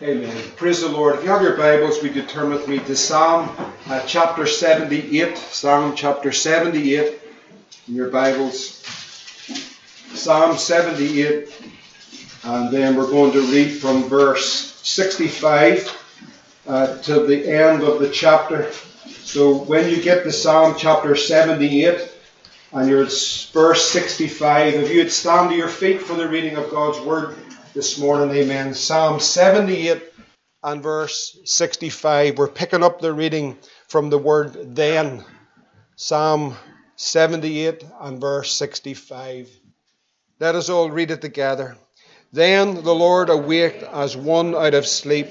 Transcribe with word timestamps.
Amen. 0.00 0.32
Praise 0.54 0.82
the 0.82 0.88
Lord. 0.88 1.16
If 1.16 1.24
you 1.24 1.30
have 1.30 1.42
your 1.42 1.56
Bibles, 1.56 2.00
we 2.04 2.10
could 2.10 2.28
turn 2.28 2.50
with 2.50 2.68
me 2.68 2.78
to 2.78 2.94
Psalm 2.94 3.50
uh, 3.88 4.00
chapter 4.06 4.46
78. 4.46 5.36
Psalm 5.36 5.96
chapter 5.96 6.30
78 6.30 7.20
in 7.88 7.94
your 7.96 8.08
Bibles. 8.08 8.80
Psalm 10.14 10.56
78. 10.56 11.52
And 12.44 12.72
then 12.72 12.94
we're 12.94 13.10
going 13.10 13.32
to 13.32 13.40
read 13.50 13.70
from 13.70 14.04
verse 14.04 14.72
65 14.88 15.92
uh, 16.68 16.98
to 16.98 17.26
the 17.26 17.52
end 17.52 17.82
of 17.82 17.98
the 17.98 18.08
chapter. 18.08 18.70
So 19.08 19.64
when 19.64 19.90
you 19.90 20.00
get 20.00 20.22
to 20.22 20.30
Psalm 20.30 20.76
chapter 20.78 21.16
78 21.16 22.08
and 22.72 22.88
you're 22.88 23.02
at 23.02 23.50
verse 23.52 23.90
65, 23.90 24.74
if 24.74 24.92
you 24.92 24.98
would 24.98 25.10
stand 25.10 25.50
to 25.50 25.56
your 25.56 25.66
feet 25.66 26.02
for 26.02 26.14
the 26.14 26.28
reading 26.28 26.54
of 26.54 26.70
God's 26.70 27.00
Word 27.00 27.36
this 27.78 27.96
morning, 27.96 28.34
amen. 28.34 28.74
Psalm 28.74 29.20
78 29.20 30.02
and 30.64 30.82
verse 30.82 31.38
65. 31.44 32.36
We're 32.36 32.48
picking 32.48 32.82
up 32.82 33.00
the 33.00 33.12
reading 33.12 33.56
from 33.86 34.10
the 34.10 34.18
word 34.18 34.74
then. 34.74 35.24
Psalm 35.94 36.56
78 36.96 37.84
and 38.00 38.20
verse 38.20 38.50
65. 38.50 39.48
Let 40.40 40.56
us 40.56 40.68
all 40.68 40.90
read 40.90 41.12
it 41.12 41.20
together. 41.20 41.76
Then 42.32 42.82
the 42.82 42.96
Lord 42.96 43.30
awaked 43.30 43.84
as 43.84 44.16
one 44.16 44.56
out 44.56 44.74
of 44.74 44.84
sleep, 44.84 45.28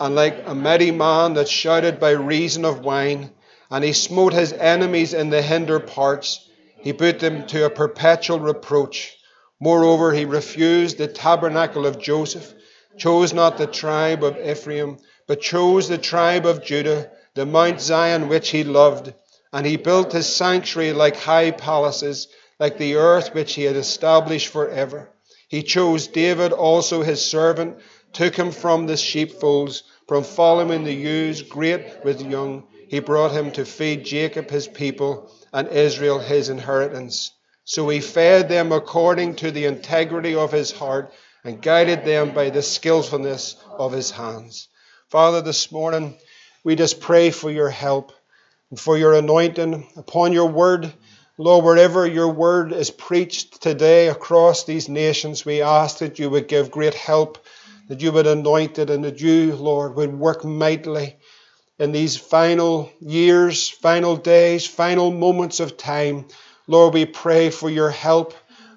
and 0.00 0.16
like 0.16 0.42
a 0.44 0.56
mighty 0.56 0.90
man 0.90 1.34
that 1.34 1.48
shouted 1.48 2.00
by 2.00 2.10
reason 2.10 2.64
of 2.64 2.80
wine, 2.80 3.30
and 3.70 3.84
he 3.84 3.92
smote 3.92 4.32
his 4.32 4.52
enemies 4.52 5.14
in 5.14 5.30
the 5.30 5.40
hinder 5.40 5.78
parts. 5.78 6.50
He 6.80 6.92
put 6.92 7.20
them 7.20 7.46
to 7.46 7.64
a 7.64 7.70
perpetual 7.70 8.40
reproach. 8.40 9.15
Moreover, 9.58 10.12
he 10.12 10.26
refused 10.26 10.98
the 10.98 11.06
tabernacle 11.06 11.86
of 11.86 11.98
Joseph, 11.98 12.52
chose 12.98 13.32
not 13.32 13.56
the 13.56 13.66
tribe 13.66 14.22
of 14.22 14.38
Ephraim, 14.38 14.98
but 15.26 15.40
chose 15.40 15.88
the 15.88 15.96
tribe 15.96 16.44
of 16.44 16.62
Judah, 16.62 17.10
the 17.34 17.46
Mount 17.46 17.80
Zion 17.80 18.28
which 18.28 18.50
he 18.50 18.64
loved. 18.64 19.14
And 19.52 19.64
he 19.64 19.76
built 19.76 20.12
his 20.12 20.26
sanctuary 20.26 20.92
like 20.92 21.16
high 21.16 21.50
palaces, 21.52 22.28
like 22.60 22.76
the 22.76 22.96
earth 22.96 23.34
which 23.34 23.54
he 23.54 23.64
had 23.64 23.76
established 23.76 24.48
for 24.48 24.68
ever. 24.68 25.08
He 25.48 25.62
chose 25.62 26.06
David 26.06 26.52
also 26.52 27.02
his 27.02 27.24
servant, 27.24 27.78
took 28.12 28.36
him 28.36 28.50
from 28.50 28.86
the 28.86 28.96
sheepfolds, 28.96 29.84
from 30.06 30.24
following 30.24 30.84
the 30.84 30.94
ewes, 30.94 31.42
great 31.42 32.04
with 32.04 32.20
young. 32.20 32.64
He 32.88 33.00
brought 33.00 33.32
him 33.32 33.50
to 33.52 33.64
feed 33.64 34.04
Jacob 34.04 34.50
his 34.50 34.68
people, 34.68 35.30
and 35.52 35.68
Israel 35.68 36.18
his 36.18 36.48
inheritance. 36.48 37.32
So 37.68 37.88
he 37.88 37.98
fed 38.00 38.48
them 38.48 38.70
according 38.70 39.34
to 39.36 39.50
the 39.50 39.64
integrity 39.64 40.36
of 40.36 40.52
his 40.52 40.70
heart 40.70 41.12
and 41.42 41.60
guided 41.60 42.04
them 42.04 42.32
by 42.32 42.50
the 42.50 42.62
skillfulness 42.62 43.56
of 43.68 43.90
his 43.90 44.12
hands. 44.12 44.68
Father, 45.08 45.42
this 45.42 45.72
morning 45.72 46.16
we 46.62 46.76
just 46.76 47.00
pray 47.00 47.32
for 47.32 47.50
your 47.50 47.68
help 47.68 48.12
and 48.70 48.78
for 48.78 48.96
your 48.96 49.14
anointing 49.14 49.84
upon 49.96 50.32
your 50.32 50.48
word. 50.48 50.92
Lord, 51.38 51.64
wherever 51.64 52.06
your 52.06 52.28
word 52.28 52.72
is 52.72 52.92
preached 52.92 53.60
today 53.60 54.06
across 54.06 54.62
these 54.62 54.88
nations, 54.88 55.44
we 55.44 55.60
ask 55.60 55.98
that 55.98 56.20
you 56.20 56.30
would 56.30 56.46
give 56.46 56.70
great 56.70 56.94
help, 56.94 57.44
that 57.88 58.00
you 58.00 58.12
would 58.12 58.28
anoint 58.28 58.78
it, 58.78 58.90
and 58.90 59.02
that 59.02 59.20
you, 59.20 59.56
Lord, 59.56 59.96
would 59.96 60.16
work 60.16 60.44
mightily 60.44 61.16
in 61.80 61.90
these 61.90 62.16
final 62.16 62.92
years, 63.00 63.68
final 63.68 64.16
days, 64.16 64.64
final 64.68 65.10
moments 65.10 65.58
of 65.58 65.76
time 65.76 66.26
Lord, 66.68 66.94
we 66.94 67.06
pray 67.06 67.50
for 67.50 67.70
your 67.70 67.90
help 67.90 68.34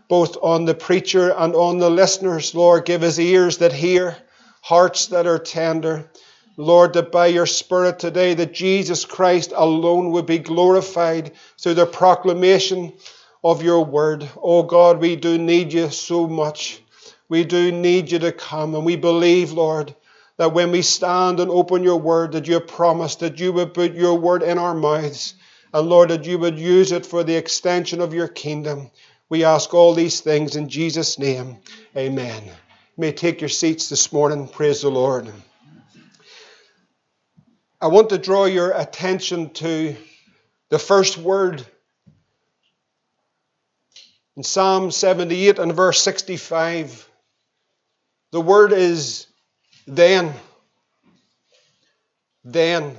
both 0.07 0.37
on 0.41 0.65
the 0.65 0.73
preacher 0.73 1.31
and 1.31 1.55
on 1.55 1.77
the 1.77 1.89
listeners. 1.89 2.53
Lord, 2.53 2.85
give 2.85 3.03
us 3.03 3.17
ears 3.19 3.59
that 3.59 3.71
hear, 3.71 4.17
hearts 4.61 5.07
that 5.07 5.27
are 5.27 5.39
tender. 5.39 6.09
Lord, 6.57 6.93
that 6.93 7.11
by 7.11 7.27
your 7.27 7.45
Spirit 7.45 7.99
today, 7.99 8.33
that 8.33 8.53
Jesus 8.53 9.05
Christ 9.05 9.53
alone 9.55 10.11
would 10.11 10.25
be 10.25 10.39
glorified 10.39 11.31
through 11.57 11.75
the 11.75 11.85
proclamation 11.85 12.93
of 13.43 13.63
your 13.63 13.85
word. 13.85 14.27
Oh 14.35 14.63
God, 14.63 14.99
we 14.99 15.15
do 15.15 15.37
need 15.37 15.71
you 15.71 15.89
so 15.89 16.27
much. 16.27 16.81
We 17.29 17.45
do 17.45 17.71
need 17.71 18.11
you 18.11 18.19
to 18.19 18.31
come, 18.31 18.75
and 18.75 18.83
we 18.83 18.97
believe, 18.97 19.51
Lord, 19.51 19.95
that 20.37 20.53
when 20.53 20.71
we 20.71 20.81
stand 20.81 21.39
and 21.39 21.49
open 21.49 21.83
your 21.83 21.99
word, 21.99 22.33
that 22.33 22.47
you 22.47 22.55
have 22.55 22.67
promised 22.67 23.21
that 23.21 23.39
you 23.39 23.53
would 23.53 23.73
put 23.73 23.93
your 23.93 24.17
word 24.17 24.43
in 24.43 24.57
our 24.57 24.73
mouths 24.73 25.35
and 25.73 25.87
Lord, 25.87 26.09
that 26.09 26.25
you 26.25 26.39
would 26.39 26.57
use 26.57 26.91
it 26.91 27.05
for 27.05 27.23
the 27.23 27.35
extension 27.35 28.01
of 28.01 28.13
your 28.13 28.27
kingdom. 28.27 28.89
We 29.29 29.43
ask 29.43 29.73
all 29.73 29.93
these 29.93 30.21
things 30.21 30.55
in 30.55 30.69
Jesus' 30.69 31.19
name. 31.19 31.57
Amen. 31.95 32.43
You 32.45 32.51
may 32.97 33.11
take 33.11 33.41
your 33.41 33.49
seats 33.49 33.89
this 33.89 34.11
morning. 34.11 34.47
Praise 34.47 34.81
the 34.81 34.89
Lord. 34.89 35.31
I 37.79 37.87
want 37.87 38.09
to 38.09 38.17
draw 38.17 38.45
your 38.45 38.71
attention 38.71 39.51
to 39.51 39.95
the 40.69 40.79
first 40.79 41.17
word 41.17 41.65
in 44.35 44.43
Psalm 44.43 44.89
78 44.91 45.59
and 45.59 45.73
verse 45.73 46.01
65. 46.01 47.07
The 48.31 48.41
word 48.41 48.73
is 48.73 49.27
then. 49.85 50.33
Then. 52.43 52.97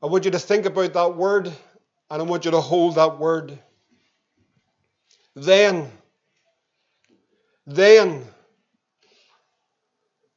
I 0.00 0.06
want 0.06 0.24
you 0.24 0.30
to 0.30 0.38
think 0.38 0.64
about 0.64 0.92
that 0.92 1.16
word 1.16 1.46
and 2.10 2.22
I 2.22 2.24
want 2.24 2.44
you 2.44 2.52
to 2.52 2.60
hold 2.60 2.94
that 2.94 3.18
word. 3.18 3.58
Then, 5.34 5.90
then 7.66 8.24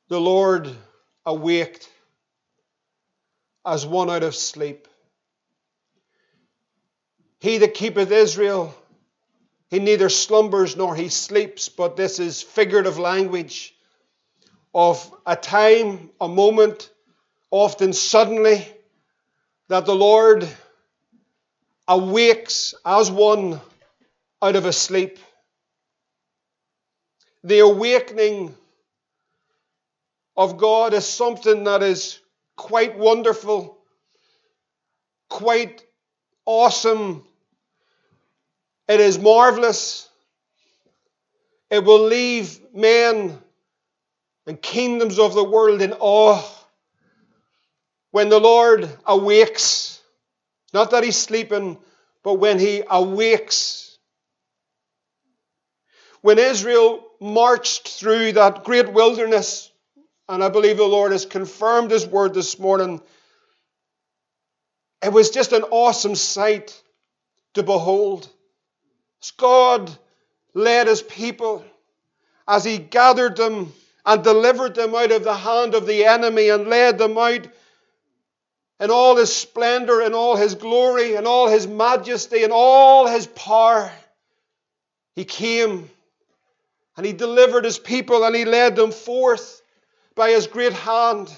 the 0.09 0.19
Lord 0.19 0.69
awaked 1.27 1.87
as 3.63 3.85
one 3.85 4.09
out 4.09 4.23
of 4.23 4.35
sleep. 4.35 4.87
He 7.39 7.59
that 7.59 7.75
keepeth 7.75 8.11
Israel, 8.11 8.73
he 9.69 9.77
neither 9.77 10.09
slumbers 10.09 10.75
nor 10.75 10.95
he 10.95 11.09
sleeps, 11.09 11.69
but 11.69 11.95
this 11.95 12.19
is 12.19 12.41
figurative 12.41 12.97
language 12.97 13.75
of 14.73 15.11
a 15.25 15.35
time, 15.35 16.09
a 16.19 16.27
moment, 16.27 16.89
often 17.51 17.93
suddenly 17.93 18.67
that 19.71 19.85
the 19.85 19.95
Lord 19.95 20.45
awakes 21.87 22.75
as 22.85 23.09
one 23.09 23.61
out 24.41 24.57
of 24.57 24.65
a 24.65 24.73
sleep. 24.73 25.17
The 27.45 27.59
awakening 27.59 28.53
of 30.35 30.57
God 30.57 30.93
is 30.93 31.07
something 31.07 31.63
that 31.63 31.83
is 31.83 32.19
quite 32.57 32.97
wonderful, 32.97 33.77
quite 35.29 35.81
awesome. 36.45 37.23
It 38.89 38.99
is 38.99 39.17
marvelous. 39.19 40.09
It 41.69 41.85
will 41.85 42.07
leave 42.07 42.59
men 42.73 43.39
and 44.45 44.61
kingdoms 44.61 45.17
of 45.17 45.33
the 45.33 45.45
world 45.45 45.81
in 45.81 45.93
awe 45.93 46.60
when 48.11 48.29
the 48.29 48.39
Lord 48.39 48.89
awakes, 49.05 49.99
not 50.73 50.91
that 50.91 51.03
he's 51.03 51.17
sleeping, 51.17 51.77
but 52.23 52.35
when 52.35 52.59
he 52.59 52.83
awakes. 52.89 53.97
When 56.21 56.37
Israel 56.37 57.03
marched 57.19 57.87
through 57.87 58.33
that 58.33 58.63
great 58.63 58.91
wilderness, 58.93 59.71
and 60.29 60.43
I 60.43 60.49
believe 60.49 60.77
the 60.77 60.83
Lord 60.83 61.11
has 61.13 61.25
confirmed 61.25 61.91
his 61.91 62.05
word 62.05 62.33
this 62.33 62.59
morning, 62.59 63.01
it 65.03 65.11
was 65.11 65.31
just 65.31 65.51
an 65.51 65.63
awesome 65.63 66.15
sight 66.15 66.79
to 67.55 67.63
behold. 67.63 68.29
As 69.23 69.31
God 69.31 69.91
led 70.53 70.87
his 70.87 71.01
people, 71.01 71.65
as 72.47 72.63
he 72.63 72.77
gathered 72.77 73.37
them 73.37 73.73
and 74.05 74.23
delivered 74.23 74.75
them 74.75 74.93
out 74.93 75.11
of 75.11 75.23
the 75.23 75.33
hand 75.33 75.73
of 75.73 75.85
the 75.87 76.05
enemy 76.05 76.49
and 76.49 76.67
led 76.67 76.97
them 76.97 77.17
out 77.17 77.47
in 78.81 78.91
all 78.91 79.15
his 79.15 79.33
splendor, 79.33 80.01
and 80.01 80.13
all 80.13 80.35
his 80.35 80.55
glory, 80.55 81.15
and 81.15 81.25
all 81.25 81.47
his 81.47 81.67
majesty, 81.67 82.43
and 82.43 82.51
all 82.51 83.07
his 83.07 83.27
power. 83.27 83.91
He 85.15 85.23
came 85.23 85.89
and 86.97 87.05
he 87.05 87.13
delivered 87.13 87.65
his 87.65 87.79
people 87.79 88.23
and 88.23 88.35
he 88.35 88.45
led 88.45 88.75
them 88.75 88.91
forth 88.91 89.61
by 90.15 90.31
his 90.31 90.47
great 90.47 90.73
hand. 90.73 91.33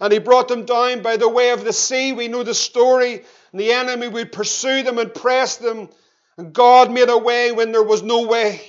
And 0.00 0.12
he 0.12 0.18
brought 0.18 0.48
them 0.48 0.64
down 0.64 1.02
by 1.02 1.16
the 1.16 1.28
way 1.28 1.50
of 1.50 1.64
the 1.64 1.72
sea. 1.72 2.12
We 2.12 2.28
know 2.28 2.42
the 2.42 2.54
story. 2.54 3.24
And 3.52 3.60
the 3.60 3.72
enemy 3.72 4.08
would 4.08 4.32
pursue 4.32 4.82
them 4.82 4.98
and 4.98 5.14
press 5.14 5.58
them. 5.58 5.88
And 6.36 6.52
God 6.52 6.90
made 6.90 7.08
a 7.08 7.18
way 7.18 7.52
when 7.52 7.72
there 7.72 7.82
was 7.82 8.02
no 8.02 8.26
way. 8.26 8.60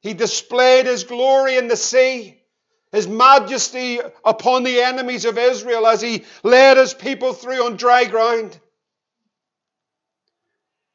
He 0.00 0.12
displayed 0.12 0.86
his 0.86 1.04
glory 1.04 1.56
in 1.56 1.68
the 1.68 1.76
sea 1.76 2.42
his 2.94 3.08
majesty 3.08 3.98
upon 4.24 4.62
the 4.62 4.80
enemies 4.80 5.24
of 5.24 5.36
Israel 5.36 5.84
as 5.86 6.00
he 6.00 6.24
led 6.44 6.76
his 6.76 6.94
people 6.94 7.32
through 7.32 7.66
on 7.66 7.76
dry 7.76 8.04
ground. 8.04 8.56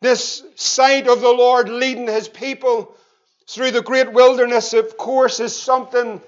This 0.01 0.42
sight 0.56 1.10
of 1.10 1.19
the 1.19 1.34
Lord 1.34 1.68
leading 1.68 2.07
his 2.07 2.30
people 2.30 2.96
through 3.50 3.72
the 3.72 3.81
great 3.81 4.13
wilderness, 4.13 4.72
of 4.74 4.96
course, 4.96 5.42
is 5.42 5.54
something 5.54 6.22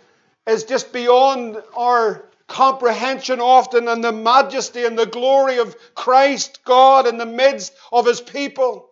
is 0.45 0.65
just 0.65 0.91
beyond 0.91 1.61
our 1.77 2.25
comprehension 2.47 3.39
often, 3.39 3.87
and 3.87 4.03
the 4.03 4.11
majesty 4.11 4.83
and 4.83 4.99
the 4.99 5.05
glory 5.05 5.59
of 5.59 5.77
Christ 5.95 6.59
God 6.65 7.07
in 7.07 7.17
the 7.17 7.25
midst 7.25 7.73
of 7.93 8.05
his 8.05 8.19
people. 8.19 8.89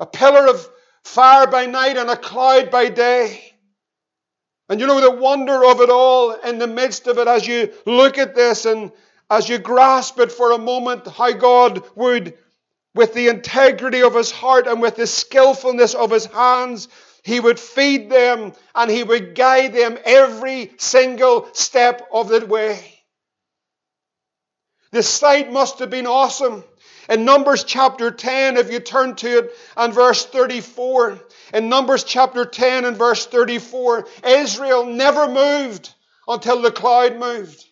A 0.00 0.06
pillar 0.06 0.48
of 0.48 0.68
fire 1.04 1.46
by 1.46 1.66
night 1.66 1.96
and 1.96 2.10
a 2.10 2.16
cloud 2.16 2.72
by 2.72 2.88
day. 2.88 3.49
And 4.70 4.78
you 4.78 4.86
know 4.86 5.00
the 5.00 5.10
wonder 5.10 5.64
of 5.64 5.80
it 5.80 5.90
all 5.90 6.30
in 6.30 6.58
the 6.58 6.68
midst 6.68 7.08
of 7.08 7.18
it 7.18 7.26
as 7.26 7.44
you 7.44 7.72
look 7.86 8.18
at 8.18 8.36
this 8.36 8.66
and 8.66 8.92
as 9.28 9.48
you 9.48 9.58
grasp 9.58 10.20
it 10.20 10.30
for 10.30 10.52
a 10.52 10.58
moment, 10.58 11.08
how 11.08 11.32
God 11.32 11.82
would, 11.96 12.38
with 12.94 13.12
the 13.12 13.28
integrity 13.28 14.02
of 14.02 14.14
his 14.14 14.30
heart 14.30 14.68
and 14.68 14.80
with 14.80 14.94
the 14.94 15.08
skillfulness 15.08 15.94
of 15.94 16.12
his 16.12 16.26
hands, 16.26 16.86
he 17.24 17.40
would 17.40 17.58
feed 17.58 18.10
them 18.10 18.52
and 18.72 18.88
he 18.88 19.02
would 19.02 19.34
guide 19.34 19.72
them 19.72 19.98
every 20.04 20.72
single 20.78 21.48
step 21.52 22.08
of 22.12 22.28
the 22.28 22.46
way. 22.46 23.02
The 24.92 25.02
sight 25.02 25.52
must 25.52 25.80
have 25.80 25.90
been 25.90 26.06
awesome. 26.06 26.62
In 27.08 27.24
Numbers 27.24 27.64
chapter 27.64 28.12
10, 28.12 28.56
if 28.56 28.72
you 28.72 28.78
turn 28.78 29.16
to 29.16 29.38
it 29.38 29.50
and 29.76 29.92
verse 29.92 30.24
34, 30.26 31.18
in 31.52 31.68
Numbers 31.68 32.04
chapter 32.04 32.44
10 32.44 32.84
and 32.84 32.96
verse 32.96 33.26
34, 33.26 34.06
Israel 34.24 34.84
never 34.84 35.28
moved 35.28 35.94
until 36.28 36.62
the 36.62 36.70
cloud 36.70 37.16
moved. 37.16 37.64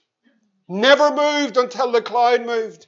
Never 0.68 1.10
moved 1.14 1.56
until 1.56 1.92
the 1.92 2.02
cloud 2.02 2.44
moved. 2.44 2.86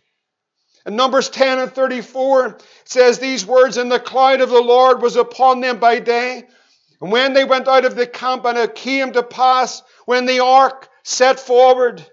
In 0.87 0.97
Numbers 0.97 1.29
10 1.31 1.59
and 1.59 1.73
34 1.73 2.59
says 2.85 3.19
these 3.19 3.47
words, 3.47 3.77
And 3.77 3.91
the 3.91 4.01
cloud 4.01 4.41
of 4.41 4.51
the 4.51 4.61
Lord 4.61 5.03
was 5.03 5.17
upon 5.17 5.61
them 5.61 5.79
by 5.79 5.99
day. 5.99 6.49
And 7.01 7.13
when 7.13 7.33
they 7.33 7.45
went 7.45 7.69
out 7.69 7.85
of 7.85 7.97
the 7.97 8.07
camp, 8.07 8.45
and 8.45 8.59
it 8.59 8.75
came 8.75 9.13
to 9.13 9.23
pass 9.23 9.83
when 10.07 10.27
the 10.27 10.41
ark 10.41 10.89
set 11.03 11.41
forward. 11.41 12.05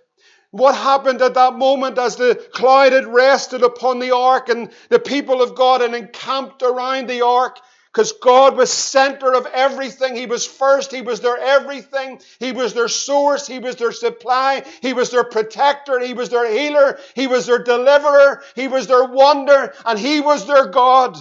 What 0.52 0.76
happened 0.76 1.22
at 1.22 1.34
that 1.34 1.56
moment 1.56 1.98
as 1.98 2.16
the 2.16 2.36
cloud 2.54 2.94
had 2.94 3.06
rested 3.06 3.64
upon 3.64 4.00
the 4.00 4.16
ark 4.16 4.50
and 4.50 4.72
the 4.90 5.00
people 5.00 5.42
of 5.42 5.56
God 5.56 5.82
had 5.82 5.94
encamped 5.94 6.64
around 6.64 7.08
the 7.08 7.22
ark? 7.22 7.60
Because 7.98 8.12
God 8.12 8.56
was 8.56 8.72
center 8.72 9.34
of 9.34 9.48
everything. 9.48 10.16
He 10.16 10.28
was 10.28 10.46
first. 10.46 10.92
He 10.92 11.02
was 11.02 11.20
their 11.20 11.36
everything. 11.36 12.20
He 12.40 12.52
was 12.52 12.76
their 12.76 12.90
source. 12.90 13.48
He 13.48 13.58
was 13.58 13.76
their 13.78 13.92
supply. 13.92 14.64
He 14.84 14.94
was 14.94 15.10
their 15.10 15.24
protector. 15.24 16.00
He 16.00 16.14
was 16.14 16.30
their 16.30 16.48
healer. 16.48 17.00
He 17.16 17.26
was 17.26 17.48
their 17.48 17.64
deliverer. 17.64 18.44
He 18.54 18.68
was 18.68 18.86
their 18.86 19.06
wonder. 19.06 19.74
And 19.84 19.98
He 19.98 20.22
was 20.22 20.46
their 20.46 20.68
God. 20.68 21.18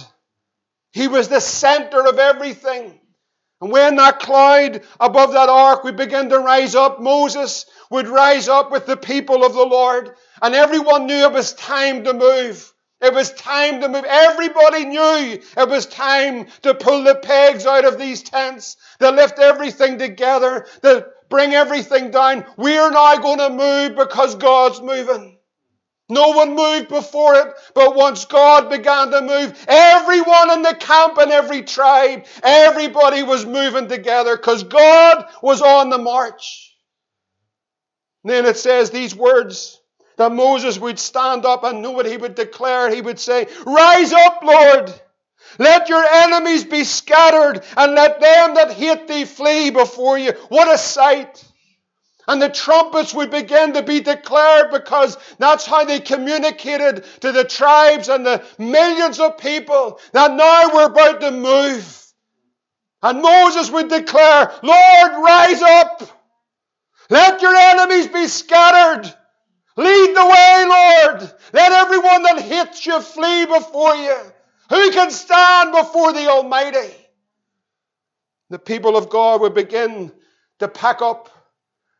He 0.91 1.07
was 1.07 1.29
the 1.29 1.41
center 1.41 2.05
of 2.05 2.19
everything. 2.19 2.99
And 3.59 3.71
when 3.71 3.95
that 3.95 4.19
cloud 4.19 4.83
above 4.99 5.31
that 5.31 5.49
ark 5.49 5.83
would 5.83 5.97
begin 5.97 6.29
to 6.29 6.37
rise 6.37 6.75
up, 6.75 7.01
Moses 7.01 7.65
would 7.89 8.07
rise 8.07 8.47
up 8.47 8.69
with 8.69 8.85
the 8.85 8.97
people 8.97 9.43
of 9.43 9.55
the 9.55 9.65
Lord. 9.65 10.15
And 10.43 10.53
everyone 10.53 11.07
knew 11.07 11.25
it 11.25 11.33
was 11.33 11.53
time 11.53 12.03
to 12.03 12.13
move. 12.13 12.71
It 12.99 13.13
was 13.13 13.31
time 13.33 13.81
to 13.81 13.89
move. 13.89 14.05
Everybody 14.05 14.85
knew 14.85 15.39
it 15.57 15.69
was 15.69 15.85
time 15.85 16.47
to 16.63 16.73
pull 16.73 17.03
the 17.03 17.15
pegs 17.15 17.65
out 17.65 17.85
of 17.85 17.99
these 17.99 18.23
tents, 18.23 18.75
to 18.99 19.11
lift 19.11 19.37
everything 19.37 19.99
together, 19.99 20.65
to 20.81 21.07
bring 21.29 21.53
everything 21.53 22.09
down. 22.09 22.45
We're 22.57 22.89
now 22.89 23.17
going 23.17 23.37
to 23.37 23.49
move 23.49 23.95
because 23.95 24.35
God's 24.35 24.81
moving. 24.81 25.37
No 26.09 26.29
one 26.29 26.55
moved 26.55 26.87
before 26.87 27.35
it, 27.35 27.53
but 27.75 27.95
once 27.95 28.25
God 28.25 28.69
began 28.69 29.11
to 29.11 29.21
move, 29.21 29.65
everyone 29.67 30.51
in 30.51 30.61
the 30.61 30.73
camp 30.73 31.17
and 31.17 31.31
every 31.31 31.63
tribe, 31.63 32.25
everybody 32.41 33.23
was 33.23 33.45
moving 33.45 33.89
together 33.89 34.37
because 34.37 34.63
God 34.63 35.25
was 35.41 35.61
on 35.61 35.89
the 35.89 35.97
march. 35.97 36.73
And 38.23 38.31
then 38.31 38.45
it 38.45 38.57
says 38.57 38.89
these 38.89 39.13
words 39.13 39.81
that 40.17 40.31
Moses 40.31 40.77
would 40.79 40.99
stand 40.99 41.45
up 41.45 41.63
and 41.63 41.81
know 41.81 41.91
what 41.91 42.05
he 42.05 42.17
would 42.17 42.35
declare. 42.35 42.93
He 42.93 43.01
would 43.01 43.19
say, 43.19 43.47
Rise 43.65 44.11
up, 44.11 44.41
Lord! 44.43 44.93
Let 45.59 45.89
your 45.89 46.03
enemies 46.03 46.65
be 46.65 46.83
scattered, 46.83 47.63
and 47.77 47.95
let 47.95 48.19
them 48.19 48.55
that 48.55 48.73
hate 48.73 49.07
thee 49.07 49.25
flee 49.25 49.69
before 49.69 50.17
you. 50.17 50.33
What 50.49 50.71
a 50.71 50.77
sight! 50.77 51.43
And 52.27 52.41
the 52.41 52.49
trumpets 52.49 53.13
would 53.13 53.31
begin 53.31 53.73
to 53.73 53.83
be 53.83 54.01
declared 54.01 54.71
because 54.71 55.17
that's 55.39 55.65
how 55.65 55.85
they 55.85 56.01
communicated 56.01 57.05
to 57.21 57.31
the 57.31 57.45
tribes 57.45 58.09
and 58.09 58.25
the 58.25 58.43
millions 58.57 59.19
of 59.19 59.37
people 59.37 59.99
that 60.11 60.33
now 60.33 60.73
we're 60.73 60.87
about 60.87 61.21
to 61.21 61.31
move. 61.31 62.03
And 63.01 63.21
Moses 63.21 63.71
would 63.71 63.87
declare, 63.87 64.51
Lord, 64.61 65.11
rise 65.23 65.61
up. 65.61 66.03
Let 67.09 67.41
your 67.41 67.55
enemies 67.55 68.07
be 68.07 68.27
scattered. 68.27 69.13
Lead 69.77 70.15
the 70.15 70.25
way, 70.25 70.65
Lord. 70.67 71.33
Let 71.53 71.71
everyone 71.71 72.23
that 72.23 72.41
hits 72.41 72.85
you 72.85 72.99
flee 72.99 73.45
before 73.45 73.95
you. 73.95 74.17
Who 74.69 74.91
can 74.91 75.11
stand 75.11 75.71
before 75.71 76.13
the 76.13 76.27
Almighty? 76.27 76.93
The 78.49 78.59
people 78.59 78.97
of 78.97 79.09
God 79.09 79.41
would 79.41 79.53
begin 79.53 80.11
to 80.59 80.67
pack 80.67 81.01
up. 81.01 81.29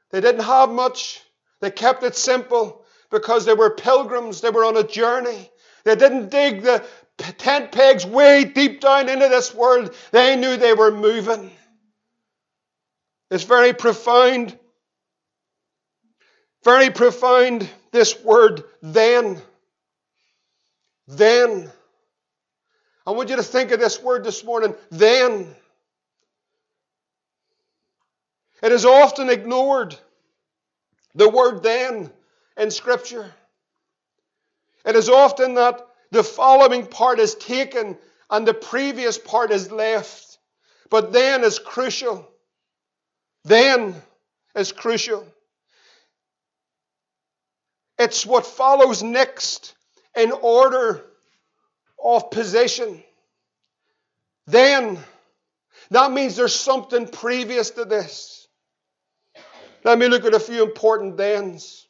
They 0.09 0.21
didn't 0.21 0.43
have 0.43 0.69
much. 0.69 1.21
They 1.59 1.69
kept 1.71 2.03
it 2.03 2.15
simple 2.15 2.83
because 3.11 3.45
they 3.45 3.53
were 3.53 3.69
pilgrims. 3.69 4.41
They 4.41 4.49
were 4.49 4.65
on 4.65 4.75
a 4.75 4.83
journey. 4.83 5.49
They 5.83 5.95
didn't 5.95 6.29
dig 6.29 6.63
the 6.63 6.83
tent 7.37 7.71
pegs 7.71 8.05
way 8.05 8.43
deep 8.43 8.81
down 8.81 9.07
into 9.07 9.27
this 9.29 9.53
world. 9.53 9.95
They 10.11 10.35
knew 10.35 10.57
they 10.57 10.73
were 10.73 10.91
moving. 10.91 11.51
It's 13.29 13.43
very 13.43 13.73
profound 13.73 14.57
very 16.63 16.89
profound, 16.89 17.69
this 17.91 18.21
word 18.23 18.63
then. 18.81 19.41
Then. 21.07 21.71
I 23.05 23.11
want 23.11 23.29
you 23.29 23.37
to 23.37 23.43
think 23.43 23.71
of 23.71 23.79
this 23.79 24.01
word 24.01 24.23
this 24.23 24.43
morning. 24.43 24.75
Then. 24.91 25.55
It 28.61 28.71
is 28.71 28.85
often 28.85 29.29
ignored, 29.29 29.95
the 31.13 31.29
word 31.29 31.61
then 31.61 32.11
in 32.57 32.71
Scripture. 32.71 33.31
It 34.83 34.95
is 34.95 35.09
often 35.09 35.55
that 35.55 35.85
the 36.11 36.23
following 36.23 36.87
part 36.87 37.19
is 37.19 37.35
taken 37.35 37.97
and 38.29 38.47
the 38.47 38.53
previous 38.53 39.17
part 39.17 39.51
is 39.51 39.71
left. 39.71 40.39
But 40.89 41.13
then 41.13 41.43
is 41.43 41.59
crucial. 41.59 42.27
Then 43.43 43.95
is 44.55 44.71
crucial. 44.71 45.27
It's 47.97 48.25
what 48.25 48.45
follows 48.45 49.01
next 49.01 49.73
in 50.15 50.31
order 50.31 51.03
of 52.03 52.29
position. 52.31 53.03
Then, 54.45 54.99
that 55.91 56.11
means 56.11 56.35
there's 56.35 56.55
something 56.55 57.07
previous 57.07 57.71
to 57.71 57.85
this. 57.85 58.47
Let 59.83 59.97
me 59.97 60.07
look 60.07 60.25
at 60.25 60.33
a 60.33 60.39
few 60.39 60.63
important 60.63 61.17
thens. 61.17 61.87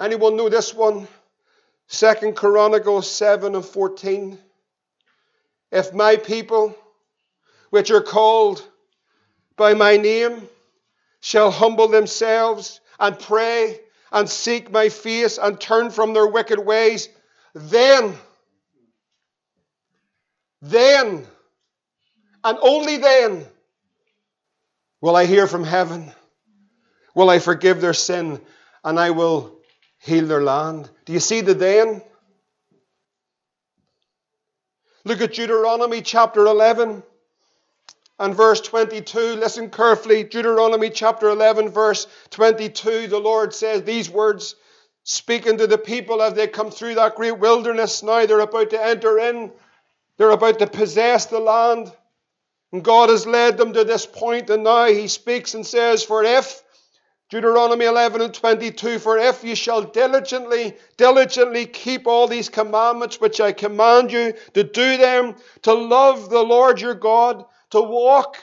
Anyone 0.00 0.36
know 0.36 0.48
this 0.48 0.74
one? 0.74 1.08
Second 1.86 2.36
Chronicles 2.36 3.10
7 3.10 3.54
and 3.54 3.64
14. 3.64 4.38
If 5.72 5.94
my 5.94 6.16
people, 6.16 6.76
which 7.70 7.90
are 7.90 8.02
called 8.02 8.66
by 9.56 9.74
my 9.74 9.96
name, 9.96 10.48
shall 11.20 11.50
humble 11.50 11.88
themselves 11.88 12.80
and 12.98 13.18
pray 13.18 13.80
and 14.12 14.28
seek 14.28 14.70
my 14.70 14.88
face 14.88 15.38
and 15.38 15.60
turn 15.60 15.90
from 15.90 16.14
their 16.14 16.26
wicked 16.26 16.58
ways, 16.58 17.08
then, 17.54 18.14
then, 20.62 21.26
and 22.44 22.58
only 22.60 22.96
then, 22.96 23.46
will 25.00 25.16
I 25.16 25.26
hear 25.26 25.46
from 25.46 25.64
heaven. 25.64 26.12
Will 27.14 27.30
I 27.30 27.38
forgive 27.38 27.80
their 27.80 27.94
sin 27.94 28.40
and 28.84 29.00
I 29.00 29.10
will 29.10 29.58
heal 29.98 30.26
their 30.26 30.42
land? 30.42 30.90
Do 31.06 31.12
you 31.12 31.20
see 31.20 31.40
the 31.40 31.54
then? 31.54 32.02
Look 35.04 35.20
at 35.20 35.34
Deuteronomy 35.34 36.02
chapter 36.02 36.44
11 36.44 37.02
and 38.18 38.34
verse 38.34 38.60
22. 38.60 39.18
Listen 39.36 39.70
carefully. 39.70 40.24
Deuteronomy 40.24 40.90
chapter 40.90 41.28
11, 41.28 41.68
verse 41.68 42.06
22. 42.30 43.08
The 43.08 43.18
Lord 43.18 43.54
says 43.54 43.82
these 43.82 44.08
words, 44.10 44.54
speaking 45.04 45.58
to 45.58 45.66
the 45.66 45.78
people 45.78 46.22
as 46.22 46.34
they 46.34 46.48
come 46.48 46.70
through 46.70 46.94
that 46.94 47.14
great 47.14 47.38
wilderness. 47.38 48.02
Now 48.02 48.26
they're 48.26 48.40
about 48.40 48.70
to 48.70 48.84
enter 48.84 49.18
in, 49.18 49.52
they're 50.16 50.30
about 50.30 50.58
to 50.60 50.66
possess 50.66 51.26
the 51.26 51.40
land. 51.40 51.92
And 52.72 52.82
God 52.82 53.10
has 53.10 53.26
led 53.26 53.56
them 53.58 53.72
to 53.74 53.84
this 53.84 54.06
point, 54.06 54.50
and 54.50 54.64
now 54.64 54.86
He 54.86 55.08
speaks 55.08 55.54
and 55.54 55.64
says, 55.64 56.02
For 56.02 56.24
if, 56.24 56.62
Deuteronomy 57.30 57.84
11 57.84 58.20
and 58.20 58.34
22, 58.34 58.98
For 58.98 59.18
if 59.18 59.44
you 59.44 59.54
shall 59.54 59.82
diligently, 59.82 60.74
diligently 60.96 61.66
keep 61.66 62.06
all 62.06 62.26
these 62.26 62.48
commandments 62.48 63.20
which 63.20 63.40
I 63.40 63.52
command 63.52 64.10
you 64.10 64.34
to 64.54 64.64
do 64.64 64.96
them, 64.96 65.36
to 65.62 65.74
love 65.74 66.28
the 66.28 66.42
Lord 66.42 66.80
your 66.80 66.94
God, 66.94 67.44
to 67.70 67.80
walk, 67.80 68.36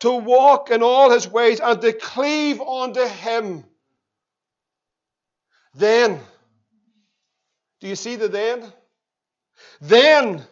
to 0.00 0.10
walk 0.10 0.70
in 0.70 0.82
all 0.82 1.10
his 1.10 1.28
ways 1.28 1.60
and 1.60 1.80
to 1.80 1.92
cleave 1.92 2.60
unto 2.60 3.04
him. 3.04 3.64
Then, 5.74 6.20
do 7.80 7.88
you 7.88 7.96
see 7.96 8.16
the 8.16 8.28
then? 8.28 8.72
Then 9.80 10.44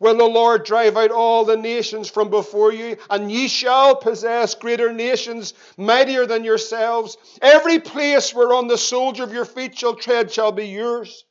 will 0.00 0.16
the 0.16 0.24
Lord 0.24 0.64
drive 0.64 0.96
out 0.96 1.10
all 1.10 1.44
the 1.44 1.56
nations 1.56 2.08
from 2.08 2.30
before 2.30 2.72
you, 2.72 2.96
and 3.10 3.30
ye 3.30 3.48
shall 3.48 3.96
possess 3.96 4.54
greater 4.54 4.92
nations, 4.92 5.54
mightier 5.76 6.26
than 6.26 6.44
yourselves. 6.44 7.16
Every 7.42 7.80
place 7.80 8.32
whereon 8.32 8.68
the 8.68 8.78
soldier 8.78 9.24
of 9.24 9.32
your 9.32 9.44
feet 9.44 9.76
shall 9.76 9.94
tread 9.94 10.30
shall 10.32 10.52
be 10.52 10.66
yours. 10.66 11.24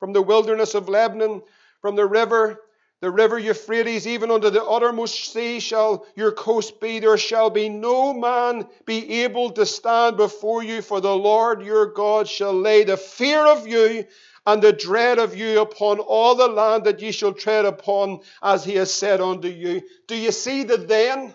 From 0.00 0.12
the 0.12 0.22
wilderness 0.22 0.74
of 0.74 0.88
Lebanon, 0.88 1.42
from 1.82 1.96
the 1.96 2.06
river, 2.06 2.60
the 3.00 3.10
river 3.10 3.38
Euphrates, 3.38 4.08
even 4.08 4.30
unto 4.30 4.50
the 4.50 4.64
uttermost 4.64 5.32
sea 5.32 5.60
shall 5.60 6.04
your 6.16 6.32
coast 6.32 6.80
be. 6.80 6.98
There 6.98 7.16
shall 7.16 7.48
be 7.48 7.68
no 7.68 8.12
man 8.12 8.66
be 8.86 9.22
able 9.22 9.50
to 9.50 9.64
stand 9.64 10.16
before 10.16 10.64
you, 10.64 10.82
for 10.82 11.00
the 11.00 11.14
Lord 11.14 11.62
your 11.62 11.86
God 11.86 12.26
shall 12.26 12.52
lay 12.52 12.82
the 12.82 12.96
fear 12.96 13.46
of 13.46 13.68
you 13.68 14.04
and 14.46 14.62
the 14.62 14.72
dread 14.72 15.18
of 15.18 15.36
you 15.36 15.60
upon 15.60 16.00
all 16.00 16.34
the 16.34 16.48
land 16.48 16.84
that 16.84 17.00
ye 17.00 17.12
shall 17.12 17.34
tread 17.34 17.66
upon, 17.66 18.20
as 18.42 18.64
he 18.64 18.74
has 18.74 18.92
said 18.92 19.20
unto 19.20 19.48
you. 19.48 19.82
Do 20.08 20.16
you 20.16 20.32
see 20.32 20.64
the 20.64 20.78
then? 20.78 21.34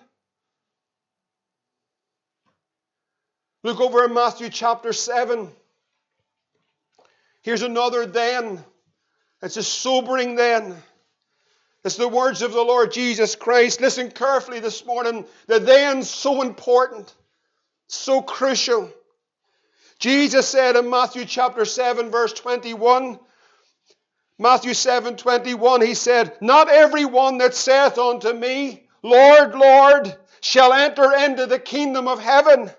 Look 3.64 3.80
over 3.80 4.04
in 4.04 4.14
Matthew 4.14 4.50
chapter 4.50 4.92
7. 4.92 5.50
Here's 7.44 7.62
another 7.62 8.06
then. 8.06 8.64
It's 9.42 9.58
a 9.58 9.64
sobering 9.64 10.36
then. 10.36 10.76
It's 11.84 11.98
the 11.98 12.08
words 12.08 12.42
of 12.42 12.54
the 12.54 12.62
Lord 12.62 12.94
Jesus 12.94 13.36
Christ. 13.36 13.82
Listen 13.82 14.10
carefully 14.10 14.62
this 14.62 14.86
morning. 14.86 15.26
They're 15.48 15.60
then 15.60 16.04
so 16.04 16.42
important, 16.42 17.14
so 17.88 18.22
crucial. 18.22 18.90
Jesus 20.00 20.48
said 20.48 20.78
in 20.78 20.90
Matthew 20.90 21.26
chapter 21.26 21.66
7, 21.66 22.10
verse 22.10 22.32
21, 22.34 23.20
Matthew 24.40 24.74
7 24.74 25.18
21, 25.18 25.82
he 25.82 25.94
said, 25.94 26.38
Not 26.40 26.70
every 26.70 27.04
one 27.04 27.40
that 27.40 27.54
saith 27.54 27.98
unto 27.98 28.32
me, 28.32 28.88
Lord, 29.02 29.54
Lord, 29.54 30.16
shall 30.40 30.72
enter 30.72 31.14
into 31.14 31.48
the 31.48 31.60
kingdom 31.60 32.08
of 32.08 32.20
heaven, 32.22 32.72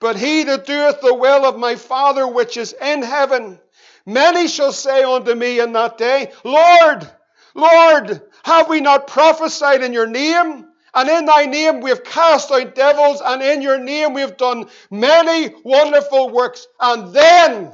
but 0.00 0.16
he 0.16 0.44
that 0.44 0.66
doeth 0.66 1.02
the 1.02 1.14
will 1.14 1.44
of 1.44 1.58
my 1.58 1.76
Father 1.76 2.26
which 2.26 2.56
is 2.56 2.72
in 2.72 3.02
heaven. 3.02 3.60
Many 4.06 4.48
shall 4.48 4.72
say 4.72 5.02
unto 5.02 5.34
me 5.34 5.60
in 5.60 5.72
that 5.74 5.98
day, 5.98 6.32
Lord, 6.42 7.10
Lord, 7.58 8.22
have 8.44 8.68
we 8.68 8.80
not 8.80 9.08
prophesied 9.08 9.82
in 9.82 9.92
your 9.92 10.06
name? 10.06 10.64
And 10.94 11.08
in 11.08 11.26
thy 11.26 11.46
name 11.46 11.80
we 11.80 11.90
have 11.90 12.04
cast 12.04 12.52
out 12.52 12.74
devils, 12.74 13.20
and 13.24 13.42
in 13.42 13.62
your 13.62 13.78
name 13.78 14.14
we 14.14 14.20
have 14.20 14.36
done 14.36 14.68
many 14.90 15.52
wonderful 15.64 16.30
works. 16.30 16.66
And 16.80 17.12
then, 17.12 17.72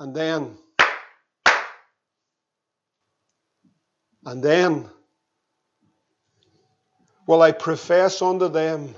and 0.00 0.16
then, 0.16 0.56
and 4.24 4.42
then 4.42 4.88
will 7.26 7.42
I 7.42 7.52
profess 7.52 8.22
unto 8.22 8.48
them, 8.48 8.94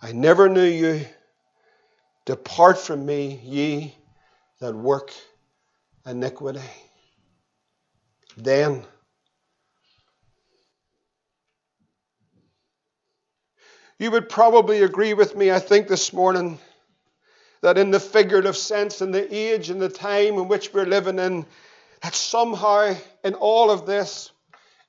I 0.00 0.12
never 0.12 0.48
knew 0.48 0.64
you. 0.64 1.06
Depart 2.24 2.78
from 2.78 3.06
me, 3.06 3.40
ye 3.44 3.94
that 4.60 4.74
work 4.74 5.12
iniquity. 6.04 6.60
Then, 8.36 8.84
You 13.98 14.10
would 14.10 14.28
probably 14.28 14.82
agree 14.82 15.14
with 15.14 15.34
me, 15.34 15.50
I 15.50 15.58
think, 15.58 15.88
this 15.88 16.12
morning, 16.12 16.58
that 17.62 17.78
in 17.78 17.90
the 17.90 18.00
figurative 18.00 18.56
sense, 18.56 19.00
in 19.00 19.10
the 19.10 19.34
age 19.34 19.70
and 19.70 19.80
the 19.80 19.88
time 19.88 20.34
in 20.34 20.48
which 20.48 20.74
we're 20.74 20.84
living 20.84 21.18
in, 21.18 21.46
that 22.02 22.14
somehow 22.14 22.94
in 23.24 23.34
all 23.34 23.70
of 23.70 23.86
this, 23.86 24.30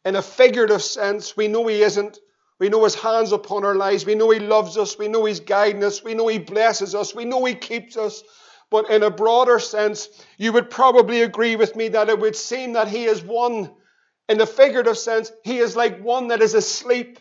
in 0.03 0.17
a 0.17 0.21
figurative 0.21 0.83
sense, 0.83 1.37
we 1.37 1.47
know 1.47 1.65
He 1.67 1.83
isn't. 1.83 2.19
We 2.59 2.67
know 2.67 2.83
His 2.83 2.95
hands 2.95 3.31
upon 3.31 3.63
our 3.63 3.75
lives. 3.75 4.05
We 4.05 4.15
know 4.15 4.29
He 4.29 4.39
loves 4.39 4.77
us. 4.77 4.99
We 4.99 5.07
know 5.07 5.23
He's 5.23 5.39
guiding 5.39 5.83
us. 5.85 6.03
We 6.03 6.13
know 6.13 6.27
He 6.27 6.39
blesses 6.39 6.93
us. 6.93 7.15
We 7.15 7.23
know 7.23 7.45
He 7.45 7.55
keeps 7.55 7.95
us. 7.95 8.23
But 8.69 8.89
in 8.89 9.03
a 9.03 9.09
broader 9.09 9.59
sense, 9.59 10.09
you 10.37 10.53
would 10.53 10.69
probably 10.69 11.21
agree 11.21 11.55
with 11.55 11.75
me 11.75 11.89
that 11.89 12.09
it 12.09 12.19
would 12.19 12.35
seem 12.35 12.73
that 12.73 12.87
He 12.87 13.05
is 13.05 13.21
one, 13.21 13.71
in 14.27 14.37
the 14.37 14.45
figurative 14.45 14.97
sense, 14.97 15.31
He 15.43 15.59
is 15.59 15.75
like 15.75 16.01
one 16.01 16.29
that 16.29 16.41
is 16.41 16.53
asleep 16.53 17.19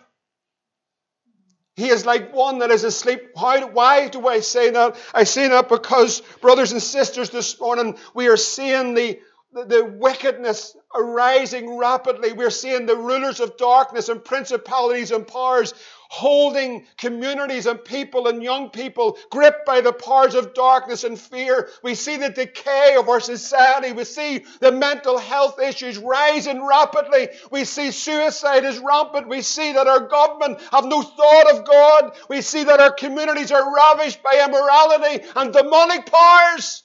he 1.77 1.91
is 1.91 2.07
like 2.07 2.35
one 2.35 2.61
that 2.61 2.71
is 2.71 2.85
asleep. 2.85 3.33
How, 3.37 3.69
why 3.69 4.09
do 4.09 4.27
I 4.27 4.41
say 4.41 4.71
that? 4.71 4.97
I 5.15 5.25
say 5.25 5.49
that 5.49 5.69
because, 5.69 6.23
brothers 6.41 6.73
and 6.73 6.83
sisters, 6.83 7.29
this 7.29 7.61
morning 7.61 7.99
we 8.15 8.29
are 8.29 8.39
seeing 8.39 8.95
the, 8.95 9.21
the, 9.57 9.65
the 9.65 9.85
wickedness 9.85 10.77
arising 10.95 11.79
rapidly. 11.79 12.33
We're 12.33 12.51
seeing 12.51 12.85
the 12.85 12.97
rulers 12.97 13.41
of 13.41 13.57
darkness 13.57 14.11
and 14.11 14.23
principalities 14.23 15.11
and 15.11 15.27
powers 15.27 15.73
holding 16.09 16.87
communities 16.99 17.67
and 17.67 17.83
people 17.83 18.29
and 18.29 18.43
young 18.43 18.71
people 18.71 19.19
gripped 19.31 19.65
by 19.67 19.81
the 19.81 19.93
powers 19.93 20.35
of 20.35 20.55
darkness 20.55 21.05
and 21.05 21.19
fear. 21.19 21.71
We 21.83 21.95
see 21.95 22.19
the 22.19 22.29
decay 22.29 22.97
of 22.99 23.09
our 23.09 23.19
society. 23.19 23.93
We 23.93 24.05
see 24.05 24.45
the 24.61 24.73
mental 24.73 25.19
health 25.19 25.59
issues 25.59 25.99
rising 25.99 26.65
rapidly. 26.65 27.29
We 27.51 27.65
see 27.65 27.91
suicide 27.91 28.65
is 28.65 28.79
rampant. 28.79 29.29
We 29.29 29.41
see 29.41 29.73
that 29.73 29.87
our 29.89 30.07
government 30.07 30.61
have 30.71 30.85
no 30.85 31.03
thought 31.03 31.51
of 31.55 31.65
God. 31.65 32.13
We 32.29 32.43
see 32.43 32.65
that 32.65 32.81
our 32.81 32.93
communities 32.93 33.51
are 33.51 33.75
ravished 33.75 34.23
by 34.23 34.45
immorality 34.47 35.25
and 35.35 35.53
demonic 35.53 36.07
powers. 36.07 36.85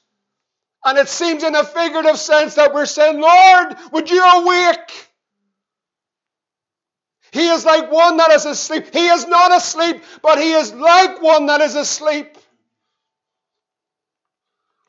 And 0.84 0.98
it 0.98 1.10
seems 1.10 1.44
in 1.44 1.56
a 1.56 1.64
figurative 1.64 2.18
sense 2.18 2.56
that 2.56 2.74
we're 2.74 2.86
saying, 2.86 3.20
Lord, 3.20 3.76
would 3.92 4.10
you 4.10 4.24
awake? 4.24 5.10
He 7.32 7.48
is 7.48 7.64
like 7.66 7.92
one 7.92 8.18
that 8.18 8.32
is 8.32 8.46
asleep. 8.46 8.94
He 8.94 9.08
is 9.08 9.28
not 9.28 9.56
asleep, 9.56 10.04
but 10.22 10.40
he 10.40 10.52
is 10.54 10.74
like 10.74 11.22
one 11.22 11.46
that 11.46 11.62
is 11.62 11.76
asleep. 11.76 12.38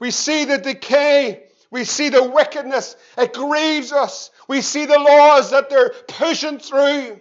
We 0.00 0.10
see 0.10 0.44
the 0.44 0.58
decay. 0.58 1.44
We 1.70 1.84
see 1.84 2.08
the 2.08 2.24
wickedness. 2.24 2.96
It 3.16 3.32
grieves 3.32 3.92
us. 3.92 4.30
We 4.48 4.60
see 4.60 4.86
the 4.86 4.98
laws 4.98 5.52
that 5.52 5.70
they're 5.70 5.90
pushing 6.08 6.58
through. 6.58 7.20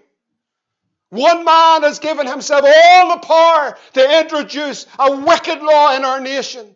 One 1.09 1.43
man 1.45 1.83
has 1.83 1.99
given 1.99 2.25
himself 2.25 2.63
all 2.65 3.09
the 3.11 3.27
power 3.27 3.77
to 3.93 4.19
introduce 4.21 4.87
a 4.97 5.15
wicked 5.17 5.61
law 5.61 5.95
in 5.95 6.03
our 6.03 6.19
nation. 6.19 6.75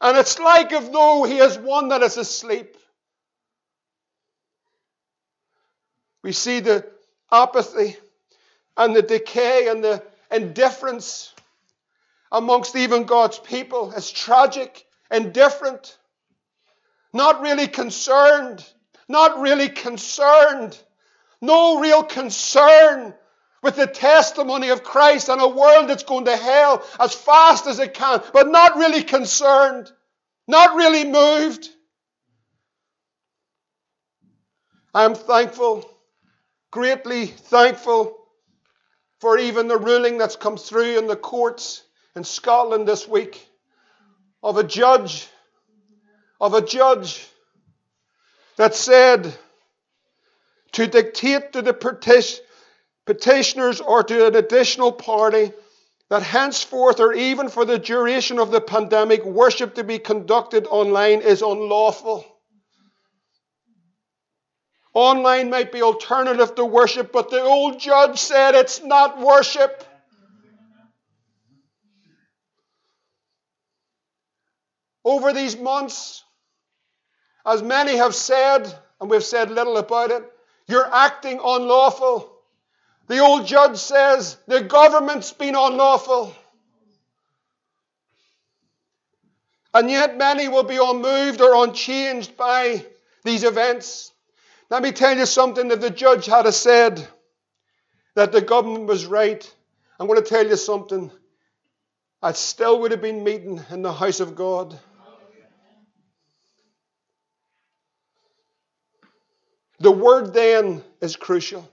And 0.00 0.16
it's 0.16 0.38
like 0.38 0.72
as 0.72 0.88
though 0.90 1.24
he 1.24 1.38
is 1.38 1.58
one 1.58 1.88
that 1.88 2.02
is 2.02 2.16
asleep. 2.16 2.76
We 6.22 6.32
see 6.32 6.60
the 6.60 6.86
apathy 7.32 7.96
and 8.76 8.94
the 8.94 9.02
decay 9.02 9.68
and 9.68 9.82
the 9.82 10.02
indifference 10.30 11.32
amongst 12.30 12.76
even 12.76 13.04
God's 13.04 13.38
people. 13.38 13.92
It's 13.96 14.10
tragic, 14.10 14.84
indifferent, 15.10 15.96
not 17.12 17.40
really 17.40 17.66
concerned, 17.66 18.64
not 19.08 19.40
really 19.40 19.68
concerned, 19.68 20.78
no 21.40 21.80
real 21.80 22.02
concern 22.02 23.14
with 23.62 23.76
the 23.76 23.86
testimony 23.86 24.68
of 24.68 24.84
Christ 24.84 25.28
and 25.28 25.40
a 25.40 25.48
world 25.48 25.88
that's 25.88 26.04
going 26.04 26.26
to 26.26 26.36
hell 26.36 26.84
as 27.00 27.14
fast 27.14 27.66
as 27.66 27.78
it 27.78 27.94
can, 27.94 28.22
but 28.32 28.48
not 28.48 28.76
really 28.76 29.02
concerned, 29.02 29.90
not 30.46 30.76
really 30.76 31.04
moved. 31.04 31.68
I'm 34.94 35.14
thankful 35.14 35.98
greatly 36.70 37.26
thankful 37.26 38.16
for 39.20 39.38
even 39.38 39.68
the 39.68 39.78
ruling 39.78 40.18
that's 40.18 40.36
come 40.36 40.56
through 40.56 40.98
in 40.98 41.06
the 41.06 41.16
courts 41.16 41.82
in 42.14 42.24
Scotland 42.24 42.86
this 42.86 43.08
week 43.08 43.46
of 44.42 44.56
a 44.56 44.64
judge, 44.64 45.28
of 46.40 46.54
a 46.54 46.62
judge 46.62 47.26
that 48.56 48.74
said 48.74 49.36
to 50.72 50.86
dictate 50.86 51.52
to 51.54 51.62
the 51.62 51.72
petitioners 53.08 53.80
or 53.80 54.02
to 54.02 54.26
an 54.26 54.36
additional 54.36 54.92
party 54.92 55.50
that 56.10 56.22
henceforth 56.22 57.00
or 57.00 57.14
even 57.14 57.48
for 57.48 57.64
the 57.64 57.78
duration 57.78 58.38
of 58.38 58.50
the 58.50 58.60
pandemic, 58.60 59.24
worship 59.24 59.76
to 59.76 59.82
be 59.82 59.98
conducted 59.98 60.66
online 60.66 61.22
is 61.22 61.40
unlawful. 61.40 62.22
Online 64.92 65.48
might 65.48 65.72
be 65.72 65.80
alternative 65.80 66.54
to 66.56 66.66
worship, 66.66 67.10
but 67.10 67.30
the 67.30 67.40
old 67.40 67.80
judge 67.80 68.18
said 68.18 68.54
it's 68.54 68.82
not 68.84 69.18
worship. 69.18 69.84
Over 75.02 75.32
these 75.32 75.56
months, 75.56 76.24
as 77.46 77.62
many 77.62 77.96
have 77.96 78.14
said, 78.14 78.70
and 79.00 79.08
we've 79.08 79.24
said 79.24 79.50
little 79.50 79.78
about 79.78 80.10
it, 80.10 80.30
You're 80.66 80.94
acting 80.94 81.40
unlawful. 81.42 82.37
The 83.08 83.18
old 83.18 83.46
judge 83.46 83.78
says 83.78 84.36
the 84.46 84.62
government's 84.62 85.32
been 85.32 85.54
unlawful. 85.54 86.34
And 89.72 89.90
yet 89.90 90.16
many 90.18 90.48
will 90.48 90.62
be 90.62 90.76
unmoved 90.76 91.40
or 91.40 91.64
unchanged 91.64 92.36
by 92.36 92.84
these 93.24 93.44
events. 93.44 94.12
Let 94.70 94.82
me 94.82 94.92
tell 94.92 95.16
you 95.16 95.24
something. 95.24 95.70
If 95.70 95.80
the 95.80 95.90
judge 95.90 96.26
had 96.26 96.48
said 96.52 97.06
that 98.14 98.32
the 98.32 98.42
government 98.42 98.86
was 98.86 99.06
right, 99.06 99.54
I'm 99.98 100.06
going 100.06 100.22
to 100.22 100.28
tell 100.28 100.46
you 100.46 100.56
something. 100.56 101.10
I 102.22 102.32
still 102.32 102.80
would 102.80 102.90
have 102.90 103.00
been 103.00 103.24
meeting 103.24 103.62
in 103.70 103.82
the 103.82 103.92
house 103.92 104.20
of 104.20 104.34
God. 104.34 104.78
The 109.80 109.92
word 109.92 110.34
then 110.34 110.82
is 111.00 111.16
crucial. 111.16 111.70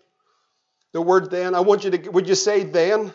The 0.95 1.01
word 1.01 1.29
then, 1.29 1.55
I 1.55 1.59
want 1.59 1.83
you 1.83 1.91
to, 1.91 2.09
would 2.11 2.29
you 2.29 2.35
say 2.35 2.63
then? 2.63 3.13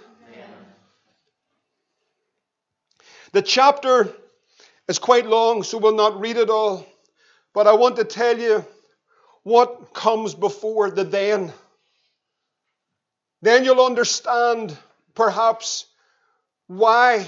The 3.32 3.40
chapter 3.40 4.12
is 4.86 4.98
quite 4.98 5.24
long, 5.24 5.62
so 5.62 5.78
we'll 5.78 5.94
not 5.94 6.20
read 6.20 6.36
it 6.36 6.50
all. 6.50 6.84
But 7.54 7.66
I 7.66 7.72
want 7.72 7.96
to 7.96 8.04
tell 8.04 8.38
you 8.38 8.66
what 9.44 9.94
comes 9.94 10.34
before 10.34 10.90
the 10.90 11.04
then. 11.04 11.54
Then 13.40 13.64
you'll 13.64 13.86
understand, 13.86 14.76
perhaps, 15.14 15.86
why, 16.66 17.26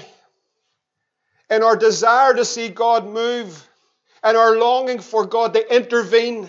in 1.49 1.63
our 1.63 1.75
desire 1.75 2.35
to 2.35 2.45
see 2.45 2.69
God 2.69 3.07
move 3.07 3.67
and 4.21 4.37
our 4.37 4.55
longing 4.55 4.99
for 4.99 5.25
God 5.25 5.55
to 5.55 5.75
intervene, 5.75 6.47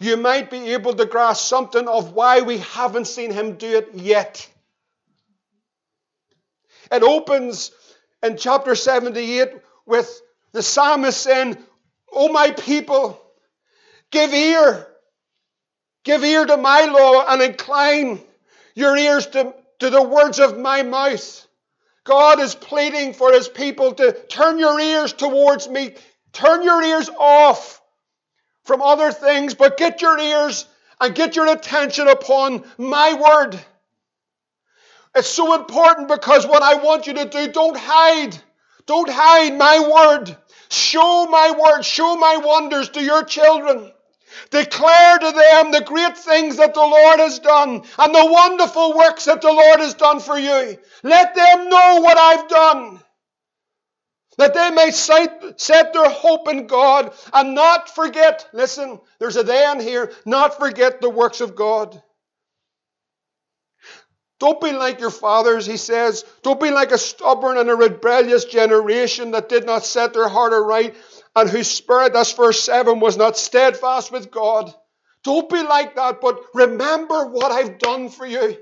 you 0.00 0.16
might 0.16 0.50
be 0.50 0.72
able 0.72 0.94
to 0.94 1.04
grasp 1.04 1.46
something 1.46 1.86
of 1.86 2.14
why 2.14 2.40
we 2.40 2.58
haven't 2.58 3.06
seen 3.06 3.30
Him 3.30 3.56
do 3.56 3.76
it 3.76 3.90
yet. 3.94 4.48
It 6.90 7.02
opens 7.02 7.70
in 8.22 8.38
chapter 8.38 8.74
78 8.74 9.52
with 9.84 10.20
the 10.52 10.62
psalmist 10.62 11.20
saying, 11.20 11.58
Oh, 12.10 12.32
my 12.32 12.50
people, 12.50 13.20
give 14.10 14.32
ear. 14.32 14.86
Give 16.02 16.24
ear 16.24 16.46
to 16.46 16.56
my 16.56 16.86
law 16.86 17.26
and 17.28 17.42
incline 17.42 18.20
your 18.74 18.96
ears 18.96 19.26
to, 19.28 19.54
to 19.80 19.90
the 19.90 20.02
words 20.02 20.40
of 20.40 20.58
my 20.58 20.82
mouth. 20.82 21.46
God 22.04 22.40
is 22.40 22.54
pleading 22.54 23.12
for 23.12 23.32
his 23.32 23.48
people 23.48 23.92
to 23.92 24.12
turn 24.28 24.58
your 24.58 24.80
ears 24.80 25.12
towards 25.12 25.68
me. 25.68 25.94
Turn 26.32 26.62
your 26.62 26.82
ears 26.82 27.10
off 27.10 27.79
from 28.64 28.82
other 28.82 29.12
things, 29.12 29.54
but 29.54 29.76
get 29.76 30.02
your 30.02 30.18
ears 30.18 30.66
and 31.00 31.14
get 31.14 31.36
your 31.36 31.50
attention 31.52 32.08
upon 32.08 32.64
my 32.78 33.14
word. 33.14 33.60
It's 35.14 35.28
so 35.28 35.54
important 35.54 36.08
because 36.08 36.46
what 36.46 36.62
I 36.62 36.76
want 36.76 37.06
you 37.06 37.14
to 37.14 37.24
do, 37.24 37.50
don't 37.50 37.76
hide. 37.76 38.36
Don't 38.86 39.08
hide 39.10 39.56
my 39.56 39.78
word. 39.80 40.36
Show 40.68 41.26
my 41.26 41.50
word. 41.50 41.82
Show 41.82 42.16
my 42.16 42.36
wonders 42.36 42.90
to 42.90 43.02
your 43.02 43.24
children. 43.24 43.92
Declare 44.50 45.18
to 45.18 45.32
them 45.32 45.72
the 45.72 45.82
great 45.84 46.16
things 46.16 46.56
that 46.56 46.74
the 46.74 46.80
Lord 46.80 47.18
has 47.18 47.40
done 47.40 47.82
and 47.98 48.14
the 48.14 48.26
wonderful 48.30 48.96
works 48.96 49.24
that 49.24 49.40
the 49.42 49.52
Lord 49.52 49.80
has 49.80 49.94
done 49.94 50.20
for 50.20 50.38
you. 50.38 50.78
Let 51.02 51.34
them 51.34 51.68
know 51.68 52.00
what 52.00 52.16
I've 52.16 52.48
done. 52.48 53.00
That 54.38 54.54
they 54.54 54.70
may 54.70 54.90
set 54.90 55.92
their 55.92 56.08
hope 56.08 56.48
in 56.48 56.66
God 56.66 57.12
and 57.32 57.54
not 57.54 57.94
forget, 57.94 58.48
listen, 58.52 59.00
there's 59.18 59.36
a 59.36 59.42
then 59.42 59.80
here, 59.80 60.12
not 60.24 60.58
forget 60.58 61.00
the 61.00 61.10
works 61.10 61.40
of 61.40 61.56
God. 61.56 62.00
Don't 64.38 64.60
be 64.60 64.72
like 64.72 65.00
your 65.00 65.10
fathers, 65.10 65.66
he 65.66 65.76
says. 65.76 66.24
Don't 66.42 66.60
be 66.60 66.70
like 66.70 66.92
a 66.92 66.98
stubborn 66.98 67.58
and 67.58 67.68
a 67.68 67.76
rebellious 67.76 68.46
generation 68.46 69.32
that 69.32 69.50
did 69.50 69.66
not 69.66 69.84
set 69.84 70.14
their 70.14 70.28
heart 70.28 70.54
aright 70.54 70.94
and 71.36 71.50
whose 71.50 71.70
spirit, 71.70 72.14
that's 72.14 72.32
verse 72.32 72.62
7, 72.62 73.00
was 73.00 73.18
not 73.18 73.36
steadfast 73.36 74.10
with 74.10 74.30
God. 74.30 74.72
Don't 75.24 75.50
be 75.50 75.62
like 75.62 75.96
that, 75.96 76.22
but 76.22 76.40
remember 76.54 77.26
what 77.26 77.52
I've 77.52 77.78
done 77.78 78.08
for 78.08 78.24
you. 78.24 78.56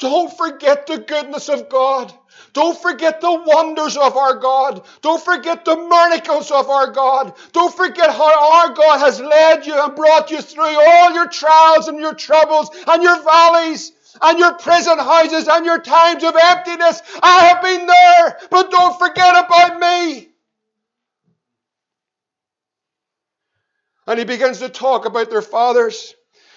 Don't 0.00 0.36
forget 0.36 0.88
the 0.88 0.98
goodness 0.98 1.48
of 1.48 1.68
God. 1.68 2.12
Don't 2.52 2.80
forget 2.80 3.20
the 3.20 3.32
wonders 3.32 3.96
of 3.96 4.16
our 4.16 4.36
God. 4.36 4.84
Don't 5.00 5.22
forget 5.22 5.64
the 5.64 5.76
miracles 5.76 6.50
of 6.50 6.68
our 6.68 6.90
God. 6.90 7.34
Don't 7.52 7.74
forget 7.74 8.10
how 8.10 8.62
our 8.62 8.74
God 8.74 8.98
has 8.98 9.20
led 9.20 9.66
you 9.66 9.74
and 9.74 9.96
brought 9.96 10.30
you 10.30 10.40
through 10.40 10.62
all 10.64 11.12
your 11.14 11.28
trials 11.28 11.88
and 11.88 11.98
your 11.98 12.14
troubles 12.14 12.70
and 12.86 13.02
your 13.02 13.22
valleys 13.22 13.92
and 14.20 14.38
your 14.38 14.54
prison 14.54 14.98
houses 14.98 15.48
and 15.48 15.64
your 15.64 15.80
times 15.80 16.22
of 16.24 16.34
emptiness. 16.40 17.02
I 17.22 17.46
have 17.46 17.62
been 17.62 17.86
there, 17.86 18.38
but 18.50 18.70
don't 18.70 18.98
forget 18.98 19.44
about 19.44 19.80
me. 19.80 20.28
And 24.06 24.18
he 24.18 24.24
begins 24.24 24.58
to 24.58 24.68
talk 24.68 25.06
about 25.06 25.30
their 25.30 25.42
fathers. 25.42 26.14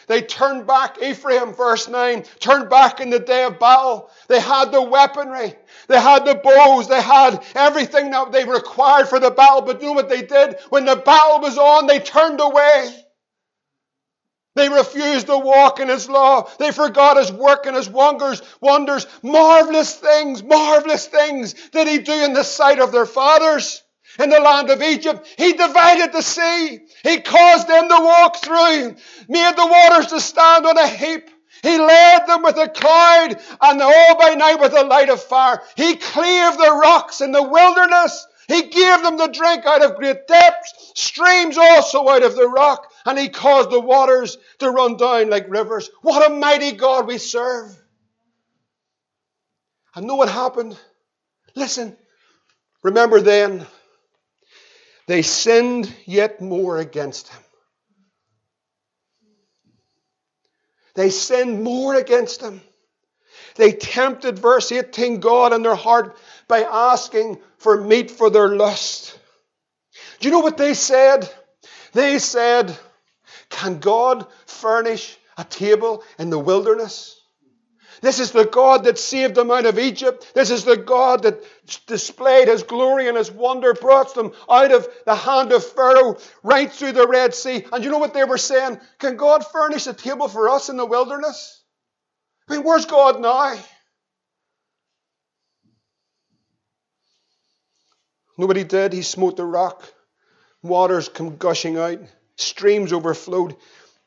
They 0.08 0.22
turned 0.22 0.68
back, 0.68 1.02
Ephraim, 1.02 1.54
verse 1.54 1.88
9, 1.88 2.24
turned 2.39 2.70
back 2.70 3.00
in 3.00 3.10
the 3.10 3.20
day 3.20 3.44
of 3.44 3.60
battle. 3.60 4.12
They 4.28 4.39
had 4.39 4.72
the 4.72 4.82
weaponry, 4.82 5.56
they 5.88 6.00
had 6.00 6.26
the 6.26 6.36
bows, 6.36 6.88
they 6.88 7.02
had 7.02 7.44
everything 7.56 8.12
that 8.12 8.32
they 8.32 8.46
required 8.46 9.08
for 9.08 9.20
the 9.20 9.32
battle. 9.32 9.62
But 9.62 9.82
you 9.82 9.88
know 9.88 9.94
what 9.94 10.10
they 10.10 10.22
did? 10.22 10.58
When 10.70 10.86
the 10.86 10.96
battle 10.96 11.39
was 11.41 11.58
on, 11.58 11.88
they 11.88 12.00
turned 12.00 12.39
away. 12.39 13.04
They 14.56 14.70
refused 14.70 15.28
to 15.28 15.38
walk 15.38 15.80
in 15.80 15.89
His 15.89 16.08
law. 16.08 16.50
They 16.60 16.72
forgot 16.72 17.18
His 17.18 17.32
work 17.32 17.65
and 17.65 17.76
His 17.76 17.89
wonders, 17.89 18.41
wonders, 18.62 19.06
marvelous 19.22 19.96
things, 19.96 20.44
marvelous 20.44 21.08
things 21.08 21.54
did 21.72 21.88
He 21.88 22.00
do 22.00 22.13
in 22.13 22.34
the 22.34 22.44
sight 22.44 22.80
of 22.80 22.91
their 22.91 23.06
fathers 23.06 23.84
in 24.19 24.30
the 24.30 24.39
land 24.39 24.69
of 24.69 24.82
Egypt. 24.82 25.28
He 25.38 25.54
divided 25.54 26.12
the 26.12 26.21
sea. 26.21 26.80
He 27.04 27.21
caused 27.21 27.67
them 27.67 27.89
to 27.89 27.95
walk 27.95 28.38
through, 28.38 28.95
made 29.28 29.56
the 29.56 29.67
waters 29.67 30.08
to 30.08 30.19
stand 30.19 30.65
on 30.65 30.78
a 30.78 30.88
heap. 30.88 31.30
He 31.63 31.78
led 31.78 32.28
them 32.28 32.43
with 32.43 32.58
a 32.58 32.69
cloud 32.69 33.39
and 33.62 33.82
all 33.82 34.19
by 34.19 34.36
night 34.36 34.60
with 34.60 34.73
a 34.73 34.84
light 34.84 35.10
of 35.10 35.23
fire. 35.23 35.62
He 35.75 35.95
cleaved 35.95 36.60
the 36.60 36.80
rocks 36.82 37.21
in 37.21 37.32
the 37.32 37.43
wilderness. 37.43 38.28
He 38.47 38.62
gave 38.63 39.01
them 39.01 39.17
to 39.17 39.28
drink 39.32 39.65
out 39.65 39.84
of 39.84 39.95
great 39.95 40.28
depths, 40.28 40.91
streams 40.95 41.58
also 41.58 42.08
out 42.08 42.21
of 42.23 42.36
the 42.36 42.47
rock, 42.47 42.91
and 43.06 43.17
he 43.17 43.30
caused 43.30 43.71
the 43.71 43.80
waters 43.80 44.38
to 44.60 44.69
run 44.69 44.97
down 44.97 45.32
like 45.32 45.49
rivers. 45.49 45.89
What 46.04 46.30
a 46.30 46.36
mighty 46.36 46.73
God 46.73 47.08
we 47.08 47.17
serve. 47.17 47.75
And 49.95 50.06
know 50.06 50.15
what 50.15 50.30
happened? 50.30 50.78
Listen, 51.56 51.97
remember 52.84 53.21
then, 53.21 53.65
they 55.08 55.22
sinned 55.22 55.94
yet 56.06 56.41
more 56.41 56.78
against 56.78 57.30
him. 57.30 57.41
They 60.96 61.10
sinned 61.10 61.63
more 61.63 61.96
against 61.96 62.41
him. 62.41 62.62
They 63.56 63.72
tempted, 63.72 64.39
verse 64.39 64.72
18, 64.72 65.20
God 65.20 65.54
in 65.54 65.62
their 65.62 65.76
heart 65.76 66.18
by 66.48 66.63
asking 66.63 67.39
for 67.58 67.82
meat 67.82 68.12
for 68.12 68.30
their 68.30 68.50
lust. 68.50 69.20
Do 70.20 70.28
you 70.28 70.32
know 70.32 70.39
what 70.39 70.58
they 70.58 70.74
said? 70.74 71.30
They 71.94 72.20
said, 72.20 72.78
Can 73.50 73.80
God 73.80 74.28
furnish 74.46 75.18
a 75.38 75.44
table 75.44 76.04
in 76.18 76.30
the 76.30 76.39
wilderness? 76.39 77.14
This 78.06 78.20
is 78.20 78.30
the 78.30 78.46
God 78.46 78.84
that 78.84 79.00
saved 79.00 79.34
them 79.34 79.50
out 79.50 79.65
of 79.65 79.80
Egypt. 79.80 80.32
This 80.36 80.52
is 80.52 80.63
the 80.63 80.78
God 80.78 81.24
that 81.24 81.44
displayed 81.88 82.48
his 82.48 82.62
glory 82.62 83.08
and 83.08 83.18
his 83.18 83.32
wonder, 83.32 83.74
brought 83.74 84.13
them 84.13 84.32
out 84.48 84.72
of 84.72 84.88
the 85.08 85.15
hand 85.15 85.52
of 85.52 85.65
Pharaoh 85.65 86.15
right 86.44 86.72
through 86.72 86.91
the 86.91 87.08
Red 87.08 87.34
Sea. 87.34 87.65
And 87.74 87.84
you 87.84 87.89
know 87.89 87.98
what 87.98 88.13
they 88.13 88.24
were 88.24 88.38
saying? 88.38 88.80
Can 89.00 89.18
God 89.18 89.44
furnish 89.48 89.88
a 89.88 89.94
table 89.94 90.28
for 90.28 90.50
us 90.50 90.70
in 90.70 90.78
the 90.78 90.86
wilderness? 90.86 91.63
I 92.48 92.54
mean, 92.54 92.63
where's 92.63 92.86
God 92.86 93.22
now? 93.22 93.58
Nobody 98.38 98.63
did. 98.63 98.94
He 98.94 99.02
smote 99.02 99.36
the 99.36 99.46
rock. 99.46 99.91
Waters 100.62 101.10
come 101.10 101.38
gushing 101.38 101.80
out. 101.80 102.02
Streams 102.36 102.94
overflowed. 102.94 103.56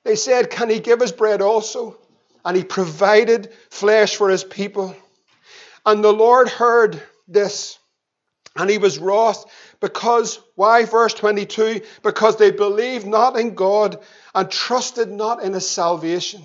They 0.04 0.14
said, 0.14 0.50
Can 0.50 0.70
he 0.70 0.78
give 0.78 1.02
us 1.02 1.10
bread 1.10 1.42
also? 1.42 1.98
And 2.48 2.56
he 2.56 2.64
provided 2.64 3.52
flesh 3.68 4.16
for 4.16 4.30
his 4.30 4.42
people. 4.42 4.96
And 5.84 6.02
the 6.02 6.14
Lord 6.14 6.48
heard 6.48 6.98
this, 7.28 7.78
and 8.56 8.70
he 8.70 8.78
was 8.78 8.98
wroth 8.98 9.44
because, 9.80 10.40
why? 10.54 10.86
Verse 10.86 11.12
22 11.12 11.82
because 12.02 12.36
they 12.38 12.50
believed 12.50 13.06
not 13.06 13.38
in 13.38 13.54
God 13.54 13.98
and 14.34 14.50
trusted 14.50 15.10
not 15.10 15.42
in 15.42 15.52
his 15.52 15.68
salvation. 15.68 16.42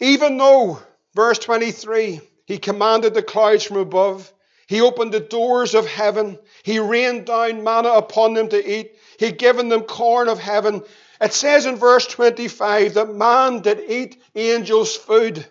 Even 0.00 0.36
though, 0.36 0.80
verse 1.14 1.38
23, 1.38 2.20
he 2.44 2.58
commanded 2.58 3.14
the 3.14 3.22
clouds 3.22 3.62
from 3.62 3.76
above, 3.76 4.32
he 4.66 4.80
opened 4.80 5.12
the 5.14 5.20
doors 5.20 5.76
of 5.76 5.86
heaven, 5.86 6.40
he 6.64 6.80
rained 6.80 7.26
down 7.26 7.62
manna 7.62 7.90
upon 7.90 8.34
them 8.34 8.48
to 8.48 8.78
eat, 8.78 8.96
he 9.16 9.30
given 9.30 9.68
them 9.68 9.82
corn 9.82 10.28
of 10.28 10.40
heaven, 10.40 10.82
It 11.20 11.32
says 11.32 11.66
in 11.66 11.76
verse 11.76 12.06
25 12.06 12.94
that 12.94 13.14
man 13.14 13.60
did 13.60 13.80
eat 13.88 14.22
angels' 14.34 14.96
food. 14.96 15.46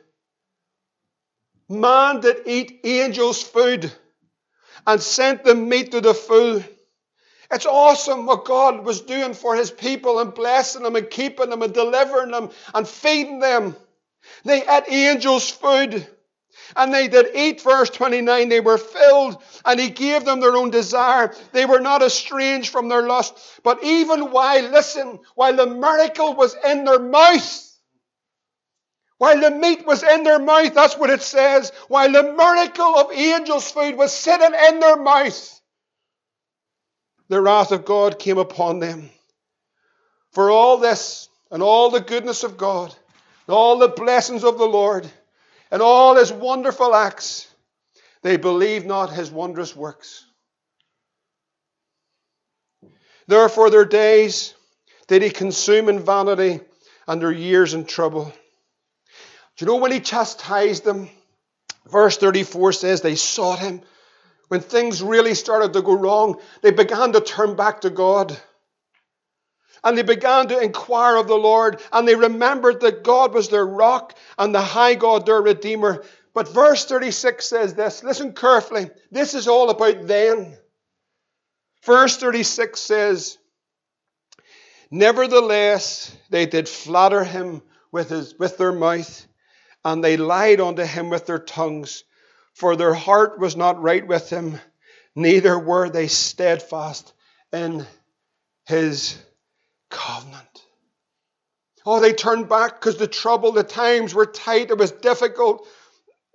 Man 1.67 2.19
did 2.19 2.43
eat 2.45 2.81
angels' 2.83 3.41
food 3.41 3.91
and 4.85 5.01
sent 5.01 5.43
the 5.43 5.55
meat 5.55 5.91
to 5.91 6.01
the 6.01 6.13
full. 6.13 6.63
It's 7.51 7.65
awesome 7.65 8.25
what 8.25 8.45
God 8.45 8.85
was 8.85 9.01
doing 9.01 9.33
for 9.33 9.55
his 9.55 9.71
people 9.71 10.19
and 10.19 10.33
blessing 10.33 10.83
them 10.83 10.95
and 10.95 11.09
keeping 11.09 11.49
them 11.49 11.61
and 11.61 11.73
delivering 11.73 12.31
them 12.31 12.49
and 12.73 12.87
feeding 12.87 13.39
them. 13.39 13.75
They 14.43 14.61
ate 14.67 14.83
angels' 14.87 15.49
food. 15.49 16.07
And 16.75 16.93
they 16.93 17.07
did 17.07 17.35
eat, 17.35 17.61
verse 17.61 17.89
29, 17.89 18.49
they 18.49 18.59
were 18.59 18.77
filled, 18.77 19.41
and 19.65 19.79
he 19.79 19.89
gave 19.89 20.25
them 20.25 20.39
their 20.39 20.55
own 20.55 20.69
desire. 20.69 21.33
They 21.51 21.65
were 21.65 21.79
not 21.79 22.01
estranged 22.01 22.69
from 22.69 22.87
their 22.87 23.03
lust. 23.03 23.37
But 23.63 23.83
even 23.83 24.31
while, 24.31 24.69
listen, 24.69 25.19
while 25.35 25.55
the 25.55 25.67
miracle 25.67 26.33
was 26.35 26.55
in 26.65 26.85
their 26.85 26.99
mouth, 26.99 27.61
while 29.17 29.39
the 29.39 29.51
meat 29.51 29.85
was 29.85 30.03
in 30.03 30.23
their 30.23 30.39
mouth, 30.39 30.73
that's 30.73 30.97
what 30.97 31.09
it 31.09 31.21
says, 31.21 31.71
while 31.87 32.11
the 32.11 32.23
miracle 32.23 32.97
of 32.97 33.11
angels' 33.13 33.71
food 33.71 33.95
was 33.95 34.13
sitting 34.13 34.53
in 34.67 34.79
their 34.79 34.97
mouth, 34.97 35.61
the 37.29 37.41
wrath 37.41 37.71
of 37.71 37.85
God 37.85 38.19
came 38.19 38.37
upon 38.37 38.79
them. 38.79 39.09
For 40.31 40.51
all 40.51 40.77
this 40.77 41.29
and 41.49 41.63
all 41.63 41.89
the 41.89 42.01
goodness 42.01 42.43
of 42.43 42.57
God 42.57 42.93
and 43.47 43.55
all 43.55 43.77
the 43.77 43.87
blessings 43.87 44.43
of 44.43 44.57
the 44.57 44.65
Lord, 44.65 45.09
and 45.71 45.81
all 45.81 46.15
his 46.15 46.31
wonderful 46.31 46.95
acts, 46.95 47.47
they 48.21 48.37
believed 48.37 48.85
not 48.85 49.11
his 49.11 49.31
wondrous 49.31 49.75
works. 49.75 50.25
Therefore, 53.27 53.69
their 53.69 53.85
days 53.85 54.53
did 55.07 55.21
he 55.21 55.29
consume 55.29 55.89
in 55.89 55.99
vanity, 55.99 56.59
and 57.07 57.21
their 57.21 57.31
years 57.31 57.73
in 57.73 57.85
trouble. 57.85 58.33
Do 59.57 59.65
you 59.65 59.67
know 59.67 59.77
when 59.77 59.91
he 59.91 59.99
chastised 59.99 60.83
them? 60.83 61.09
Verse 61.87 62.17
34 62.17 62.73
says 62.73 63.01
they 63.01 63.15
sought 63.15 63.59
him. 63.59 63.81
When 64.47 64.59
things 64.59 65.01
really 65.01 65.33
started 65.33 65.73
to 65.73 65.81
go 65.81 65.95
wrong, 65.95 66.39
they 66.61 66.71
began 66.71 67.13
to 67.13 67.21
turn 67.21 67.55
back 67.55 67.81
to 67.81 67.89
God 67.89 68.37
and 69.85 69.95
they 69.95 70.01
began 70.01 70.47
to 70.47 70.59
inquire 70.59 71.15
of 71.15 71.27
the 71.27 71.37
Lord, 71.37 71.79
and 71.93 72.07
they 72.07 72.15
remembered 72.15 72.81
that 72.81 73.03
God 73.03 73.33
was 73.33 73.49
their 73.49 73.65
rock 73.65 74.17
and 74.37 74.53
the 74.53 74.61
high 74.61 74.95
God 74.95 75.27
their 75.27 75.41
Redeemer. 75.41 76.03
But 76.33 76.51
verse 76.51 76.85
36 76.85 77.45
says 77.45 77.75
this 77.75 78.03
listen 78.03 78.33
carefully. 78.33 78.89
This 79.11 79.35
is 79.35 79.47
all 79.47 79.69
about 79.69 80.07
then. 80.07 80.57
Verse 81.83 82.17
36 82.17 82.79
says, 82.79 83.37
Nevertheless, 84.89 86.15
they 86.31 86.47
did 86.47 86.67
flatter 86.67 87.23
him 87.23 87.61
with, 87.91 88.09
his, 88.09 88.33
with 88.39 88.57
their 88.57 88.71
mouth, 88.71 89.27
and 89.83 90.03
they 90.03 90.17
lied 90.17 90.59
unto 90.59 90.83
him 90.83 91.09
with 91.09 91.27
their 91.27 91.39
tongues, 91.39 92.03
for 92.53 92.75
their 92.75 92.93
heart 92.95 93.39
was 93.39 93.55
not 93.55 93.81
right 93.81 94.05
with 94.05 94.31
him, 94.31 94.59
neither 95.15 95.59
were 95.59 95.89
they 95.89 96.07
steadfast 96.07 97.13
in 97.53 97.85
his 98.65 99.15
covenant. 99.89 100.65
Oh, 101.85 101.99
they 101.99 102.13
turned 102.13 102.49
back 102.49 102.79
because 102.79 102.97
the 102.97 103.07
trouble, 103.07 103.51
the 103.51 103.63
times 103.63 104.13
were 104.13 104.25
tight, 104.25 104.71
it 104.71 104.77
was 104.77 104.91
difficult. 104.91 105.67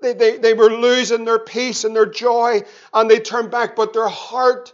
They, 0.00 0.12
they, 0.12 0.38
they 0.38 0.54
were 0.54 0.70
losing 0.70 1.24
their 1.24 1.38
peace 1.38 1.84
and 1.84 1.94
their 1.94 2.06
joy, 2.06 2.62
and 2.94 3.10
they 3.10 3.18
turned 3.18 3.50
back, 3.50 3.76
but 3.76 3.92
their 3.92 4.08
heart, 4.08 4.72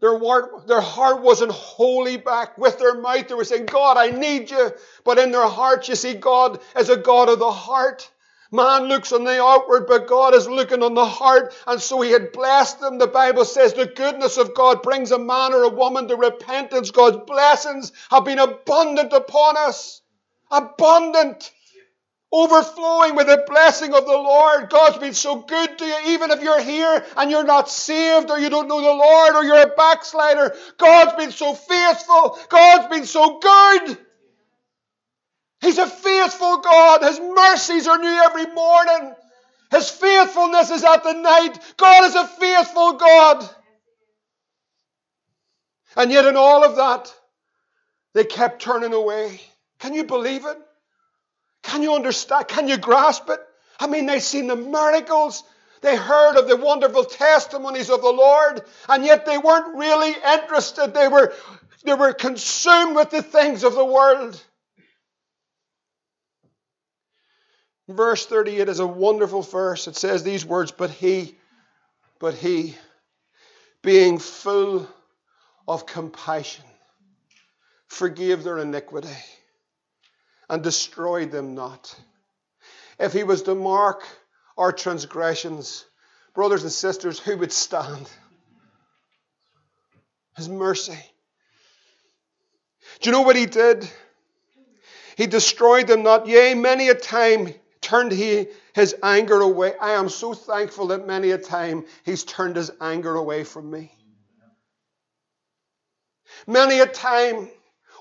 their 0.00 0.18
their 0.66 0.80
heart 0.80 1.22
wasn't 1.22 1.52
wholly 1.52 2.16
back. 2.18 2.56
With 2.56 2.78
their 2.78 2.94
mouth, 2.94 3.28
they 3.28 3.34
were 3.34 3.44
saying, 3.44 3.66
God, 3.66 3.96
I 3.96 4.10
need 4.10 4.50
you. 4.50 4.72
But 5.04 5.18
in 5.18 5.32
their 5.32 5.48
heart, 5.48 5.88
you 5.88 5.94
see, 5.96 6.14
God 6.14 6.60
is 6.78 6.88
a 6.88 6.96
God 6.96 7.28
of 7.28 7.38
the 7.38 7.50
heart. 7.50 8.08
Man 8.52 8.84
looks 8.84 9.12
on 9.12 9.22
the 9.22 9.40
outward, 9.40 9.86
but 9.86 10.08
God 10.08 10.34
is 10.34 10.48
looking 10.48 10.82
on 10.82 10.94
the 10.94 11.06
heart. 11.06 11.54
And 11.66 11.80
so 11.80 12.00
he 12.00 12.10
had 12.10 12.32
blessed 12.32 12.80
them. 12.80 12.98
The 12.98 13.06
Bible 13.06 13.44
says 13.44 13.74
the 13.74 13.86
goodness 13.86 14.38
of 14.38 14.54
God 14.54 14.82
brings 14.82 15.12
a 15.12 15.18
man 15.18 15.52
or 15.52 15.62
a 15.62 15.68
woman 15.68 16.08
to 16.08 16.16
repentance. 16.16 16.90
God's 16.90 17.24
blessings 17.26 17.92
have 18.10 18.24
been 18.24 18.40
abundant 18.40 19.12
upon 19.12 19.56
us. 19.56 20.02
Abundant. 20.50 21.52
Overflowing 22.32 23.16
with 23.16 23.26
the 23.28 23.44
blessing 23.46 23.94
of 23.94 24.04
the 24.04 24.12
Lord. 24.12 24.70
God's 24.70 24.98
been 24.98 25.14
so 25.14 25.36
good 25.36 25.78
to 25.78 25.84
you, 25.84 25.96
even 26.08 26.30
if 26.30 26.42
you're 26.42 26.60
here 26.60 27.04
and 27.16 27.30
you're 27.30 27.44
not 27.44 27.68
saved 27.68 28.30
or 28.30 28.38
you 28.38 28.50
don't 28.50 28.68
know 28.68 28.80
the 28.80 28.94
Lord 28.94 29.34
or 29.36 29.44
you're 29.44 29.62
a 29.62 29.74
backslider. 29.76 30.54
God's 30.76 31.14
been 31.14 31.32
so 31.32 31.54
faithful. 31.54 32.38
God's 32.48 32.88
been 32.88 33.06
so 33.06 33.38
good. 33.38 33.98
He's 35.60 35.78
a 35.78 35.86
faithful 35.86 36.58
God. 36.58 37.02
His 37.02 37.20
mercies 37.20 37.86
are 37.86 37.98
new 37.98 38.08
every 38.08 38.46
morning. 38.46 39.14
His 39.70 39.90
faithfulness 39.90 40.70
is 40.70 40.84
at 40.84 41.04
the 41.04 41.12
night. 41.12 41.58
God 41.76 42.04
is 42.04 42.14
a 42.14 42.26
faithful 42.26 42.94
God. 42.94 43.48
And 45.96 46.10
yet, 46.10 46.24
in 46.24 46.36
all 46.36 46.64
of 46.64 46.76
that, 46.76 47.12
they 48.14 48.24
kept 48.24 48.62
turning 48.62 48.94
away. 48.94 49.40
Can 49.78 49.94
you 49.94 50.04
believe 50.04 50.46
it? 50.46 50.58
Can 51.62 51.82
you 51.82 51.94
understand? 51.94 52.48
Can 52.48 52.68
you 52.68 52.78
grasp 52.78 53.28
it? 53.28 53.40
I 53.78 53.86
mean, 53.86 54.06
they 54.06 54.20
seen 54.20 54.46
the 54.46 54.56
miracles. 54.56 55.42
They 55.82 55.96
heard 55.96 56.36
of 56.36 56.48
the 56.48 56.56
wonderful 56.56 57.04
testimonies 57.04 57.90
of 57.90 58.02
the 58.02 58.12
Lord, 58.12 58.62
and 58.88 59.04
yet 59.04 59.24
they 59.24 59.38
weren't 59.38 59.76
really 59.76 60.14
interested. 60.34 60.92
They 60.92 61.08
were, 61.08 61.32
they 61.84 61.94
were 61.94 62.12
consumed 62.12 62.96
with 62.96 63.10
the 63.10 63.22
things 63.22 63.64
of 63.64 63.74
the 63.74 63.84
world. 63.84 64.42
Verse 67.90 68.24
38 68.26 68.68
is 68.68 68.78
a 68.78 68.86
wonderful 68.86 69.42
verse. 69.42 69.88
It 69.88 69.96
says 69.96 70.22
these 70.22 70.46
words, 70.46 70.70
but 70.70 70.90
he, 70.90 71.36
but 72.18 72.34
he, 72.34 72.76
being 73.82 74.18
full 74.18 74.88
of 75.66 75.86
compassion, 75.86 76.64
forgave 77.88 78.44
their 78.44 78.58
iniquity 78.58 79.08
and 80.48 80.62
destroyed 80.62 81.32
them 81.32 81.54
not. 81.54 81.94
If 82.98 83.12
he 83.12 83.24
was 83.24 83.42
to 83.42 83.54
mark 83.54 84.02
our 84.56 84.72
transgressions, 84.72 85.84
brothers 86.34 86.62
and 86.62 86.72
sisters, 86.72 87.18
who 87.18 87.38
would 87.38 87.52
stand? 87.52 88.08
His 90.36 90.48
mercy. 90.48 90.98
Do 93.00 93.10
you 93.10 93.12
know 93.12 93.22
what 93.22 93.36
he 93.36 93.46
did? 93.46 93.90
He 95.16 95.26
destroyed 95.26 95.86
them 95.86 96.02
not. 96.02 96.26
Yea, 96.26 96.54
many 96.54 96.88
a 96.88 96.94
time 96.94 97.54
turned 97.90 98.12
he 98.12 98.46
his 98.72 98.94
anger 99.02 99.40
away. 99.40 99.74
I 99.80 99.92
am 99.92 100.08
so 100.08 100.32
thankful 100.32 100.88
that 100.88 101.08
many 101.08 101.32
a 101.32 101.38
time 101.38 101.84
he's 102.04 102.22
turned 102.22 102.54
his 102.54 102.70
anger 102.80 103.16
away 103.16 103.42
from 103.42 103.68
me. 103.68 103.92
Many 106.46 106.78
a 106.78 106.86
time, 106.86 107.50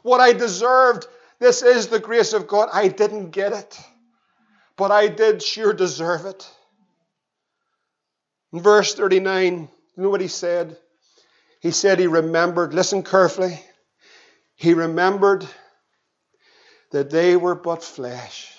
what 0.03 0.21
I 0.21 0.33
deserved, 0.33 1.07
this 1.39 1.63
is 1.63 1.87
the 1.87 1.99
grace 1.99 2.33
of 2.33 2.47
God. 2.47 2.69
I 2.71 2.87
didn't 2.87 3.31
get 3.31 3.51
it, 3.51 3.79
but 4.77 4.91
I 4.91 5.07
did 5.07 5.41
sure 5.41 5.73
deserve 5.73 6.25
it. 6.25 6.47
In 8.53 8.61
verse 8.61 8.93
39, 8.93 9.69
you 9.97 10.03
know 10.03 10.09
what 10.09 10.21
he 10.21 10.27
said? 10.27 10.77
He 11.61 11.71
said 11.71 11.97
he 11.97 12.07
remembered, 12.07 12.75
listen 12.75 13.01
carefully, 13.01 13.59
he 14.55 14.75
remembered 14.75 15.47
that 16.91 17.09
they 17.09 17.35
were 17.35 17.55
but 17.55 17.83
flesh 17.83 18.58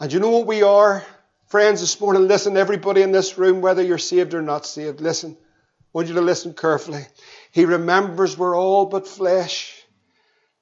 And 0.00 0.10
you 0.10 0.18
know 0.18 0.30
what 0.30 0.46
we 0.46 0.62
are? 0.62 1.04
Friends, 1.48 1.82
this 1.82 2.00
morning, 2.00 2.26
listen, 2.26 2.56
everybody 2.56 3.02
in 3.02 3.12
this 3.12 3.36
room, 3.36 3.60
whether 3.60 3.82
you're 3.82 3.98
saved 3.98 4.32
or 4.32 4.40
not 4.40 4.64
saved, 4.64 5.02
listen. 5.02 5.36
I 5.38 5.84
want 5.92 6.08
you 6.08 6.14
to 6.14 6.22
listen 6.22 6.54
carefully. 6.54 7.04
He 7.52 7.66
remembers 7.66 8.38
we're 8.38 8.56
all 8.56 8.86
but 8.86 9.06
flesh. 9.06 9.76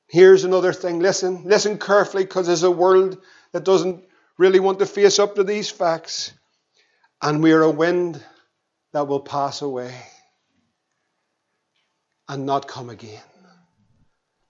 Here's 0.09 0.43
another 0.43 0.73
thing. 0.73 0.99
Listen, 0.99 1.45
listen 1.45 1.79
carefully 1.79 2.25
because 2.25 2.49
there's 2.49 2.65
a 2.65 2.71
world 2.71 3.19
that 3.53 3.65
doesn't 3.65 4.05
really 4.39 4.59
want 4.59 4.81
to 4.81 4.87
face 4.87 5.21
up 5.21 5.37
to 5.37 5.45
these 5.45 5.71
facts. 5.71 6.33
And 7.23 7.41
we're 7.41 7.63
a 7.63 7.71
wind 7.71 8.21
that 8.93 9.07
will 9.07 9.21
pass 9.21 9.63
away 9.63 9.95
and 12.29 12.45
not 12.45 12.67
come 12.67 12.91
again. 12.91 13.23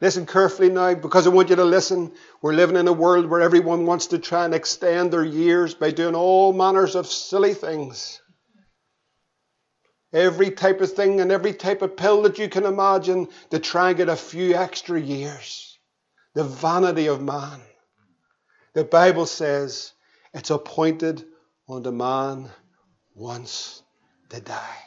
Listen 0.00 0.26
carefully 0.26 0.68
now 0.70 0.94
because 0.94 1.26
I 1.26 1.30
want 1.30 1.50
you 1.50 1.56
to 1.56 1.64
listen. 1.64 2.12
We're 2.40 2.54
living 2.54 2.76
in 2.76 2.86
a 2.86 2.92
world 2.92 3.26
where 3.26 3.40
everyone 3.40 3.84
wants 3.84 4.08
to 4.08 4.18
try 4.18 4.44
and 4.44 4.54
extend 4.54 5.12
their 5.12 5.24
years 5.24 5.74
by 5.74 5.90
doing 5.90 6.14
all 6.14 6.52
manners 6.52 6.94
of 6.94 7.08
silly 7.08 7.54
things. 7.54 8.20
Every 10.12 10.52
type 10.52 10.80
of 10.80 10.92
thing 10.92 11.20
and 11.20 11.32
every 11.32 11.52
type 11.52 11.82
of 11.82 11.96
pill 11.96 12.22
that 12.22 12.38
you 12.38 12.48
can 12.48 12.64
imagine 12.64 13.28
to 13.50 13.58
try 13.58 13.88
and 13.88 13.96
get 13.96 14.08
a 14.08 14.16
few 14.16 14.54
extra 14.54 15.00
years. 15.00 15.76
The 16.34 16.44
vanity 16.44 17.08
of 17.08 17.20
man. 17.20 17.60
The 18.74 18.84
Bible 18.84 19.26
says 19.26 19.92
it's 20.32 20.50
appointed 20.50 21.24
unto 21.68 21.90
man 21.90 22.48
once 23.14 23.82
to 24.28 24.40
die. 24.40 24.78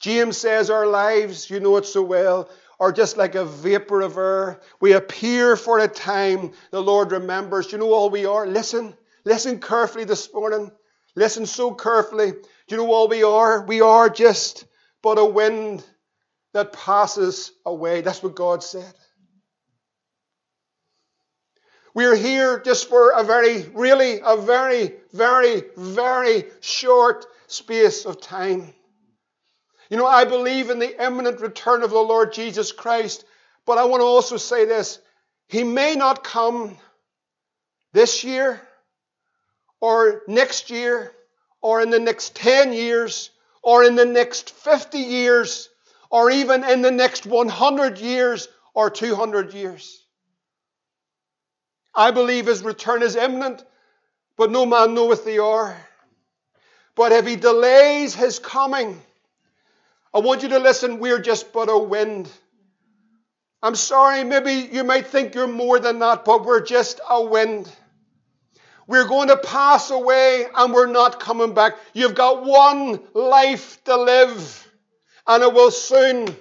James 0.00 0.38
says 0.38 0.70
our 0.70 0.86
lives, 0.86 1.50
you 1.50 1.60
know 1.60 1.76
it 1.76 1.86
so 1.86 2.02
well, 2.02 2.48
are 2.84 2.92
just 2.92 3.16
like 3.16 3.34
a 3.34 3.46
vapor 3.46 4.02
of 4.02 4.18
air. 4.18 4.60
We 4.78 4.92
appear 4.92 5.56
for 5.56 5.78
a 5.78 5.88
time. 5.88 6.52
The 6.70 6.82
Lord 6.82 7.12
remembers. 7.12 7.72
You 7.72 7.78
know 7.78 7.94
all 7.94 8.10
we 8.10 8.26
are? 8.26 8.46
Listen. 8.46 8.94
Listen 9.24 9.58
carefully 9.58 10.04
this 10.04 10.28
morning. 10.34 10.70
Listen 11.16 11.46
so 11.46 11.72
carefully. 11.72 12.32
Do 12.32 12.38
you 12.68 12.76
know 12.76 12.92
all 12.92 13.08
we 13.08 13.22
are? 13.22 13.64
We 13.64 13.80
are 13.80 14.10
just 14.10 14.66
but 15.00 15.18
a 15.18 15.24
wind 15.24 15.82
that 16.52 16.74
passes 16.74 17.52
away. 17.64 18.02
That's 18.02 18.22
what 18.22 18.34
God 18.34 18.62
said. 18.62 18.94
We're 21.94 22.16
here 22.16 22.60
just 22.60 22.90
for 22.90 23.12
a 23.12 23.24
very, 23.24 23.62
really, 23.72 24.20
a 24.22 24.36
very, 24.36 24.92
very, 25.10 25.62
very 25.74 26.44
short 26.60 27.24
space 27.46 28.04
of 28.04 28.20
time. 28.20 28.74
You 29.94 30.00
know, 30.00 30.08
I 30.08 30.24
believe 30.24 30.70
in 30.70 30.80
the 30.80 31.06
imminent 31.06 31.40
return 31.40 31.84
of 31.84 31.90
the 31.90 32.00
Lord 32.00 32.32
Jesus 32.32 32.72
Christ, 32.72 33.24
but 33.64 33.78
I 33.78 33.84
want 33.84 34.00
to 34.00 34.04
also 34.04 34.36
say 34.38 34.64
this 34.64 34.98
He 35.46 35.62
may 35.62 35.94
not 35.94 36.24
come 36.24 36.76
this 37.92 38.24
year, 38.24 38.60
or 39.80 40.22
next 40.26 40.68
year, 40.68 41.12
or 41.60 41.80
in 41.80 41.90
the 41.90 42.00
next 42.00 42.34
10 42.34 42.72
years, 42.72 43.30
or 43.62 43.84
in 43.84 43.94
the 43.94 44.04
next 44.04 44.50
50 44.50 44.98
years, 44.98 45.68
or 46.10 46.28
even 46.28 46.64
in 46.64 46.82
the 46.82 46.90
next 46.90 47.24
100 47.24 47.98
years 48.00 48.48
or 48.74 48.90
200 48.90 49.54
years. 49.54 50.02
I 51.94 52.10
believe 52.10 52.46
his 52.46 52.64
return 52.64 53.04
is 53.04 53.14
imminent, 53.14 53.64
but 54.36 54.50
no 54.50 54.66
man 54.66 54.94
knoweth 54.94 55.24
the 55.24 55.40
hour. 55.40 55.76
But 56.96 57.12
if 57.12 57.28
he 57.28 57.36
delays 57.36 58.16
his 58.16 58.40
coming, 58.40 59.00
I 60.14 60.20
want 60.20 60.44
you 60.44 60.48
to 60.50 60.60
listen, 60.60 61.00
we're 61.00 61.18
just 61.18 61.52
but 61.52 61.68
a 61.68 61.76
wind. 61.76 62.30
I'm 63.60 63.74
sorry, 63.74 64.22
maybe 64.22 64.68
you 64.72 64.84
might 64.84 65.08
think 65.08 65.34
you're 65.34 65.48
more 65.48 65.80
than 65.80 65.98
that, 65.98 66.24
but 66.24 66.44
we're 66.44 66.64
just 66.64 67.00
a 67.10 67.24
wind. 67.24 67.68
We're 68.86 69.08
going 69.08 69.28
to 69.28 69.36
pass 69.36 69.90
away 69.90 70.46
and 70.54 70.72
we're 70.72 70.86
not 70.86 71.18
coming 71.18 71.52
back. 71.52 71.78
You've 71.94 72.14
got 72.14 72.44
one 72.44 73.00
life 73.14 73.82
to 73.84 73.96
live, 73.96 74.68
and 75.26 75.42
it 75.42 75.52
will 75.52 75.72
soon 75.72 76.36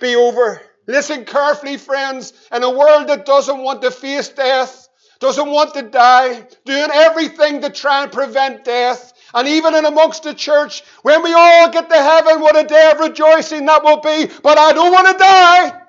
be 0.00 0.14
over. 0.14 0.60
Listen 0.86 1.24
carefully, 1.24 1.78
friends. 1.78 2.34
In 2.52 2.62
a 2.62 2.70
world 2.70 3.08
that 3.08 3.24
doesn't 3.24 3.62
want 3.62 3.80
to 3.82 3.90
face 3.90 4.28
death, 4.28 4.88
doesn't 5.20 5.50
want 5.50 5.72
to 5.74 5.82
die, 5.82 6.46
doing 6.66 6.90
everything 6.92 7.62
to 7.62 7.70
try 7.70 8.02
and 8.02 8.12
prevent 8.12 8.64
death. 8.64 9.12
And 9.34 9.48
even 9.48 9.74
in 9.74 9.84
amongst 9.84 10.22
the 10.22 10.34
church, 10.34 10.82
when 11.02 11.22
we 11.22 11.32
all 11.32 11.70
get 11.70 11.88
to 11.90 11.96
heaven, 11.96 12.40
what 12.40 12.56
a 12.56 12.64
day 12.64 12.90
of 12.92 13.00
rejoicing 13.00 13.66
that 13.66 13.84
will 13.84 14.00
be. 14.00 14.30
But 14.42 14.58
I 14.58 14.72
don't 14.72 14.92
want 14.92 15.08
to 15.08 15.18
die. 15.18 15.82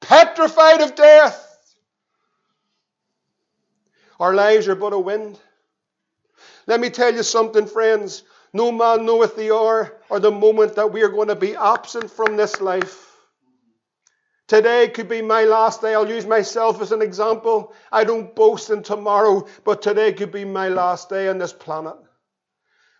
Petrified 0.00 0.80
of 0.80 0.94
death. 0.94 1.48
Our 4.18 4.34
lives 4.34 4.68
are 4.68 4.74
but 4.74 4.92
a 4.92 4.98
wind. 4.98 5.38
Let 6.66 6.80
me 6.80 6.90
tell 6.90 7.14
you 7.14 7.22
something, 7.22 7.66
friends. 7.66 8.22
No 8.52 8.70
man 8.70 9.06
knoweth 9.06 9.36
the 9.36 9.54
hour 9.54 9.98
or 10.10 10.20
the 10.20 10.30
moment 10.30 10.76
that 10.76 10.92
we 10.92 11.02
are 11.02 11.08
going 11.08 11.28
to 11.28 11.36
be 11.36 11.56
absent 11.56 12.10
from 12.10 12.36
this 12.36 12.60
life. 12.60 13.11
Today 14.52 14.86
could 14.88 15.08
be 15.08 15.22
my 15.22 15.44
last 15.44 15.80
day. 15.80 15.94
I'll 15.94 16.06
use 16.06 16.26
myself 16.26 16.82
as 16.82 16.92
an 16.92 17.00
example. 17.00 17.72
I 17.90 18.04
don't 18.04 18.36
boast 18.36 18.68
in 18.68 18.82
tomorrow, 18.82 19.46
but 19.64 19.80
today 19.80 20.12
could 20.12 20.30
be 20.30 20.44
my 20.44 20.68
last 20.68 21.08
day 21.08 21.28
on 21.28 21.38
this 21.38 21.54
planet. 21.54 21.94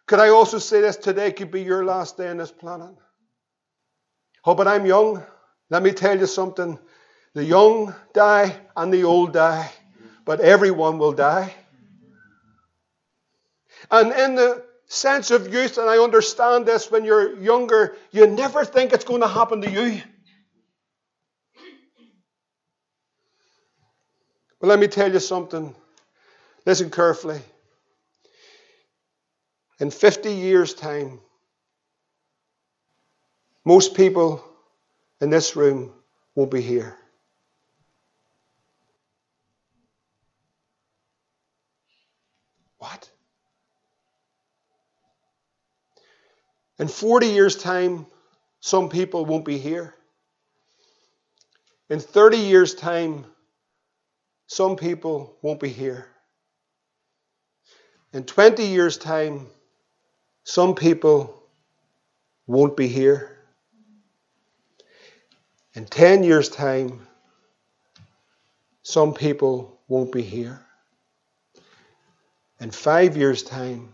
Could 0.06 0.18
I 0.18 0.30
also 0.30 0.58
say 0.58 0.80
this? 0.80 0.96
Today 0.96 1.30
could 1.30 1.50
be 1.50 1.60
your 1.60 1.84
last 1.84 2.16
day 2.16 2.30
on 2.30 2.38
this 2.38 2.50
planet. 2.50 2.94
Oh, 4.46 4.54
but 4.54 4.66
I'm 4.66 4.86
young. 4.86 5.22
Let 5.68 5.82
me 5.82 5.90
tell 5.90 6.18
you 6.18 6.24
something. 6.24 6.78
The 7.34 7.44
young 7.44 7.94
die 8.14 8.56
and 8.74 8.90
the 8.90 9.04
old 9.04 9.34
die, 9.34 9.70
but 10.24 10.40
everyone 10.40 10.96
will 10.96 11.12
die. 11.12 11.54
And 13.90 14.10
in 14.10 14.36
the 14.36 14.64
sense 14.86 15.30
of 15.30 15.52
youth, 15.52 15.76
and 15.76 15.90
I 15.90 15.98
understand 15.98 16.64
this 16.64 16.90
when 16.90 17.04
you're 17.04 17.38
younger, 17.38 17.94
you 18.10 18.26
never 18.26 18.64
think 18.64 18.94
it's 18.94 19.04
going 19.04 19.20
to 19.20 19.28
happen 19.28 19.60
to 19.60 19.70
you. 19.70 20.00
But 24.62 24.68
let 24.68 24.78
me 24.78 24.86
tell 24.86 25.12
you 25.12 25.18
something. 25.18 25.74
Listen 26.64 26.88
carefully. 26.88 27.40
In 29.80 29.90
50 29.90 30.32
years' 30.32 30.72
time, 30.72 31.18
most 33.64 33.96
people 33.96 34.44
in 35.20 35.30
this 35.30 35.56
room 35.56 35.92
won't 36.36 36.52
be 36.52 36.60
here. 36.60 36.96
What? 42.78 43.10
In 46.78 46.86
40 46.86 47.26
years' 47.26 47.56
time, 47.56 48.06
some 48.60 48.88
people 48.88 49.26
won't 49.26 49.44
be 49.44 49.58
here. 49.58 49.92
In 51.90 51.98
30 51.98 52.36
years' 52.36 52.76
time, 52.76 53.26
some 54.52 54.76
people 54.76 55.34
won't 55.40 55.60
be 55.60 55.70
here. 55.70 56.06
In 58.12 58.24
20 58.24 58.66
years' 58.66 58.98
time, 58.98 59.46
some 60.44 60.74
people 60.74 61.42
won't 62.46 62.76
be 62.76 62.86
here. 62.86 63.38
In 65.72 65.86
10 65.86 66.22
years' 66.22 66.50
time, 66.50 67.06
some 68.82 69.14
people 69.14 69.80
won't 69.88 70.12
be 70.12 70.20
here. 70.20 70.60
In 72.60 72.70
five 72.70 73.16
years' 73.16 73.42
time, 73.42 73.88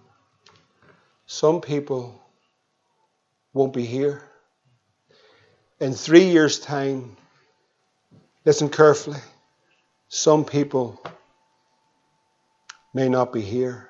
some 1.27 1.61
people 1.61 2.21
won't 3.53 3.73
be 3.73 3.87
here. 3.87 4.25
In 5.79 5.95
three 5.95 6.25
years' 6.25 6.59
time, 6.59 7.17
listen 8.45 8.69
carefully. 8.69 9.21
Some 10.09 10.45
people 10.45 11.01
may 12.95 13.09
not 13.09 13.33
be 13.33 13.43
here. 13.43 13.89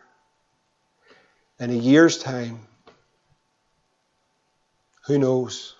In 1.61 1.71
a 1.71 1.75
year's 1.75 2.19
time, 2.19 2.61
who 5.07 5.19
knows? 5.19 5.75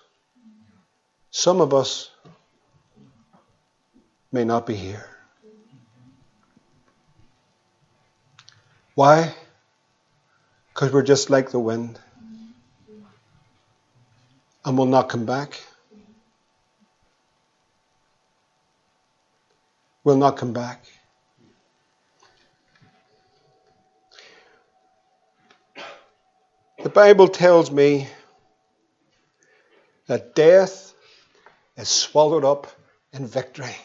Some 1.31 1.61
of 1.61 1.73
us 1.73 2.09
may 4.31 4.43
not 4.43 4.65
be 4.65 4.75
here. 4.75 5.05
Why? 8.95 9.33
Because 10.73 10.91
we're 10.91 11.03
just 11.03 11.29
like 11.29 11.51
the 11.51 11.59
wind 11.59 11.99
and 14.65 14.77
will 14.77 14.85
not 14.85 15.09
come 15.09 15.25
back. 15.25 15.59
Will 20.09 20.17
not 20.17 20.37
come 20.37 20.53
back. 20.53 20.83
The 26.81 26.89
Bible 26.89 27.27
tells 27.27 27.69
me 27.69 28.07
that 30.07 30.33
death 30.33 30.95
is 31.77 31.89
swallowed 31.89 32.43
up 32.43 32.65
in 33.13 33.27
victory. 33.27 33.75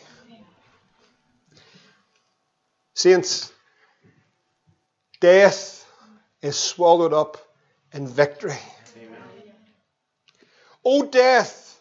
Saints, 2.94 3.52
death 5.20 5.86
is 6.40 6.56
swallowed 6.56 7.12
up 7.12 7.36
in 7.92 8.06
victory. 8.06 8.62
Amen. 8.96 9.18
O 10.86 11.04
death, 11.04 11.78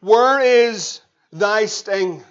where 0.00 0.40
is 0.40 1.00
thy 1.32 1.66
sting? 1.66 2.24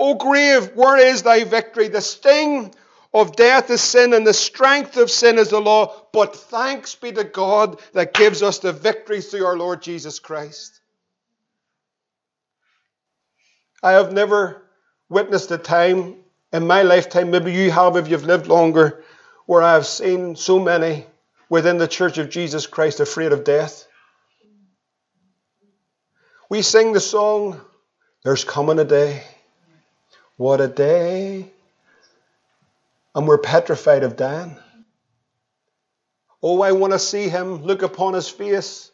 O 0.00 0.14
grave, 0.14 0.74
where 0.74 0.96
is 0.96 1.22
thy 1.22 1.44
victory? 1.44 1.88
The 1.88 2.00
sting 2.00 2.74
of 3.12 3.36
death 3.36 3.68
is 3.68 3.82
sin, 3.82 4.14
and 4.14 4.26
the 4.26 4.32
strength 4.32 4.96
of 4.96 5.10
sin 5.10 5.36
is 5.36 5.50
the 5.50 5.60
law. 5.60 6.06
But 6.10 6.34
thanks 6.34 6.94
be 6.94 7.12
to 7.12 7.22
God 7.22 7.78
that 7.92 8.14
gives 8.14 8.42
us 8.42 8.60
the 8.60 8.72
victory 8.72 9.20
through 9.20 9.44
our 9.44 9.58
Lord 9.58 9.82
Jesus 9.82 10.18
Christ. 10.18 10.80
I 13.82 13.92
have 13.92 14.10
never 14.10 14.62
witnessed 15.10 15.50
a 15.50 15.58
time 15.58 16.16
in 16.50 16.66
my 16.66 16.82
lifetime, 16.82 17.30
maybe 17.30 17.52
you 17.52 17.70
have 17.70 17.96
if 17.96 18.08
you've 18.08 18.24
lived 18.24 18.46
longer, 18.46 19.04
where 19.44 19.62
I 19.62 19.74
have 19.74 19.86
seen 19.86 20.34
so 20.34 20.58
many 20.58 21.06
within 21.50 21.76
the 21.76 21.86
church 21.86 22.16
of 22.16 22.30
Jesus 22.30 22.66
Christ 22.66 23.00
afraid 23.00 23.32
of 23.32 23.44
death. 23.44 23.86
We 26.48 26.62
sing 26.62 26.94
the 26.94 27.00
song, 27.00 27.60
There's 28.24 28.44
Coming 28.44 28.78
a 28.78 28.84
Day. 28.84 29.22
What 30.40 30.62
a 30.62 30.68
day. 30.68 31.52
And 33.14 33.28
we're 33.28 33.36
petrified 33.36 34.04
of 34.04 34.16
dying. 34.16 34.56
Oh, 36.42 36.62
I 36.62 36.72
want 36.72 36.94
to 36.94 36.98
see 36.98 37.28
him, 37.28 37.64
look 37.64 37.82
upon 37.82 38.14
his 38.14 38.30
face. 38.30 38.90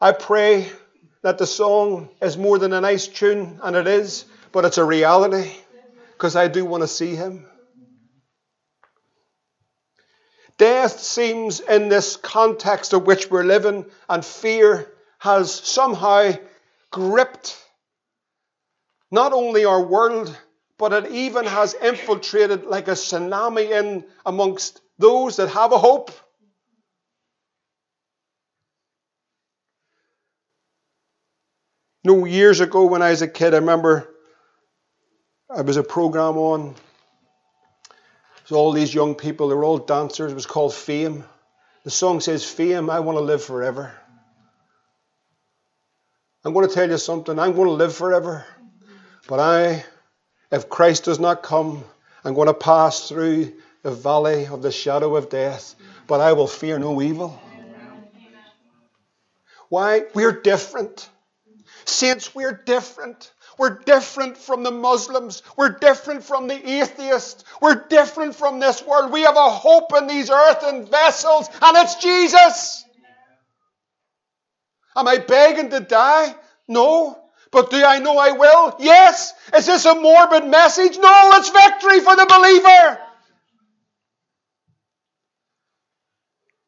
I 0.00 0.12
pray 0.12 0.72
that 1.20 1.36
the 1.36 1.46
song 1.46 2.08
is 2.22 2.38
more 2.38 2.58
than 2.58 2.72
a 2.72 2.80
nice 2.80 3.06
tune, 3.06 3.60
and 3.62 3.76
it 3.76 3.86
is, 3.86 4.24
but 4.52 4.64
it's 4.64 4.78
a 4.78 4.84
reality 4.86 5.52
because 6.12 6.34
I 6.34 6.48
do 6.48 6.64
want 6.64 6.82
to 6.82 6.88
see 6.88 7.14
him. 7.14 7.44
Death 10.56 10.98
seems, 10.98 11.60
in 11.60 11.90
this 11.90 12.16
context 12.16 12.94
of 12.94 13.06
which 13.06 13.30
we're 13.30 13.44
living, 13.44 13.84
and 14.08 14.24
fear 14.24 14.90
has 15.18 15.52
somehow 15.52 16.32
gripped 16.90 17.54
not 19.10 19.34
only 19.34 19.66
our 19.66 19.82
world, 19.82 20.34
but 20.78 20.92
it 20.92 21.10
even 21.10 21.46
has 21.46 21.74
infiltrated 21.74 22.64
like 22.64 22.88
a 22.88 22.92
tsunami 22.92 23.70
in 23.70 24.04
amongst 24.26 24.80
those 24.98 25.36
that 25.36 25.48
have 25.48 25.72
a 25.72 25.78
hope. 25.78 26.10
no, 32.04 32.26
years 32.26 32.60
ago 32.60 32.84
when 32.84 33.02
I 33.02 33.10
was 33.10 33.22
a 33.22 33.28
kid, 33.28 33.54
I 33.54 33.58
remember 33.58 34.08
I 35.48 35.62
was 35.62 35.78
a 35.78 35.82
program 35.82 36.36
on. 36.36 36.74
So 38.44 38.56
all 38.56 38.72
these 38.72 38.94
young 38.94 39.14
people, 39.14 39.48
they 39.48 39.54
were 39.54 39.64
all 39.64 39.78
dancers. 39.78 40.30
It 40.30 40.34
was 40.34 40.44
called 40.44 40.74
Fame. 40.74 41.24
The 41.84 41.90
song 41.90 42.20
says, 42.20 42.44
Fame, 42.44 42.90
I 42.90 43.00
want 43.00 43.16
to 43.16 43.24
live 43.24 43.42
forever. 43.42 43.92
I'm 46.44 46.52
going 46.52 46.68
to 46.68 46.74
tell 46.74 46.88
you 46.88 46.98
something. 46.98 47.38
I'm 47.38 47.54
going 47.54 47.68
to 47.68 47.74
live 47.74 47.96
forever. 47.96 48.44
But 49.26 49.40
I, 49.40 49.84
if 50.54 50.68
Christ 50.68 51.04
does 51.04 51.18
not 51.18 51.42
come, 51.42 51.84
I'm 52.24 52.34
going 52.34 52.46
to 52.46 52.54
pass 52.54 53.08
through 53.08 53.52
the 53.82 53.90
valley 53.90 54.46
of 54.46 54.62
the 54.62 54.72
shadow 54.72 55.16
of 55.16 55.28
death, 55.28 55.74
but 56.06 56.20
I 56.20 56.32
will 56.32 56.46
fear 56.46 56.78
no 56.78 57.02
evil. 57.02 57.40
Why? 59.68 60.04
We're 60.14 60.40
different. 60.40 61.08
Saints, 61.84 62.34
we're 62.34 62.62
different. 62.64 63.32
We're 63.58 63.78
different 63.78 64.36
from 64.36 64.62
the 64.62 64.70
Muslims. 64.70 65.42
We're 65.56 65.70
different 65.70 66.24
from 66.24 66.48
the 66.48 66.70
atheists. 66.70 67.44
We're 67.60 67.86
different 67.88 68.36
from 68.36 68.60
this 68.60 68.84
world. 68.84 69.12
We 69.12 69.22
have 69.22 69.36
a 69.36 69.50
hope 69.50 69.92
in 69.96 70.06
these 70.06 70.30
earthen 70.30 70.86
vessels, 70.86 71.48
and 71.60 71.76
it's 71.76 71.96
Jesus. 71.96 72.84
Am 74.96 75.08
I 75.08 75.18
begging 75.18 75.70
to 75.70 75.80
die? 75.80 76.34
No. 76.68 77.23
But 77.54 77.70
do 77.70 77.82
I 77.84 78.00
know 78.00 78.18
I 78.18 78.32
will? 78.32 78.74
Yes. 78.80 79.32
Is 79.56 79.66
this 79.66 79.84
a 79.84 79.94
morbid 79.94 80.44
message? 80.44 80.98
No, 80.98 81.30
it's 81.34 81.50
victory 81.50 82.00
for 82.00 82.16
the 82.16 82.26
believer. 82.26 82.98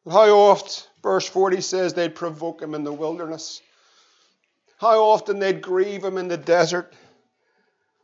How 0.08 0.30
oft, 0.30 0.88
verse 1.02 1.28
40 1.28 1.60
says, 1.60 1.94
they'd 1.94 2.14
provoke 2.14 2.62
him 2.62 2.76
in 2.76 2.84
the 2.84 2.92
wilderness. 2.92 3.60
How 4.78 5.02
often 5.02 5.40
they'd 5.40 5.60
grieve 5.60 6.04
him 6.04 6.18
in 6.18 6.28
the 6.28 6.36
desert. 6.36 6.92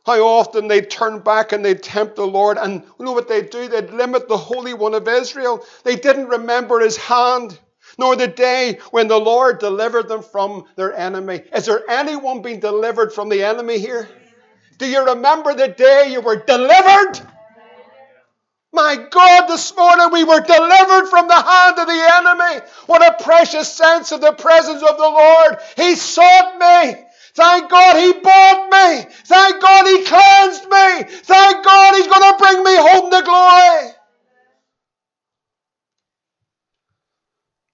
How 0.05 0.21
often 0.21 0.67
they'd 0.67 0.91
turn 0.91 1.19
back 1.19 1.53
and 1.53 1.63
they'd 1.63 1.81
tempt 1.81 2.17
the 2.17 2.27
Lord. 2.27 2.57
And 2.57 2.83
you 2.99 3.05
know 3.05 3.13
what 3.13 3.29
they'd 3.29 3.49
do? 3.49 3.69
They'd 3.69 3.91
limit 3.91 4.27
the 4.27 4.35
Holy 4.35 4.73
One 4.73 4.93
of 4.93 5.07
Israel. 5.07 5.63
They 5.85 5.95
didn't 5.95 6.27
remember 6.27 6.81
his 6.81 6.97
hand, 6.97 7.57
nor 7.97 8.15
the 8.15 8.27
day 8.27 8.79
when 8.91 9.07
the 9.07 9.17
Lord 9.17 9.59
delivered 9.59 10.07
them 10.07 10.23
from 10.23 10.65
their 10.75 10.93
enemy. 10.93 11.43
Is 11.55 11.65
there 11.65 11.89
anyone 11.89 12.41
being 12.41 12.59
delivered 12.59 13.13
from 13.13 13.29
the 13.29 13.43
enemy 13.43 13.79
here? 13.79 14.07
Do 14.77 14.87
you 14.87 15.05
remember 15.05 15.53
the 15.53 15.67
day 15.67 16.09
you 16.11 16.21
were 16.21 16.37
delivered? 16.37 17.21
My 18.73 18.95
God, 18.95 19.47
this 19.47 19.75
morning 19.77 20.09
we 20.11 20.23
were 20.23 20.39
delivered 20.39 21.07
from 21.07 21.27
the 21.27 21.39
hand 21.39 21.77
of 21.77 21.85
the 21.85 22.09
enemy. 22.15 22.65
What 22.87 23.05
a 23.05 23.23
precious 23.23 23.71
sense 23.71 24.11
of 24.11 24.21
the 24.21 24.33
presence 24.33 24.81
of 24.81 24.97
the 24.97 25.03
Lord. 25.03 25.57
He 25.77 25.95
sought 25.95 26.57
me. 26.57 27.05
Thank 27.35 27.69
God 27.69 27.97
he 27.97 28.19
bought 28.19 28.69
me. 28.71 29.11
Thank 29.25 29.61
God 29.61 29.87
he 29.87 30.03
cleansed 30.03 30.63
me. 30.63 31.17
Thank 31.21 31.63
God 31.63 31.95
he's 31.95 32.07
going 32.07 32.21
to 32.21 32.37
bring 32.39 32.63
me 32.63 32.75
home 32.75 33.11
to 33.11 33.21
glory. 33.21 33.91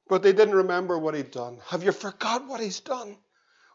But 0.10 0.24
they 0.24 0.34
didn't 0.34 0.56
remember 0.56 0.98
what 0.98 1.15
he'd 1.15 1.32
done. 1.32 1.60
Have 1.67 1.84
you 1.84 1.93
forgot 1.93 2.48
what 2.48 2.60
he's 2.60 2.82
done? 2.82 3.15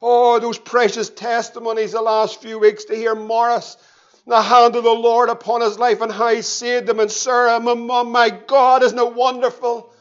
Oh, 0.03 0.39
those 0.39 0.59
precious 0.59 1.09
testimonies 1.09 1.93
the 1.93 2.03
last 2.03 2.43
few 2.43 2.59
weeks 2.59 2.85
to 2.87 2.95
hear 2.95 3.15
Morris 3.15 3.79
the 4.27 4.43
hand 4.43 4.75
of 4.75 4.85
the 4.85 4.91
Lord 4.91 5.29
upon 5.29 5.61
his 5.61 5.79
life 5.79 6.01
and 6.01 6.11
how 6.11 6.29
he 6.29 6.43
saved 6.43 6.89
him 6.89 6.99
and 6.99 7.11
Sarah 7.11 7.57
and 7.57 7.65
my 7.65 7.75
mom. 7.75 8.11
My 8.11 8.31
God, 8.31 8.83
isn't 8.83 8.99
it 8.99 9.15
wonderful? 9.15 9.93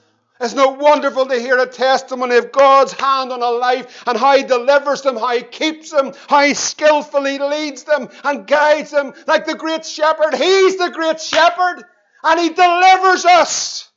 Isn't 0.42 0.60
it 0.60 0.78
wonderful 0.78 1.28
to 1.28 1.40
hear 1.40 1.58
a 1.60 1.68
testimony 1.68 2.36
of 2.38 2.52
God's 2.52 2.92
hand 2.94 3.32
on 3.32 3.42
a 3.42 3.50
life 3.50 4.04
and 4.08 4.18
how 4.18 4.36
He 4.36 4.44
delivers 4.44 5.02
them, 5.02 5.16
how 5.16 5.36
He 5.36 5.44
keeps 5.44 5.92
them, 5.92 6.14
how 6.28 6.42
He 6.42 6.54
skillfully 6.54 7.38
leads 7.38 7.84
them 7.84 8.10
and 8.24 8.48
guides 8.48 8.92
them 8.92 9.14
like 9.28 9.46
the 9.46 9.56
great 9.56 9.86
shepherd? 9.86 10.34
He's 10.36 10.78
the 10.78 10.90
great 10.90 11.22
shepherd 11.22 11.84
and 12.24 12.40
He 12.40 12.50
delivers 12.50 13.26
us. 13.26 13.90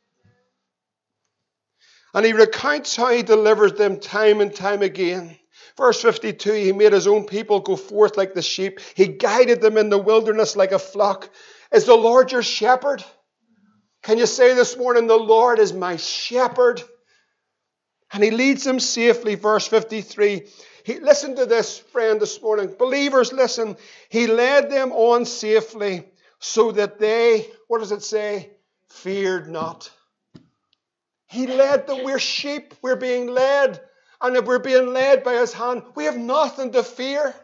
And 2.17 2.25
He 2.25 2.33
recounts 2.33 2.97
how 2.97 3.11
He 3.11 3.23
delivers 3.23 3.75
them 3.75 4.01
time 4.01 4.41
and 4.41 4.53
time 4.53 4.81
again. 4.81 5.37
Verse 5.77 6.01
52 6.01 6.53
He 6.55 6.73
made 6.73 6.95
his 6.95 7.07
own 7.07 7.27
people 7.27 7.61
go 7.61 7.77
forth 7.77 8.17
like 8.17 8.33
the 8.33 8.41
sheep, 8.41 8.81
He 8.95 9.07
guided 9.07 9.61
them 9.61 9.77
in 9.77 9.91
the 9.91 9.99
wilderness 9.99 10.57
like 10.57 10.73
a 10.73 10.79
flock. 10.79 11.29
Is 11.71 11.85
the 11.85 11.95
Lord 11.95 12.33
your 12.33 12.43
shepherd? 12.43 13.05
Can 14.03 14.17
you 14.17 14.25
say 14.25 14.55
this 14.55 14.79
morning, 14.79 15.07
The 15.07 15.17
Lord 15.17 15.59
is 15.59 15.75
my 15.75 15.97
shepherd? 15.97 16.83
And 18.11 18.25
He 18.25 18.31
leads 18.31 18.65
them 18.65 18.81
safely. 18.81 19.35
Verse 19.35 19.69
53. 19.69 20.47
He, 20.85 21.01
listen 21.01 21.37
to 21.37 21.45
this, 21.45 21.77
friend, 21.79 22.19
this 22.19 22.41
morning. 22.41 22.75
Believers, 22.79 23.31
listen. 23.31 23.77
He 24.09 24.27
led 24.27 24.71
them 24.71 24.93
on 24.93 25.27
safely 25.27 26.09
so 26.39 26.73
that 26.73 26.99
they, 26.99 27.47
what 27.69 27.81
does 27.81 27.93
it 27.93 28.03
say? 28.03 28.53
Feared 28.89 29.51
not. 29.51 29.91
He 31.27 31.47
led 31.47 31.87
them. 31.87 32.05
We're 32.05 32.19
sheep. 32.19 32.75
We're 32.83 32.97
being 32.97 33.29
led. 33.29 33.81
And 34.21 34.37
if 34.37 34.45
we're 34.45 34.59
being 34.59 34.93
led 34.93 35.25
by 35.25 35.35
His 35.35 35.53
hand, 35.53 35.83
we 35.95 36.05
have 36.05 36.17
nothing 36.17 36.73
to 36.73 36.83
fear. 36.83 37.35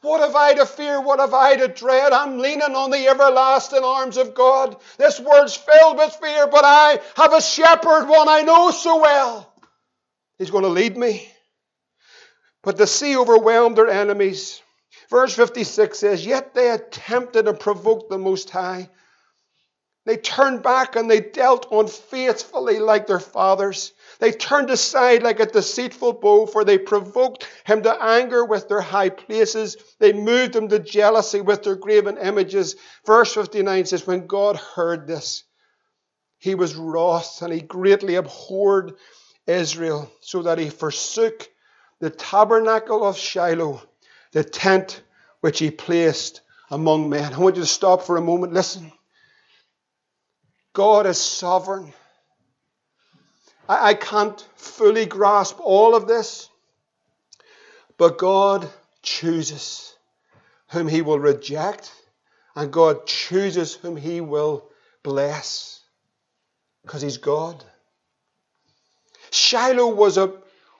What 0.00 0.20
have 0.20 0.34
I 0.34 0.54
to 0.54 0.66
fear? 0.66 1.00
What 1.00 1.20
have 1.20 1.32
I 1.34 1.56
to 1.56 1.68
dread? 1.68 2.12
I'm 2.12 2.38
leaning 2.38 2.74
on 2.74 2.90
the 2.90 3.06
everlasting 3.06 3.84
arms 3.84 4.16
of 4.16 4.34
God. 4.34 4.76
This 4.98 5.20
world's 5.20 5.56
filled 5.56 5.96
with 5.96 6.12
fear, 6.16 6.48
but 6.48 6.64
I 6.64 6.98
have 7.16 7.32
a 7.32 7.40
shepherd, 7.40 8.06
one 8.06 8.28
I 8.28 8.42
know 8.42 8.72
so 8.72 9.00
well. 9.00 9.52
He's 10.38 10.50
going 10.50 10.64
to 10.64 10.70
lead 10.70 10.96
me. 10.96 11.28
But 12.62 12.76
the 12.76 12.86
sea 12.86 13.16
overwhelmed 13.16 13.76
their 13.76 13.88
enemies. 13.88 14.60
Verse 15.08 15.34
56 15.34 15.98
says, 15.98 16.26
Yet 16.26 16.54
they 16.54 16.70
attempted 16.70 17.46
and 17.46 17.58
provoked 17.58 18.10
the 18.10 18.18
Most 18.18 18.50
High. 18.50 18.88
They 20.04 20.16
turned 20.16 20.62
back 20.64 20.96
and 20.96 21.08
they 21.08 21.20
dealt 21.20 21.68
unfaithfully 21.70 22.80
like 22.80 23.06
their 23.06 23.20
fathers. 23.20 23.92
They 24.18 24.32
turned 24.32 24.68
aside 24.70 25.22
like 25.22 25.38
a 25.38 25.46
deceitful 25.46 26.14
bow, 26.14 26.46
for 26.46 26.64
they 26.64 26.78
provoked 26.78 27.46
him 27.64 27.82
to 27.82 28.02
anger 28.02 28.44
with 28.44 28.68
their 28.68 28.80
high 28.80 29.10
places. 29.10 29.76
They 30.00 30.12
moved 30.12 30.56
him 30.56 30.68
to 30.68 30.80
jealousy 30.80 31.40
with 31.40 31.62
their 31.62 31.76
graven 31.76 32.18
images. 32.18 32.74
Verse 33.06 33.32
59 33.34 33.86
says, 33.86 34.06
When 34.06 34.26
God 34.26 34.56
heard 34.56 35.06
this, 35.06 35.44
he 36.38 36.56
was 36.56 36.74
wroth 36.74 37.40
and 37.40 37.52
he 37.52 37.60
greatly 37.60 38.16
abhorred 38.16 38.94
Israel, 39.46 40.10
so 40.20 40.42
that 40.42 40.58
he 40.58 40.68
forsook 40.68 41.48
the 42.00 42.10
tabernacle 42.10 43.04
of 43.04 43.16
Shiloh, 43.16 43.80
the 44.32 44.42
tent 44.42 45.00
which 45.40 45.60
he 45.60 45.70
placed 45.70 46.40
among 46.70 47.08
men. 47.08 47.32
I 47.32 47.38
want 47.38 47.54
you 47.54 47.62
to 47.62 47.66
stop 47.68 48.02
for 48.02 48.16
a 48.16 48.22
moment. 48.22 48.52
Listen. 48.52 48.90
God 50.72 51.06
is 51.06 51.20
sovereign. 51.20 51.92
I, 53.68 53.90
I 53.90 53.94
can't 53.94 54.40
fully 54.56 55.06
grasp 55.06 55.58
all 55.60 55.94
of 55.94 56.08
this, 56.08 56.48
but 57.98 58.18
God 58.18 58.68
chooses 59.02 59.94
whom 60.70 60.88
He 60.88 61.02
will 61.02 61.18
reject, 61.18 61.92
and 62.54 62.72
God 62.72 63.06
chooses 63.06 63.74
whom 63.74 63.96
He 63.96 64.20
will 64.20 64.64
bless 65.02 65.80
because 66.82 67.02
He's 67.02 67.18
God. 67.18 67.62
Shiloh 69.30 69.94
was, 69.94 70.18
a, 70.18 70.32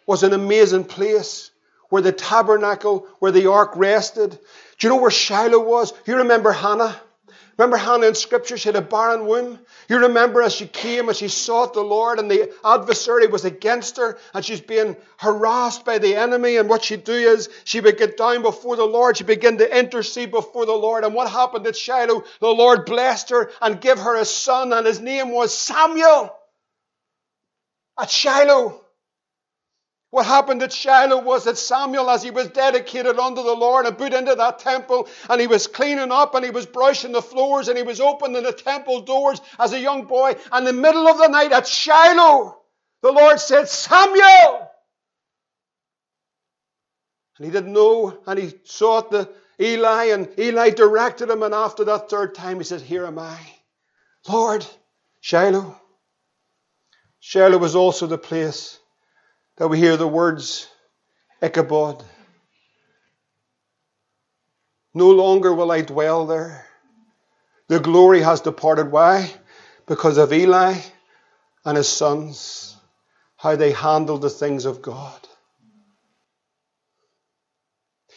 was 0.07 0.23
an 0.23 0.33
amazing 0.33 0.85
place 0.85 1.51
where 1.89 2.03
the 2.03 2.13
tabernacle, 2.13 3.07
where 3.19 3.33
the 3.33 3.51
ark 3.51 3.73
rested. 3.77 4.31
Do 4.31 4.39
you 4.81 4.89
know 4.89 5.01
where 5.01 5.11
Shiloh 5.11 5.63
was? 5.63 5.93
You 6.07 6.19
remember 6.19 6.53
Hannah? 6.53 6.99
Remember 7.63 7.77
Hannah 7.77 8.09
in 8.09 8.17
Scripture, 8.17 8.57
she 8.59 8.71
had 8.71 8.75
a 8.75 8.83
barren 8.83 9.25
womb. 9.25 9.61
You 9.89 9.99
remember 10.01 10.43
as 10.43 10.53
she 10.53 10.67
came, 10.67 11.09
as 11.09 11.19
she 11.19 11.29
sought 11.29 11.75
the 11.75 11.81
Lord, 11.81 12.19
and 12.19 12.29
the 12.29 12.53
adversary 12.65 13.29
was 13.29 13.45
against 13.45 13.99
her, 13.99 14.19
and 14.35 14.45
she's 14.45 14.61
being 14.61 14.97
harassed 15.17 15.85
by 15.85 15.99
the 15.99 16.17
enemy. 16.17 16.57
And 16.57 16.69
what 16.69 16.83
she'd 16.83 17.05
do 17.05 17.13
is 17.13 17.49
she 17.63 17.79
would 17.79 17.99
get 17.99 18.17
down 18.17 18.43
before 18.43 18.75
the 18.75 18.85
Lord, 18.85 19.17
she 19.17 19.23
began 19.23 19.59
to 19.59 19.79
intercede 19.79 20.33
before 20.33 20.67
the 20.67 20.73
Lord. 20.73 21.05
And 21.05 21.15
what 21.15 21.31
happened 21.31 21.65
at 21.69 21.77
Shiloh? 21.77 22.25
The 22.41 22.49
Lord 22.49 22.85
blessed 22.85 23.31
her 23.31 23.53
and 23.61 23.81
gave 23.81 24.01
her 24.01 24.17
a 24.17 24.25
son, 24.25 24.73
and 24.73 24.85
his 24.85 24.99
name 24.99 25.31
was 25.31 25.57
Samuel. 25.57 26.37
At 27.97 28.11
Shiloh. 28.11 28.82
What 30.13 30.27
happened 30.27 30.63
at 30.63 30.75
Shiloh 30.75 31.23
was 31.23 31.45
that 31.45 31.57
Samuel, 31.57 32.11
as 32.11 32.23
he 32.23 32.31
was 32.31 32.49
dedicated 32.49 33.19
unto 33.19 33.43
the 33.43 33.55
Lord 33.55 33.87
and 33.87 33.97
put 33.97 34.13
into 34.13 34.35
that 34.35 34.59
temple, 34.59 35.09
and 35.31 35.41
he 35.41 35.47
was 35.47 35.67
cleaning 35.67 36.13
up 36.13 36.35
and 36.35 36.45
he 36.45 36.51
was 36.51 36.67
brushing 36.67 37.13
the 37.13 37.23
floors 37.23 37.69
and 37.69 37.79
he 37.79 37.83
was 37.83 37.99
opening 37.99 38.43
the 38.43 38.53
temple 38.53 39.01
doors 39.01 39.41
as 39.59 39.73
a 39.73 39.81
young 39.81 40.05
boy, 40.05 40.37
and 40.53 40.69
in 40.69 40.77
the 40.77 40.83
middle 40.83 41.09
of 41.09 41.17
the 41.17 41.29
night 41.29 41.53
at 41.53 41.67
Shiloh, 41.67 42.61
the 43.01 43.11
Lord 43.11 43.41
said, 43.41 43.71
Samuel! 43.71 44.71
And 47.39 47.47
he 47.47 47.51
didn't 47.51 47.73
know, 47.73 48.19
and 48.27 48.39
he 48.39 48.53
sought 48.65 49.11
the 49.11 49.31
Eli, 49.59 50.09
and 50.13 50.29
Eli 50.39 50.69
directed 50.69 51.31
him, 51.31 51.43
and 51.43 51.55
after 51.55 51.85
that 51.85 52.11
third 52.11 52.35
time 52.35 52.59
he 52.59 52.65
said, 52.65 52.83
Here 52.83 53.07
am 53.07 53.19
I. 53.19 53.41
Lord, 54.29 54.67
Shiloh. 55.23 55.81
Shiloh 57.19 57.57
was 57.57 57.75
also 57.75 58.07
the 58.07 58.19
place 58.19 58.79
that 59.63 59.69
we 59.69 59.79
hear 59.79 59.97
the 59.97 60.09
words 60.09 60.67
Ichabod. 61.41 62.03
No 64.93 65.11
longer 65.13 65.55
will 65.55 65.71
I 65.71 65.83
dwell 65.83 66.27
there. 66.27 66.67
The 67.69 67.79
glory 67.79 68.23
has 68.23 68.41
departed. 68.41 68.91
Why? 68.91 69.33
Because 69.87 70.19
of 70.19 70.33
Eli 70.33 70.81
and 71.65 71.77
his 71.77 71.89
sons, 71.89 72.77
how 73.37 73.55
they 73.55 73.71
handled 73.71 74.23
the 74.23 74.31
things 74.31 74.65
of 74.65 74.83
God. 74.83 75.29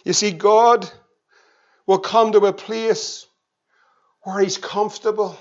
You 0.03 0.13
see, 0.13 0.31
God 0.31 0.89
will 1.85 1.99
come 1.99 2.31
to 2.31 2.39
a 2.39 2.53
place 2.53 3.27
where 4.23 4.39
He's 4.39 4.57
comfortable. 4.57 5.37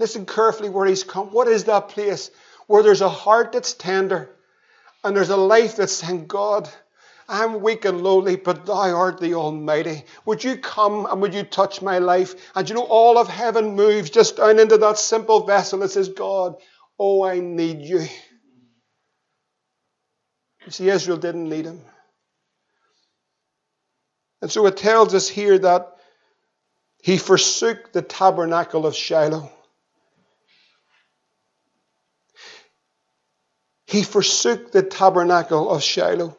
Listen 0.00 0.26
carefully 0.26 0.68
where 0.68 0.86
He's 0.86 1.04
come. 1.04 1.28
What 1.28 1.46
is 1.46 1.66
that 1.66 1.90
place? 1.90 2.32
Where 2.66 2.82
there's 2.82 3.02
a 3.02 3.08
heart 3.08 3.52
that's 3.52 3.72
tender 3.72 4.34
and 5.08 5.16
there's 5.16 5.30
a 5.30 5.38
life 5.38 5.76
that's 5.76 5.94
saying, 5.94 6.26
God, 6.26 6.68
I'm 7.30 7.62
weak 7.62 7.86
and 7.86 8.02
lowly, 8.02 8.36
but 8.36 8.66
thou 8.66 8.94
art 8.94 9.18
the 9.18 9.36
Almighty. 9.36 10.04
Would 10.26 10.44
you 10.44 10.58
come 10.58 11.06
and 11.06 11.22
would 11.22 11.32
you 11.32 11.44
touch 11.44 11.80
my 11.80 11.96
life? 11.96 12.34
And 12.54 12.68
you 12.68 12.74
know, 12.74 12.84
all 12.84 13.16
of 13.16 13.26
heaven 13.26 13.74
moves 13.74 14.10
just 14.10 14.36
down 14.36 14.58
into 14.58 14.76
that 14.76 14.98
simple 14.98 15.46
vessel 15.46 15.78
that 15.78 15.92
says, 15.92 16.10
God, 16.10 16.56
oh, 16.98 17.24
I 17.24 17.40
need 17.40 17.80
you. 17.80 18.00
You 20.66 20.72
see, 20.72 20.90
Israel 20.90 21.16
didn't 21.16 21.48
need 21.48 21.64
him. 21.64 21.80
And 24.42 24.52
so 24.52 24.66
it 24.66 24.76
tells 24.76 25.14
us 25.14 25.26
here 25.26 25.58
that 25.58 25.96
he 27.02 27.16
forsook 27.16 27.92
the 27.92 28.02
tabernacle 28.02 28.84
of 28.84 28.94
Shiloh. 28.94 29.50
He 33.88 34.02
forsook 34.02 34.70
the 34.70 34.82
tabernacle 34.82 35.70
of 35.70 35.82
Shiloh. 35.82 36.36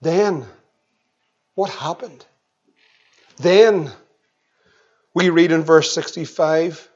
Then, 0.00 0.46
what 1.56 1.70
happened? 1.70 2.24
Then, 3.38 3.90
we 5.12 5.30
read 5.30 5.50
in 5.50 5.64
verse 5.64 5.90
65 5.90 6.88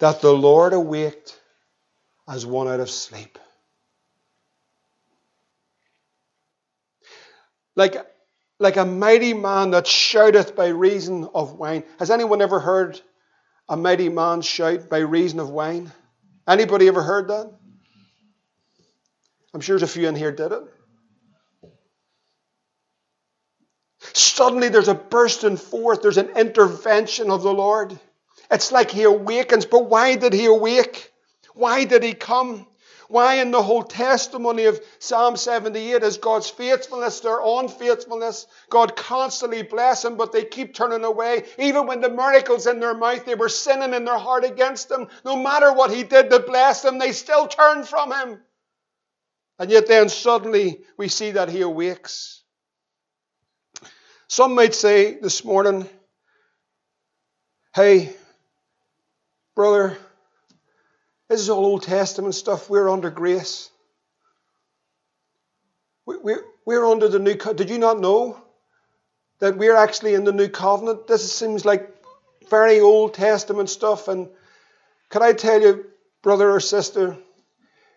that 0.00 0.20
the 0.20 0.32
Lord 0.32 0.72
awaked 0.72 1.40
as 2.28 2.44
one 2.44 2.66
out 2.66 2.80
of 2.80 2.90
sleep. 2.90 3.38
Like, 7.76 7.96
like 8.58 8.76
a 8.76 8.84
mighty 8.84 9.34
man 9.34 9.70
that 9.70 9.86
shouteth 9.86 10.56
by 10.56 10.66
reason 10.66 11.28
of 11.32 11.52
wine. 11.52 11.84
Has 12.00 12.10
anyone 12.10 12.42
ever 12.42 12.58
heard 12.58 13.00
a 13.68 13.76
mighty 13.76 14.08
man 14.08 14.40
shout 14.40 14.88
by 14.88 14.98
reason 14.98 15.38
of 15.38 15.50
wine? 15.50 15.92
Anybody 16.48 16.88
ever 16.88 17.02
heard 17.02 17.28
that? 17.28 17.52
I'm 19.52 19.60
sure 19.60 19.78
there's 19.78 19.90
a 19.90 19.92
few 19.92 20.08
in 20.08 20.14
here 20.14 20.32
did 20.32 20.52
it. 20.52 20.62
Suddenly 24.14 24.68
there's 24.68 24.88
a 24.88 24.94
bursting 24.94 25.56
forth, 25.56 26.00
there's 26.00 26.16
an 26.16 26.30
intervention 26.36 27.30
of 27.30 27.42
the 27.42 27.52
Lord. 27.52 27.98
It's 28.50 28.72
like 28.72 28.90
he 28.90 29.02
awakens, 29.02 29.66
but 29.66 29.86
why 29.86 30.14
did 30.14 30.32
he 30.32 30.46
awake? 30.46 31.12
Why 31.54 31.84
did 31.84 32.02
he 32.02 32.14
come? 32.14 32.67
Why 33.08 33.36
in 33.36 33.50
the 33.50 33.62
whole 33.62 33.82
testimony 33.82 34.66
of 34.66 34.80
Psalm 34.98 35.38
78 35.38 36.02
is 36.02 36.18
God's 36.18 36.50
faithfulness, 36.50 37.20
their 37.20 37.40
unfaithfulness. 37.42 38.46
God 38.68 38.96
constantly 38.96 39.62
bless 39.62 40.02
them, 40.02 40.18
but 40.18 40.30
they 40.30 40.44
keep 40.44 40.74
turning 40.74 41.04
away. 41.04 41.44
Even 41.58 41.86
when 41.86 42.02
the 42.02 42.10
miracles 42.10 42.66
in 42.66 42.80
their 42.80 42.92
mouth, 42.92 43.24
they 43.24 43.34
were 43.34 43.48
sinning 43.48 43.94
in 43.94 44.04
their 44.04 44.18
heart 44.18 44.44
against 44.44 44.90
Him. 44.90 45.08
No 45.24 45.36
matter 45.36 45.72
what 45.72 45.90
He 45.90 46.02
did 46.02 46.28
to 46.28 46.40
bless 46.40 46.82
them, 46.82 46.98
they 46.98 47.12
still 47.12 47.48
turn 47.48 47.84
from 47.84 48.12
Him. 48.12 48.40
And 49.58 49.70
yet 49.70 49.86
then 49.86 50.10
suddenly 50.10 50.82
we 50.98 51.08
see 51.08 51.30
that 51.30 51.48
He 51.48 51.62
awakes. 51.62 52.42
Some 54.28 54.54
might 54.54 54.74
say 54.74 55.18
this 55.18 55.46
morning, 55.46 55.88
hey, 57.74 58.12
brother, 59.54 59.96
this 61.28 61.40
is 61.40 61.50
all 61.50 61.64
Old 61.64 61.82
Testament 61.82 62.34
stuff. 62.34 62.70
We're 62.70 62.88
under 62.88 63.10
grace. 63.10 63.70
We're, 66.06 66.86
under 66.86 67.08
the 67.08 67.18
new. 67.18 67.34
covenant. 67.34 67.58
Did 67.58 67.70
you 67.70 67.78
not 67.78 68.00
know 68.00 68.42
that 69.40 69.58
we're 69.58 69.76
actually 69.76 70.14
in 70.14 70.24
the 70.24 70.32
new 70.32 70.48
covenant? 70.48 71.06
This 71.06 71.30
seems 71.32 71.64
like 71.64 71.94
very 72.48 72.80
Old 72.80 73.12
Testament 73.14 73.68
stuff. 73.68 74.08
And 74.08 74.28
can 75.10 75.22
I 75.22 75.32
tell 75.34 75.60
you, 75.60 75.86
brother 76.22 76.50
or 76.50 76.60
sister, 76.60 77.18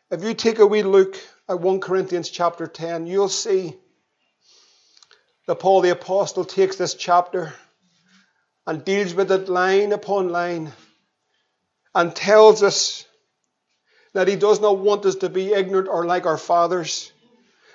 if 0.09 0.23
you 0.23 0.34
take 0.34 0.59
a 0.59 0.67
wee 0.67 0.84
look 0.84 1.17
at 1.47 1.61
1 1.61 1.79
Corinthians 1.79 2.29
chapter 2.29 2.67
10, 2.67 3.07
you'll 3.07 3.29
see 3.29 3.75
that 5.47 5.55
Paul 5.55 5.82
the 5.82 5.91
Apostle 5.91 6.43
takes 6.43 6.75
this 6.75 6.95
chapter 6.95 7.53
and 8.67 8.84
deals 8.84 9.13
with 9.13 9.32
it 9.32 9.47
line 9.47 9.93
upon 9.93 10.29
line 10.29 10.73
and 11.95 12.13
tells 12.13 12.61
us 12.61 13.05
that 14.14 14.28
He 14.28 14.36
does 14.36 14.59
not 14.59 14.80
want 14.80 15.05
us 15.05 15.16
to 15.16 15.30
be 15.30 15.53
ignorant 15.53 15.88
or 15.88 16.05
like 16.05 16.26
our 16.26 16.38
fathers, 16.38 17.12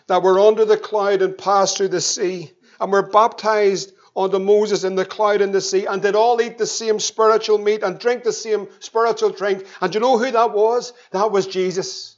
that 0.06 0.22
we're 0.22 0.40
under 0.40 0.64
the 0.64 0.76
cloud 0.76 1.22
and 1.22 1.36
passed 1.36 1.76
through 1.76 1.88
the 1.88 2.00
sea, 2.00 2.50
and 2.80 2.92
we're 2.92 3.10
baptized 3.10 3.92
unto 4.16 4.38
Moses 4.38 4.84
in 4.84 4.94
the 4.94 5.04
cloud 5.04 5.40
and 5.40 5.54
the 5.54 5.60
sea, 5.60 5.86
and 5.86 6.00
did 6.00 6.14
all 6.14 6.40
eat 6.40 6.58
the 6.58 6.66
same 6.66 7.00
spiritual 7.00 7.58
meat 7.58 7.82
and 7.82 7.98
drink 7.98 8.22
the 8.22 8.32
same 8.32 8.68
spiritual 8.80 9.30
drink. 9.30 9.66
And 9.80 9.94
you 9.94 10.00
know 10.00 10.18
who 10.18 10.30
that 10.30 10.52
was? 10.52 10.92
That 11.12 11.30
was 11.30 11.46
Jesus. 11.46 12.16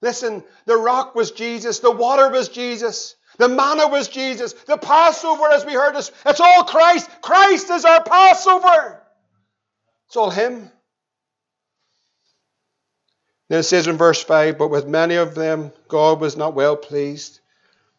Listen, 0.00 0.44
the 0.64 0.76
rock 0.76 1.14
was 1.14 1.30
Jesus, 1.32 1.80
the 1.80 1.90
water 1.90 2.30
was 2.30 2.48
Jesus. 2.48 3.16
The 3.36 3.48
manna 3.48 3.86
was 3.86 4.08
Jesus. 4.08 4.52
The 4.52 4.76
Passover, 4.76 5.44
as 5.52 5.64
we 5.64 5.72
heard, 5.72 5.94
is 5.94 6.10
it's 6.26 6.40
all 6.40 6.64
Christ. 6.64 7.08
Christ 7.22 7.70
is 7.70 7.84
our 7.84 8.02
Passover. 8.02 9.00
It's 10.08 10.16
all 10.16 10.30
Him. 10.30 10.70
Then 13.48 13.60
it 13.60 13.64
says 13.64 13.86
in 13.86 13.96
verse 13.96 14.22
5 14.22 14.58
But 14.58 14.68
with 14.68 14.86
many 14.86 15.16
of 15.16 15.34
them 15.34 15.72
God 15.88 16.20
was 16.20 16.36
not 16.36 16.54
well 16.54 16.76
pleased. 16.76 17.40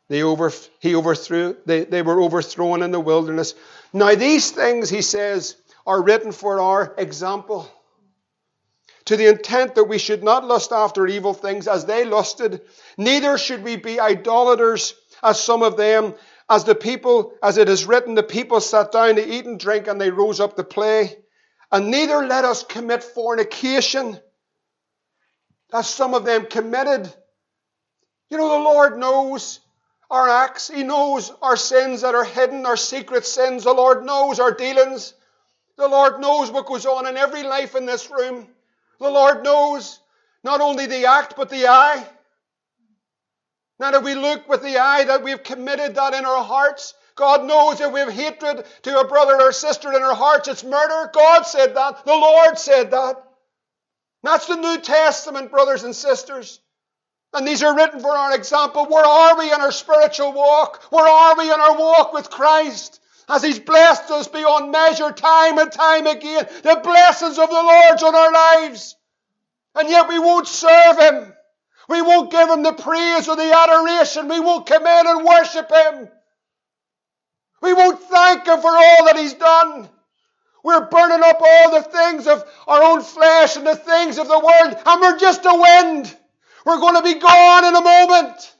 They 0.07 0.23
over, 0.23 0.51
he 0.79 0.95
overthrew, 0.95 1.55
they, 1.65 1.85
they 1.85 2.01
were 2.01 2.21
overthrown 2.21 2.81
in 2.81 2.91
the 2.91 2.99
wilderness. 2.99 3.53
Now, 3.93 4.15
these 4.15 4.49
things, 4.49 4.89
he 4.89 5.03
says, 5.03 5.55
are 5.85 6.01
written 6.01 6.31
for 6.31 6.59
our 6.59 6.95
example, 6.97 7.71
to 9.05 9.15
the 9.15 9.27
intent 9.27 9.75
that 9.75 9.83
we 9.83 9.99
should 9.99 10.23
not 10.23 10.45
lust 10.45 10.71
after 10.71 11.05
evil 11.05 11.33
things 11.33 11.67
as 11.67 11.85
they 11.85 12.05
lusted, 12.05 12.61
neither 12.97 13.37
should 13.37 13.63
we 13.63 13.75
be 13.75 13.99
idolaters 13.99 14.95
as 15.21 15.39
some 15.39 15.61
of 15.61 15.77
them, 15.77 16.15
as 16.49 16.63
the 16.63 16.75
people, 16.75 17.33
as 17.43 17.57
it 17.57 17.69
is 17.69 17.85
written, 17.85 18.15
the 18.15 18.23
people 18.23 18.59
sat 18.61 18.91
down 18.91 19.15
to 19.15 19.27
eat 19.27 19.45
and 19.45 19.59
drink, 19.59 19.87
and 19.87 20.01
they 20.01 20.09
rose 20.09 20.39
up 20.39 20.55
to 20.55 20.63
play. 20.63 21.17
And 21.71 21.91
neither 21.91 22.25
let 22.25 22.45
us 22.45 22.63
commit 22.63 23.03
fornication 23.03 24.19
as 25.73 25.89
some 25.89 26.13
of 26.13 26.25
them 26.25 26.45
committed. 26.45 27.13
You 28.29 28.37
know, 28.37 28.49
the 28.49 28.63
Lord 28.63 28.97
knows 28.97 29.59
our 30.09 30.27
acts. 30.27 30.69
He 30.69 30.83
knows 30.83 31.31
our 31.41 31.57
sins 31.57 32.01
that 32.01 32.15
are 32.15 32.23
hidden, 32.23 32.65
our 32.65 32.77
secret 32.77 33.25
sins. 33.25 33.63
The 33.63 33.73
Lord 33.73 34.05
knows 34.05 34.39
our 34.39 34.53
dealings. 34.53 35.13
The 35.77 35.87
Lord 35.87 36.19
knows 36.19 36.51
what 36.51 36.65
goes 36.65 36.85
on 36.85 37.07
in 37.07 37.17
every 37.17 37.43
life 37.43 37.75
in 37.75 37.85
this 37.85 38.09
room. 38.11 38.47
The 38.99 39.09
Lord 39.09 39.43
knows 39.43 39.99
not 40.43 40.61
only 40.61 40.85
the 40.85 41.05
act, 41.05 41.35
but 41.37 41.49
the 41.49 41.67
eye. 41.67 42.05
Now 43.79 43.91
that 43.91 44.03
we 44.03 44.13
look 44.13 44.49
with 44.49 44.61
the 44.61 44.77
eye 44.77 45.05
that 45.05 45.23
we've 45.23 45.43
committed 45.43 45.95
that 45.95 46.13
in 46.13 46.25
our 46.25 46.43
hearts, 46.43 46.93
God 47.15 47.45
knows 47.45 47.79
if 47.79 47.91
we 47.91 47.99
have 48.01 48.11
hatred 48.11 48.65
to 48.83 48.99
a 48.99 49.07
brother 49.07 49.41
or 49.41 49.51
sister 49.51 49.93
in 49.93 50.03
our 50.03 50.15
hearts, 50.15 50.47
it's 50.47 50.63
murder. 50.63 51.09
God 51.13 51.43
said 51.43 51.75
that. 51.75 52.05
The 52.05 52.13
Lord 52.13 52.57
said 52.57 52.91
that. 52.91 53.23
That's 54.23 54.47
the 54.47 54.55
New 54.55 54.79
Testament, 54.79 55.51
brothers 55.51 55.83
and 55.83 55.95
sisters. 55.95 56.59
And 57.33 57.47
these 57.47 57.63
are 57.63 57.75
written 57.75 57.99
for 57.99 58.11
our 58.11 58.35
example. 58.35 58.85
Where 58.87 59.05
are 59.05 59.37
we 59.37 59.53
in 59.53 59.61
our 59.61 59.71
spiritual 59.71 60.33
walk? 60.33 60.81
Where 60.91 61.07
are 61.07 61.37
we 61.37 61.45
in 61.45 61.59
our 61.59 61.77
walk 61.77 62.11
with 62.13 62.29
Christ? 62.29 62.99
As 63.29 63.43
He's 63.43 63.59
blessed 63.59 64.09
us 64.09 64.27
beyond 64.27 64.71
measure 64.71 65.11
time 65.11 65.59
and 65.59 65.71
time 65.71 66.07
again. 66.07 66.47
The 66.63 66.81
blessings 66.83 67.37
of 67.37 67.49
the 67.49 67.55
Lord's 67.55 68.03
on 68.03 68.15
our 68.15 68.31
lives. 68.31 68.95
And 69.75 69.89
yet 69.89 70.09
we 70.09 70.17
won't 70.17 70.47
serve 70.47 70.99
Him. 70.99 71.33
We 71.87 72.01
won't 72.01 72.31
give 72.31 72.49
Him 72.49 72.63
the 72.63 72.73
praise 72.73 73.27
or 73.29 73.35
the 73.35 73.55
adoration. 73.55 74.27
We 74.27 74.39
won't 74.39 74.65
come 74.65 74.85
in 74.85 75.07
and 75.07 75.23
worship 75.23 75.71
Him. 75.71 76.09
We 77.61 77.73
won't 77.73 77.99
thank 77.99 78.47
Him 78.47 78.59
for 78.59 78.71
all 78.71 79.05
that 79.05 79.17
He's 79.17 79.35
done. 79.35 79.89
We're 80.63 80.87
burning 80.89 81.23
up 81.23 81.41
all 81.41 81.71
the 81.71 81.83
things 81.83 82.27
of 82.27 82.43
our 82.67 82.83
own 82.83 83.01
flesh 83.01 83.55
and 83.55 83.65
the 83.65 83.75
things 83.75 84.17
of 84.17 84.27
the 84.27 84.39
world, 84.39 84.81
and 84.85 85.01
we're 85.01 85.17
just 85.17 85.45
a 85.45 85.53
wind. 85.53 86.15
We're 86.65 86.79
going 86.79 86.95
to 86.95 87.01
be 87.01 87.19
gone 87.19 87.65
in 87.65 87.75
a 87.75 87.81
moment. 87.81 88.55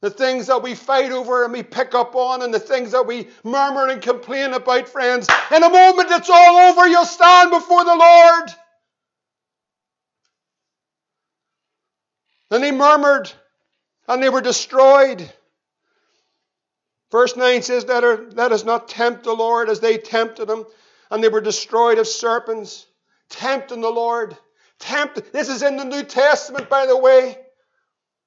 The 0.00 0.10
things 0.10 0.48
that 0.48 0.62
we 0.62 0.74
fight 0.74 1.12
over 1.12 1.44
and 1.44 1.52
we 1.52 1.62
pick 1.62 1.94
up 1.94 2.14
on, 2.14 2.42
and 2.42 2.52
the 2.52 2.60
things 2.60 2.92
that 2.92 3.06
we 3.06 3.28
murmur 3.42 3.88
and 3.88 4.02
complain 4.02 4.52
about, 4.52 4.88
friends, 4.88 5.28
in 5.54 5.62
a 5.62 5.70
moment 5.70 6.10
it's 6.10 6.28
all 6.28 6.56
over, 6.56 6.86
you'll 6.86 7.04
stand 7.04 7.50
before 7.50 7.84
the 7.84 7.94
Lord. 7.94 8.50
And 12.50 12.62
they 12.62 12.72
murmured 12.72 13.32
and 14.06 14.22
they 14.22 14.28
were 14.28 14.42
destroyed. 14.42 15.32
Verse 17.10 17.36
9 17.36 17.62
says, 17.62 17.86
let, 17.86 18.02
her, 18.02 18.28
let 18.32 18.52
us 18.52 18.64
not 18.64 18.88
tempt 18.88 19.24
the 19.24 19.34
Lord 19.34 19.68
as 19.68 19.80
they 19.80 19.98
tempted 19.98 20.48
him, 20.50 20.64
and 21.10 21.22
they 21.22 21.28
were 21.28 21.40
destroyed 21.40 21.98
of 21.98 22.08
serpents. 22.08 22.86
Tempting 23.30 23.80
the 23.80 23.90
Lord. 23.90 24.36
Tempt. 24.78 25.32
This 25.32 25.48
is 25.48 25.62
in 25.62 25.76
the 25.76 25.84
New 25.84 26.02
Testament, 26.02 26.68
by 26.68 26.86
the 26.86 26.96
way. 26.96 27.38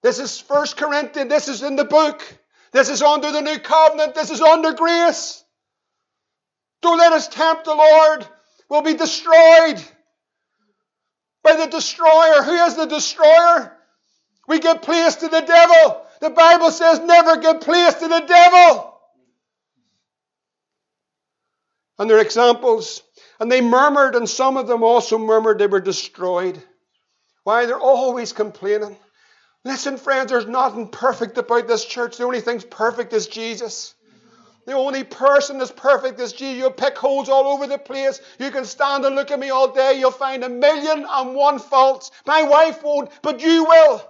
This 0.02 0.20
is 0.20 0.40
First 0.40 0.78
Corinthians. 0.78 1.30
This 1.30 1.48
is 1.48 1.64
in 1.64 1.76
the 1.76 1.86
book. 1.86 2.22
This 2.72 2.90
is 2.90 3.02
under 3.02 3.32
the 3.32 3.42
new 3.42 3.60
covenant. 3.60 4.16
This 4.16 4.30
is 4.30 4.42
under 4.42 4.74
grace. 4.74 5.44
Don't 6.82 6.98
let 6.98 7.14
us 7.14 7.28
tempt 7.28 7.66
the 7.66 7.76
Lord. 7.76 8.28
We'll 8.70 8.82
be 8.82 8.94
destroyed 8.94 9.82
by 11.44 11.56
the 11.56 11.68
destroyer. 11.68 12.44
Who 12.44 12.56
is 12.66 12.76
the 12.76 12.86
destroyer? 12.86 13.78
We 14.48 14.60
give 14.60 14.82
place 14.82 15.16
to 15.18 15.28
the 15.28 15.42
devil. 15.42 16.07
The 16.20 16.30
Bible 16.30 16.72
says 16.72 17.00
never 17.00 17.38
give 17.38 17.62
place 17.62 17.94
to 17.96 18.08
the 18.08 18.22
devil. 18.22 19.00
And 22.00 22.10
their 22.10 22.20
examples. 22.20 23.02
And 23.40 23.52
they 23.52 23.62
murmured, 23.62 24.16
and 24.16 24.30
some 24.30 24.58
of 24.58 24.68
them 24.68 24.84
also 24.84 25.18
murmured 25.18 25.60
they 25.60 25.68
were 25.68 25.80
destroyed. 25.80 26.62
Why? 27.44 27.66
They're 27.66 27.80
always 27.80 28.34
complaining. 28.34 28.98
Listen, 29.64 29.98
friends, 29.98 30.32
there's 30.32 30.48
nothing 30.48 30.90
perfect 30.90 31.38
about 31.38 31.68
this 31.68 31.86
church. 31.86 32.18
The 32.18 32.24
only 32.24 32.42
thing's 32.42 32.64
perfect 32.64 33.14
is 33.14 33.28
Jesus. 33.28 33.94
The 34.66 34.74
only 34.74 35.04
person 35.04 35.60
that's 35.60 35.72
perfect 35.72 36.20
is 36.20 36.34
Jesus. 36.34 36.58
You'll 36.58 36.72
pick 36.72 36.98
holes 36.98 37.30
all 37.30 37.48
over 37.48 37.68
the 37.68 37.78
place. 37.78 38.20
You 38.40 38.52
can 38.52 38.66
stand 38.66 39.06
and 39.06 39.16
look 39.16 39.32
at 39.32 39.40
me 39.40 39.50
all 39.50 39.72
day. 39.72 39.98
You'll 39.98 40.12
find 40.12 40.44
a 40.44 40.50
million 40.50 41.06
and 41.10 41.36
one 41.36 41.60
faults. 41.60 42.12
My 42.26 42.44
wife 42.44 42.84
won't, 42.84 43.10
but 43.22 43.42
you 43.42 43.64
will. 43.64 44.04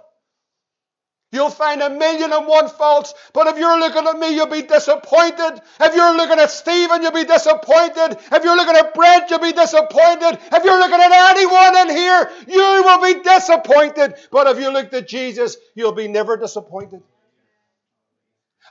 You'll 1.30 1.50
find 1.50 1.82
a 1.82 1.90
million 1.90 2.32
and 2.32 2.46
one 2.46 2.68
faults, 2.68 3.12
but 3.34 3.48
if 3.48 3.58
you're 3.58 3.78
looking 3.78 4.06
at 4.06 4.18
me, 4.18 4.34
you'll 4.34 4.46
be 4.46 4.62
disappointed. 4.62 5.60
If 5.78 5.94
you're 5.94 6.16
looking 6.16 6.38
at 6.38 6.50
Stephen, 6.50 7.02
you'll 7.02 7.12
be 7.12 7.24
disappointed. 7.24 8.16
If 8.32 8.44
you're 8.44 8.56
looking 8.56 8.76
at 8.76 8.94
Brent, 8.94 9.28
you'll 9.28 9.38
be 9.38 9.52
disappointed. 9.52 10.38
If 10.50 10.64
you're 10.64 10.78
looking 10.78 11.00
at 11.00 11.36
anyone 11.36 11.76
in 11.76 11.96
here, 11.96 12.30
you 12.46 12.82
will 12.82 13.02
be 13.02 13.20
disappointed. 13.22 14.14
But 14.30 14.46
if 14.46 14.58
you 14.58 14.72
look 14.72 14.90
at 14.94 15.06
Jesus, 15.06 15.58
you'll 15.74 15.92
be 15.92 16.08
never 16.08 16.38
disappointed. 16.38 17.02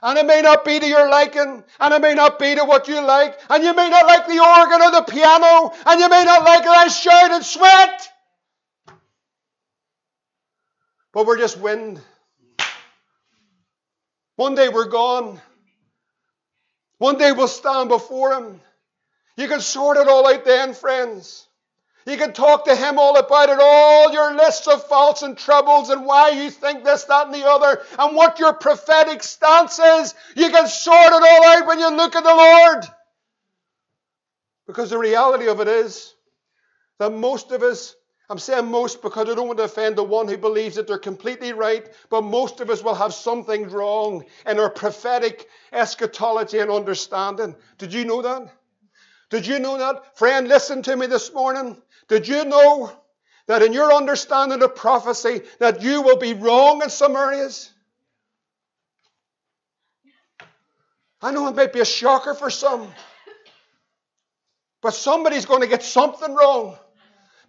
And 0.02 0.18
it 0.18 0.26
may 0.26 0.42
not 0.42 0.64
be 0.64 0.80
to 0.80 0.86
your 0.86 1.08
liking, 1.08 1.62
and 1.78 1.94
it 1.94 2.02
may 2.02 2.14
not 2.14 2.40
be 2.40 2.56
to 2.56 2.64
what 2.64 2.88
you 2.88 3.00
like, 3.00 3.38
and 3.50 3.62
you 3.62 3.72
may 3.72 3.88
not 3.88 4.06
like 4.06 4.26
the 4.26 4.38
organ 4.38 4.82
or 4.82 4.90
the 4.90 5.02
piano, 5.02 5.72
and 5.86 6.00
you 6.00 6.08
may 6.08 6.24
not 6.24 6.44
like 6.44 6.64
that 6.64 6.76
I 6.76 6.88
shout 6.88 7.30
and 7.30 7.44
sweat. 7.44 8.08
But 11.12 11.26
we're 11.26 11.38
just 11.38 11.58
wind. 11.58 12.00
One 14.38 14.54
day 14.54 14.68
we're 14.68 14.86
gone. 14.86 15.40
One 16.98 17.18
day 17.18 17.32
we'll 17.32 17.48
stand 17.48 17.88
before 17.88 18.34
Him. 18.34 18.60
You 19.36 19.48
can 19.48 19.60
sort 19.60 19.96
it 19.96 20.06
all 20.06 20.32
out 20.32 20.44
then, 20.44 20.74
friends. 20.74 21.44
You 22.06 22.16
can 22.16 22.32
talk 22.32 22.66
to 22.66 22.76
Him 22.76 23.00
all 23.00 23.18
about 23.18 23.48
it, 23.48 23.58
all 23.60 24.12
your 24.12 24.36
lists 24.36 24.68
of 24.68 24.86
faults 24.86 25.22
and 25.22 25.36
troubles 25.36 25.90
and 25.90 26.06
why 26.06 26.28
you 26.30 26.50
think 26.50 26.84
this, 26.84 27.02
that, 27.06 27.26
and 27.26 27.34
the 27.34 27.48
other, 27.48 27.82
and 27.98 28.14
what 28.14 28.38
your 28.38 28.52
prophetic 28.52 29.24
stance 29.24 29.80
is. 29.80 30.14
You 30.36 30.50
can 30.50 30.68
sort 30.68 31.12
it 31.12 31.14
all 31.14 31.44
out 31.44 31.66
when 31.66 31.80
you 31.80 31.90
look 31.90 32.14
at 32.14 32.22
the 32.22 32.32
Lord. 32.32 32.84
Because 34.68 34.90
the 34.90 34.98
reality 34.98 35.48
of 35.48 35.60
it 35.60 35.66
is 35.66 36.14
that 37.00 37.10
most 37.10 37.50
of 37.50 37.64
us 37.64 37.96
I'm 38.30 38.38
saying 38.38 38.66
most 38.66 39.00
because 39.00 39.28
I 39.28 39.34
don't 39.34 39.46
want 39.46 39.58
to 39.58 39.64
offend 39.64 39.96
the 39.96 40.04
one 40.04 40.28
who 40.28 40.36
believes 40.36 40.76
that 40.76 40.86
they're 40.86 40.98
completely 40.98 41.54
right, 41.54 41.88
but 42.10 42.22
most 42.22 42.60
of 42.60 42.68
us 42.68 42.82
will 42.82 42.94
have 42.94 43.14
something 43.14 43.68
wrong 43.70 44.24
in 44.46 44.60
our 44.60 44.68
prophetic 44.68 45.48
eschatology 45.72 46.58
and 46.58 46.70
understanding. 46.70 47.56
Did 47.78 47.94
you 47.94 48.04
know 48.04 48.20
that? 48.20 48.52
Did 49.30 49.46
you 49.46 49.58
know 49.58 49.78
that? 49.78 50.18
Friend, 50.18 50.46
listen 50.46 50.82
to 50.82 50.96
me 50.96 51.06
this 51.06 51.32
morning. 51.32 51.80
Did 52.08 52.28
you 52.28 52.44
know 52.44 52.92
that 53.46 53.62
in 53.62 53.72
your 53.72 53.94
understanding 53.94 54.62
of 54.62 54.76
prophecy 54.76 55.40
that 55.58 55.80
you 55.80 56.02
will 56.02 56.18
be 56.18 56.34
wrong 56.34 56.82
in 56.82 56.90
some 56.90 57.16
areas? 57.16 57.72
I 61.22 61.32
know 61.32 61.48
it 61.48 61.56
might 61.56 61.72
be 61.72 61.80
a 61.80 61.86
shocker 61.86 62.34
for 62.34 62.50
some, 62.50 62.88
but 64.82 64.92
somebody's 64.92 65.46
going 65.46 65.62
to 65.62 65.66
get 65.66 65.82
something 65.82 66.34
wrong 66.34 66.78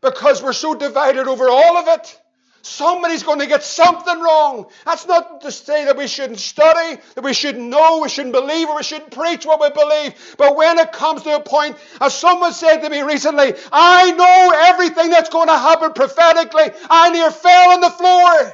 because 0.01 0.41
we're 0.41 0.53
so 0.53 0.75
divided 0.75 1.27
over 1.27 1.49
all 1.49 1.77
of 1.77 1.87
it. 1.87 2.19
Somebody's 2.61 3.23
going 3.23 3.39
to 3.39 3.47
get 3.47 3.63
something 3.63 4.19
wrong. 4.19 4.65
That's 4.85 5.07
not 5.07 5.41
to 5.41 5.51
say 5.51 5.85
that 5.85 5.95
we 5.95 6.07
shouldn't 6.07 6.39
study, 6.39 7.01
that 7.15 7.23
we 7.23 7.33
shouldn't 7.33 7.69
know, 7.69 7.99
we 8.01 8.09
shouldn't 8.09 8.33
believe, 8.33 8.67
or 8.67 8.75
we 8.75 8.83
shouldn't 8.83 9.11
preach 9.11 9.45
what 9.45 9.61
we 9.61 9.69
believe. 9.69 10.35
But 10.37 10.57
when 10.57 10.77
it 10.77 10.91
comes 10.91 11.23
to 11.23 11.35
a 11.37 11.39
point, 11.39 11.77
as 12.01 12.13
someone 12.13 12.51
said 12.51 12.81
to 12.81 12.89
me 12.89 13.01
recently, 13.01 13.53
I 13.71 14.11
know 14.11 14.51
everything 14.65 15.09
that's 15.09 15.29
going 15.29 15.47
to 15.47 15.57
happen 15.57 15.93
prophetically. 15.93 16.71
I 16.89 17.09
near 17.11 17.31
fell 17.31 17.71
on 17.71 17.81
the 17.81 17.89
floor. 17.89 18.53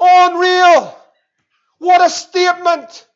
Unreal. 0.00 0.98
What 1.78 2.00
a 2.00 2.10
statement. 2.10 3.06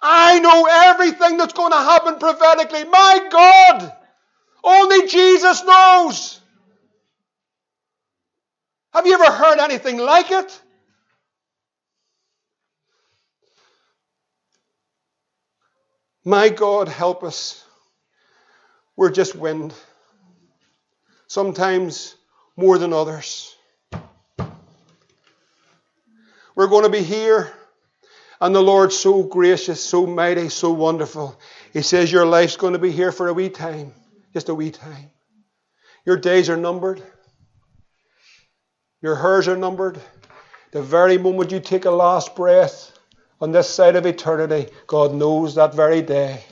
I 0.00 0.38
know 0.40 0.66
everything 0.70 1.36
that's 1.38 1.52
going 1.52 1.72
to 1.72 1.78
happen 1.78 2.18
prophetically. 2.18 2.84
My 2.84 3.28
God! 3.30 3.92
Only 4.62 5.06
Jesus 5.06 5.64
knows. 5.64 6.40
Have 8.92 9.06
you 9.06 9.14
ever 9.14 9.30
heard 9.30 9.58
anything 9.58 9.98
like 9.98 10.30
it? 10.30 10.62
My 16.24 16.48
God, 16.48 16.88
help 16.88 17.22
us. 17.22 17.62
We're 18.96 19.12
just 19.12 19.36
wind. 19.36 19.72
Sometimes 21.28 22.16
more 22.56 22.78
than 22.78 22.92
others. 22.92 23.54
We're 26.54 26.68
going 26.68 26.84
to 26.84 26.90
be 26.90 27.02
here 27.02 27.52
and 28.40 28.54
the 28.54 28.62
Lord's 28.62 28.96
so 28.96 29.22
gracious, 29.22 29.82
so 29.82 30.06
mighty, 30.06 30.48
so 30.48 30.70
wonderful. 30.70 31.38
He 31.72 31.82
says 31.82 32.12
your 32.12 32.26
life's 32.26 32.56
going 32.56 32.74
to 32.74 32.78
be 32.78 32.92
here 32.92 33.12
for 33.12 33.28
a 33.28 33.34
wee 33.34 33.48
time, 33.48 33.92
just 34.32 34.48
a 34.48 34.54
wee 34.54 34.70
time. 34.70 35.10
Your 36.04 36.16
days 36.16 36.50
are 36.50 36.56
numbered. 36.56 37.02
Your 39.02 39.16
hairs 39.16 39.48
are 39.48 39.56
numbered. 39.56 40.00
The 40.72 40.82
very 40.82 41.18
moment 41.18 41.52
you 41.52 41.60
take 41.60 41.84
a 41.84 41.90
last 41.90 42.36
breath 42.36 42.92
on 43.40 43.52
this 43.52 43.68
side 43.68 43.96
of 43.96 44.06
eternity, 44.06 44.70
God 44.86 45.14
knows 45.14 45.54
that 45.54 45.74
very 45.74 46.02
day. 46.02 46.44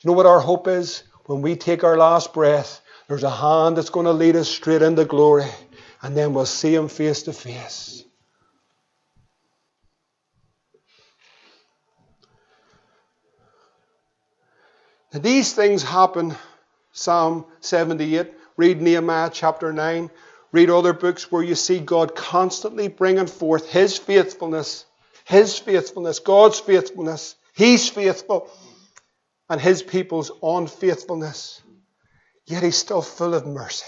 You 0.00 0.08
know 0.08 0.14
what 0.14 0.26
our 0.26 0.40
hope 0.40 0.68
is? 0.68 1.02
When 1.26 1.42
we 1.42 1.56
take 1.56 1.84
our 1.84 1.96
last 1.96 2.32
breath, 2.32 2.80
there's 3.08 3.22
a 3.22 3.30
hand 3.30 3.76
that's 3.76 3.90
going 3.90 4.06
to 4.06 4.12
lead 4.12 4.36
us 4.36 4.48
straight 4.48 4.82
into 4.82 5.04
glory, 5.04 5.46
and 6.02 6.16
then 6.16 6.32
we'll 6.32 6.46
see 6.46 6.74
Him 6.74 6.88
face 6.88 7.24
to 7.24 7.32
face. 7.32 8.04
These 15.12 15.52
things 15.52 15.82
happen. 15.82 16.36
Psalm 16.92 17.46
78, 17.60 18.32
read 18.56 18.82
Nehemiah 18.82 19.30
chapter 19.32 19.72
9, 19.72 20.10
read 20.52 20.70
other 20.70 20.92
books 20.92 21.30
where 21.30 21.42
you 21.42 21.54
see 21.54 21.78
God 21.78 22.14
constantly 22.14 22.88
bringing 22.88 23.26
forth 23.26 23.68
His 23.70 23.96
faithfulness, 23.96 24.84
His 25.24 25.58
faithfulness, 25.58 26.18
God's 26.18 26.58
faithfulness. 26.58 27.36
He's 27.54 27.88
faithful, 27.88 28.50
and 29.48 29.60
His 29.60 29.82
people's 29.82 30.32
unfaithfulness. 30.42 31.62
Yet 32.46 32.62
He's 32.62 32.76
still 32.76 33.02
full 33.02 33.34
of 33.34 33.46
mercy. 33.46 33.86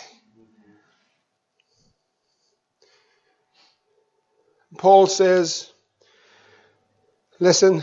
Paul 4.78 5.06
says, 5.06 5.70
Listen, 7.40 7.82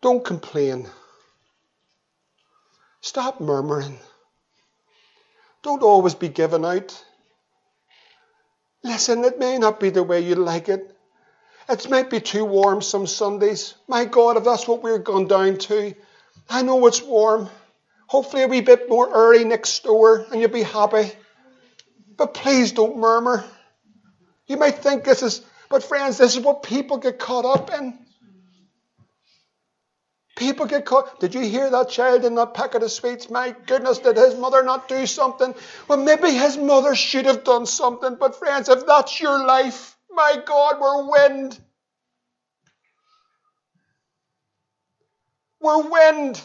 don't 0.00 0.24
complain 0.24 0.88
Stop 3.00 3.40
murmuring. 3.40 3.98
Don't 5.62 5.82
always 5.82 6.14
be 6.14 6.28
giving 6.28 6.64
out. 6.64 7.04
Listen, 8.82 9.24
it 9.24 9.38
may 9.38 9.58
not 9.58 9.80
be 9.80 9.90
the 9.90 10.02
way 10.02 10.20
you 10.20 10.34
like 10.34 10.68
it. 10.68 10.96
It 11.68 11.88
might 11.88 12.10
be 12.10 12.20
too 12.20 12.44
warm 12.44 12.82
some 12.82 13.06
Sundays. 13.06 13.74
My 13.86 14.04
God, 14.04 14.36
if 14.36 14.44
that's 14.44 14.66
what 14.66 14.82
we're 14.82 14.98
going 14.98 15.28
down 15.28 15.58
to, 15.58 15.94
I 16.48 16.62
know 16.62 16.86
it's 16.86 17.02
warm. 17.02 17.48
Hopefully, 18.06 18.42
a 18.42 18.48
wee 18.48 18.60
bit 18.60 18.88
more 18.88 19.08
early 19.08 19.44
next 19.44 19.84
door 19.84 20.26
and 20.30 20.40
you'll 20.40 20.50
be 20.50 20.62
happy. 20.62 21.12
But 22.16 22.34
please 22.34 22.72
don't 22.72 22.98
murmur. 22.98 23.44
You 24.46 24.56
might 24.56 24.78
think 24.78 25.04
this 25.04 25.22
is, 25.22 25.42
but 25.68 25.84
friends, 25.84 26.18
this 26.18 26.36
is 26.36 26.42
what 26.42 26.64
people 26.64 26.96
get 26.96 27.18
caught 27.20 27.44
up 27.44 27.72
in. 27.72 27.96
People 30.40 30.64
get 30.64 30.86
caught. 30.86 31.20
Did 31.20 31.34
you 31.34 31.42
hear 31.42 31.68
that 31.68 31.90
child 31.90 32.24
in 32.24 32.34
that 32.36 32.54
packet 32.54 32.82
of 32.82 32.90
sweets? 32.90 33.28
My 33.28 33.54
goodness, 33.66 33.98
did 33.98 34.16
his 34.16 34.34
mother 34.34 34.62
not 34.62 34.88
do 34.88 35.04
something? 35.04 35.54
Well, 35.86 35.98
maybe 35.98 36.30
his 36.30 36.56
mother 36.56 36.94
should 36.94 37.26
have 37.26 37.44
done 37.44 37.66
something. 37.66 38.16
But, 38.18 38.36
friends, 38.36 38.70
if 38.70 38.86
that's 38.86 39.20
your 39.20 39.44
life, 39.44 39.98
my 40.10 40.38
God, 40.42 40.80
we're 40.80 41.10
wind. 41.10 41.60
We're 45.60 45.90
wind. 45.90 46.40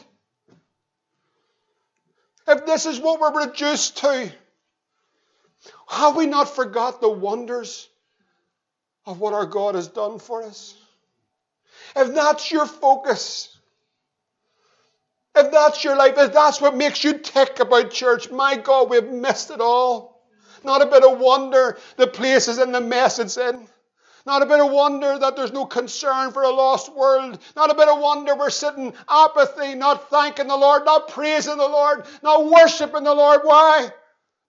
If 2.50 2.66
this 2.66 2.86
is 2.86 3.00
what 3.00 3.22
we're 3.22 3.46
reduced 3.46 4.00
to, 4.00 4.30
have 5.88 6.18
we 6.18 6.26
not 6.26 6.54
forgot 6.54 7.00
the 7.00 7.10
wonders 7.10 7.88
of 9.06 9.22
what 9.22 9.34
our 9.34 9.46
God 9.46 9.76
has 9.76 9.88
done 9.88 10.20
for 10.20 10.44
us? 10.44 10.76
If 11.96 12.14
that's 12.14 12.52
your 12.52 12.66
focus, 12.66 13.55
if 15.36 15.52
that's 15.52 15.84
your 15.84 15.96
life, 15.96 16.14
if 16.18 16.34
that's 16.34 16.62
what 16.62 16.76
makes 16.76 17.04
you 17.04 17.18
tick 17.18 17.60
about 17.60 17.92
church, 17.92 18.32
my 18.32 18.56
God, 18.56 18.90
we've 18.90 19.08
missed 19.08 19.52
it 19.52 19.62
all. 19.62 20.24
Not 20.64 20.82
a 20.82 20.88
bit 20.88 21.04
of 21.04 21.20
wonder 21.20 21.78
the 21.98 22.08
place 22.08 22.48
is 22.48 22.58
in 22.58 22.72
the 22.72 22.82
mess 22.82 23.20
it's 23.20 23.38
in. 23.38 23.68
Not 24.26 24.42
a 24.42 24.48
bit 24.48 24.60
of 24.60 24.72
wonder 24.72 25.20
that 25.20 25.36
there's 25.36 25.54
no 25.54 25.68
concern 25.68 26.32
for 26.32 26.42
a 26.42 26.50
lost 26.50 26.92
world. 26.96 27.38
Not 27.56 27.70
a 27.70 27.76
bit 27.76 27.88
of 27.88 28.00
wonder 28.00 28.36
we're 28.36 28.50
sitting 28.50 28.94
apathy, 29.08 29.76
not 29.76 30.10
thanking 30.10 30.48
the 30.48 30.58
Lord, 30.58 30.84
not 30.86 31.10
praising 31.10 31.58
the 31.58 31.68
Lord, 31.68 32.06
not 32.24 32.46
worshiping 32.50 33.04
the 33.04 33.14
Lord. 33.14 33.42
Why? 33.44 33.92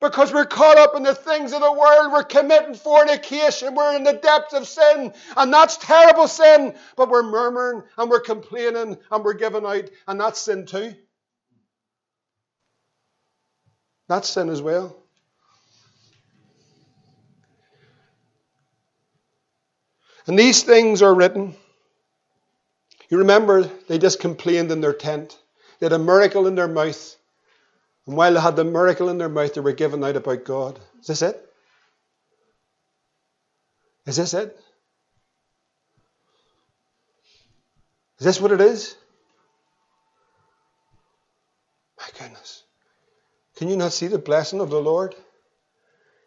Because 0.01 0.32
we're 0.32 0.44
caught 0.44 0.76
up 0.76 0.94
in 0.94 1.03
the 1.03 1.14
things 1.14 1.53
of 1.55 1.61
the 1.61 1.72
world. 1.72 2.12
We're 2.12 2.22
committing 2.22 2.74
fornication. 2.74 3.74
We're 3.74 3.97
in 3.97 4.05
the 4.05 4.12
depths 4.12 4.53
of 4.53 4.68
sin. 4.68 5.12
And 5.36 5.53
that's 5.53 5.78
terrible 5.78 6.28
sin. 6.28 6.74
But 6.97 7.09
we're 7.09 7.22
murmuring 7.22 7.82
and 7.97 8.11
we're 8.11 8.20
complaining 8.20 8.99
and 9.11 9.24
we're 9.24 9.34
giving 9.34 9.64
out. 9.64 9.88
And 10.07 10.20
that's 10.20 10.40
sin 10.40 10.66
too. 10.66 10.94
That's 14.09 14.28
sin 14.28 14.51
as 14.51 14.61
well. 14.61 14.97
And 20.26 20.38
these 20.38 20.62
things 20.62 21.03
are 21.03 21.14
written. 21.14 21.55
You 23.09 23.18
remember, 23.18 23.62
they 23.88 23.99
just 23.99 24.20
complained 24.20 24.72
in 24.72 24.80
their 24.80 24.92
tent. 24.92 25.38
They 25.78 25.86
had 25.86 25.92
a 25.92 25.99
miracle 25.99 26.47
in 26.47 26.55
their 26.55 26.68
mouth. 26.68 27.15
And 28.07 28.16
while 28.16 28.32
they 28.32 28.40
had 28.40 28.57
the 28.57 28.64
miracle 28.64 29.09
in 29.09 29.18
their 29.18 29.28
mouth, 29.28 29.54
they 29.54 29.61
were 29.61 29.72
giving 29.72 30.04
out 30.04 30.16
about 30.16 30.44
God. 30.44 30.78
Is 31.00 31.07
this 31.09 31.22
it? 31.22 31.42
Is 34.07 34.16
this 34.16 34.34
it? 34.34 34.57
Is 38.18 38.24
this 38.24 38.40
what 38.40 38.52
it 38.52 38.61
is? 38.61 38.96
My 41.98 42.07
goodness. 42.18 42.62
Can 43.57 43.68
you 43.68 43.76
not 43.76 43.92
see 43.92 44.07
the 44.07 44.18
blessing 44.18 44.61
of 44.61 44.70
the 44.70 44.80
Lord? 44.80 45.14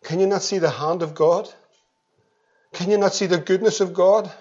Can 0.03 0.19
you 0.19 0.27
not 0.27 0.41
see 0.41 0.57
the 0.57 0.69
hand 0.69 1.01
of 1.01 1.15
God? 1.15 1.49
Can 2.73 2.91
you 2.91 2.97
not 2.97 3.13
see 3.13 3.25
the 3.25 3.37
goodness 3.37 3.79
of 3.81 3.93
God? 3.93 4.31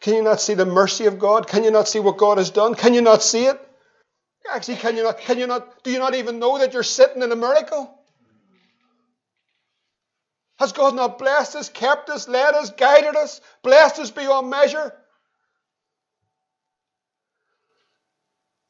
Can 0.00 0.14
you 0.14 0.22
not 0.22 0.40
see 0.40 0.54
the 0.54 0.66
mercy 0.66 1.06
of 1.06 1.18
God? 1.18 1.46
Can 1.46 1.64
you 1.64 1.70
not 1.70 1.86
see 1.86 2.00
what 2.00 2.16
God 2.16 2.38
has 2.38 2.50
done? 2.50 2.74
Can 2.74 2.94
you 2.94 3.02
not 3.02 3.22
see 3.22 3.44
it? 3.46 3.60
Actually, 4.50 4.76
can 4.76 4.96
you 4.96 5.04
not, 5.04 5.18
can 5.18 5.38
you 5.38 5.46
not, 5.46 5.82
do 5.84 5.90
you 5.90 5.98
not 5.98 6.14
even 6.14 6.38
know 6.38 6.58
that 6.58 6.72
you're 6.72 6.82
sitting 6.82 7.22
in 7.22 7.30
a 7.32 7.36
miracle? 7.36 7.98
Has 10.58 10.72
God 10.72 10.94
not 10.94 11.18
blessed 11.18 11.56
us, 11.56 11.68
kept 11.68 12.10
us, 12.10 12.28
led 12.28 12.54
us, 12.54 12.70
guided 12.70 13.16
us, 13.16 13.40
blessed 13.62 13.98
us 13.98 14.10
beyond 14.10 14.50
measure? 14.50 14.92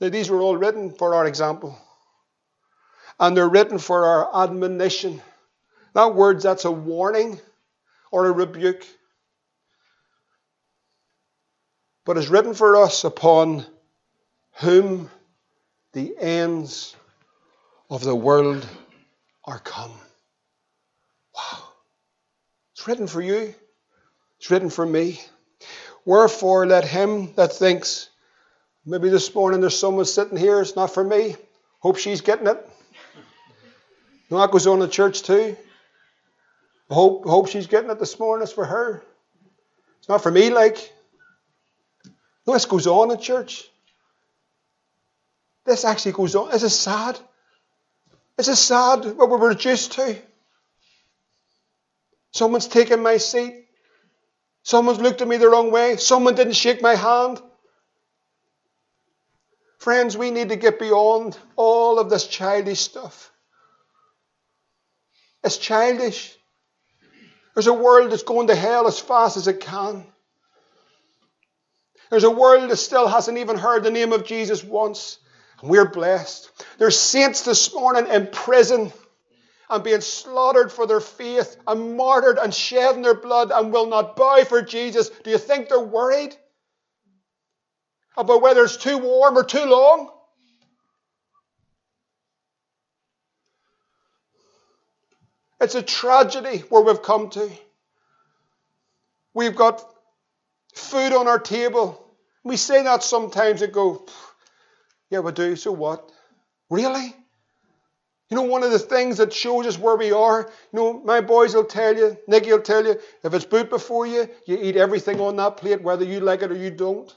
Now, 0.00 0.08
these 0.08 0.30
were 0.30 0.40
all 0.40 0.56
written 0.56 0.90
for 0.92 1.14
our 1.14 1.26
example. 1.26 1.78
And 3.20 3.36
they're 3.36 3.48
written 3.48 3.78
for 3.78 4.04
our 4.04 4.44
admonition. 4.44 5.22
That 5.94 6.14
word, 6.14 6.40
that's 6.40 6.64
a 6.64 6.72
warning 6.72 7.40
or 8.10 8.26
a 8.26 8.32
rebuke. 8.32 8.86
But 12.04 12.16
is 12.16 12.28
written 12.28 12.54
for 12.54 12.76
us 12.76 13.04
upon 13.04 13.64
whom 14.54 15.08
the 15.92 16.14
ends 16.18 16.96
of 17.90 18.02
the 18.02 18.14
world 18.14 18.66
are 19.44 19.58
come. 19.58 19.92
Wow. 21.34 21.64
It's 22.72 22.86
written 22.86 23.06
for 23.06 23.20
you. 23.20 23.54
It's 24.38 24.50
written 24.50 24.70
for 24.70 24.86
me. 24.86 25.20
Wherefore, 26.04 26.66
let 26.66 26.84
him 26.84 27.34
that 27.34 27.52
thinks, 27.52 28.08
maybe 28.84 29.08
this 29.08 29.34
morning 29.34 29.60
there's 29.60 29.78
someone 29.78 30.04
sitting 30.04 30.36
here, 30.36 30.60
it's 30.60 30.76
not 30.76 30.92
for 30.92 31.04
me. 31.04 31.36
Hope 31.78 31.96
she's 31.96 32.20
getting 32.20 32.46
it. 32.46 32.68
No, 34.30 34.38
that 34.38 34.50
goes 34.50 34.66
on 34.66 34.80
in 34.80 34.90
church 34.90 35.22
too. 35.22 35.56
Hope, 36.90 37.24
hope 37.24 37.48
she's 37.48 37.66
getting 37.66 37.90
it 37.90 37.98
this 37.98 38.18
morning. 38.18 38.42
It's 38.42 38.52
for 38.52 38.64
her. 38.64 39.02
It's 39.98 40.08
not 40.08 40.22
for 40.22 40.30
me, 40.30 40.50
like. 40.50 40.92
No, 42.46 42.54
this 42.54 42.66
goes 42.66 42.86
on 42.86 43.10
in 43.10 43.18
church. 43.18 43.68
This 45.64 45.84
actually 45.84 46.12
goes 46.12 46.34
on. 46.34 46.50
This 46.50 46.62
is 46.62 46.78
sad. 46.78 47.18
This 48.36 48.48
is 48.48 48.58
sad 48.58 49.04
what 49.04 49.28
we're 49.28 49.48
reduced 49.48 49.92
to. 49.92 50.16
Someone's 52.32 52.66
taken 52.66 53.02
my 53.02 53.18
seat. 53.18 53.66
Someone's 54.62 55.00
looked 55.00 55.20
at 55.20 55.28
me 55.28 55.36
the 55.36 55.48
wrong 55.48 55.70
way. 55.70 55.96
Someone 55.96 56.34
didn't 56.34 56.54
shake 56.54 56.82
my 56.82 56.94
hand. 56.94 57.40
Friends, 59.78 60.16
we 60.16 60.30
need 60.30 60.48
to 60.50 60.56
get 60.56 60.78
beyond 60.78 61.36
all 61.56 61.98
of 61.98 62.08
this 62.08 62.26
childish 62.26 62.80
stuff. 62.80 63.30
It's 65.42 65.56
childish. 65.56 66.36
There's 67.54 67.66
a 67.66 67.74
world 67.74 68.12
that's 68.12 68.22
going 68.22 68.46
to 68.46 68.54
hell 68.54 68.86
as 68.86 68.98
fast 68.98 69.36
as 69.36 69.48
it 69.48 69.60
can. 69.60 70.06
There's 72.10 72.24
a 72.24 72.30
world 72.30 72.70
that 72.70 72.76
still 72.76 73.08
hasn't 73.08 73.38
even 73.38 73.58
heard 73.58 73.82
the 73.82 73.90
name 73.90 74.12
of 74.12 74.24
Jesus 74.24 74.62
once. 74.62 75.18
We're 75.62 75.88
blessed. 75.88 76.50
There's 76.78 76.98
saints 76.98 77.42
this 77.42 77.72
morning 77.72 78.08
in 78.12 78.26
prison 78.26 78.92
and 79.70 79.84
being 79.84 80.00
slaughtered 80.00 80.72
for 80.72 80.86
their 80.86 81.00
faith 81.00 81.56
and 81.66 81.96
martyred 81.96 82.38
and 82.38 82.52
shedding 82.52 83.02
their 83.02 83.14
blood 83.14 83.52
and 83.52 83.72
will 83.72 83.86
not 83.86 84.16
bow 84.16 84.44
for 84.44 84.60
Jesus. 84.60 85.08
Do 85.08 85.30
you 85.30 85.38
think 85.38 85.68
they're 85.68 85.80
worried 85.80 86.36
about 88.16 88.42
whether 88.42 88.64
it's 88.64 88.76
too 88.76 88.98
warm 88.98 89.38
or 89.38 89.44
too 89.44 89.64
long? 89.64 90.10
It's 95.60 95.76
a 95.76 95.82
tragedy 95.82 96.58
where 96.70 96.82
we've 96.82 97.02
come 97.02 97.30
to. 97.30 97.48
We've 99.32 99.54
got 99.54 99.80
food 100.74 101.12
on 101.12 101.28
our 101.28 101.38
table. 101.38 102.04
We 102.42 102.56
say 102.56 102.82
that 102.82 103.04
sometimes 103.04 103.62
and 103.62 103.72
go, 103.72 104.04
yeah, 105.12 105.18
we 105.18 105.30
do. 105.30 105.54
So 105.56 105.72
what? 105.72 106.10
Really? 106.70 107.14
You 108.30 108.36
know, 108.36 108.44
one 108.44 108.62
of 108.62 108.70
the 108.70 108.78
things 108.78 109.18
that 109.18 109.30
shows 109.30 109.66
us 109.66 109.78
where 109.78 109.94
we 109.94 110.10
are, 110.10 110.50
you 110.72 110.78
know, 110.78 111.02
my 111.04 111.20
boys 111.20 111.54
will 111.54 111.66
tell 111.66 111.94
you, 111.94 112.16
Nicky 112.26 112.50
will 112.50 112.62
tell 112.62 112.82
you, 112.86 112.98
if 113.22 113.34
it's 113.34 113.44
put 113.44 113.68
before 113.68 114.06
you, 114.06 114.26
you 114.46 114.58
eat 114.58 114.76
everything 114.76 115.20
on 115.20 115.36
that 115.36 115.58
plate, 115.58 115.82
whether 115.82 116.02
you 116.02 116.20
like 116.20 116.40
it 116.40 116.50
or 116.50 116.56
you 116.56 116.70
don't. 116.70 117.14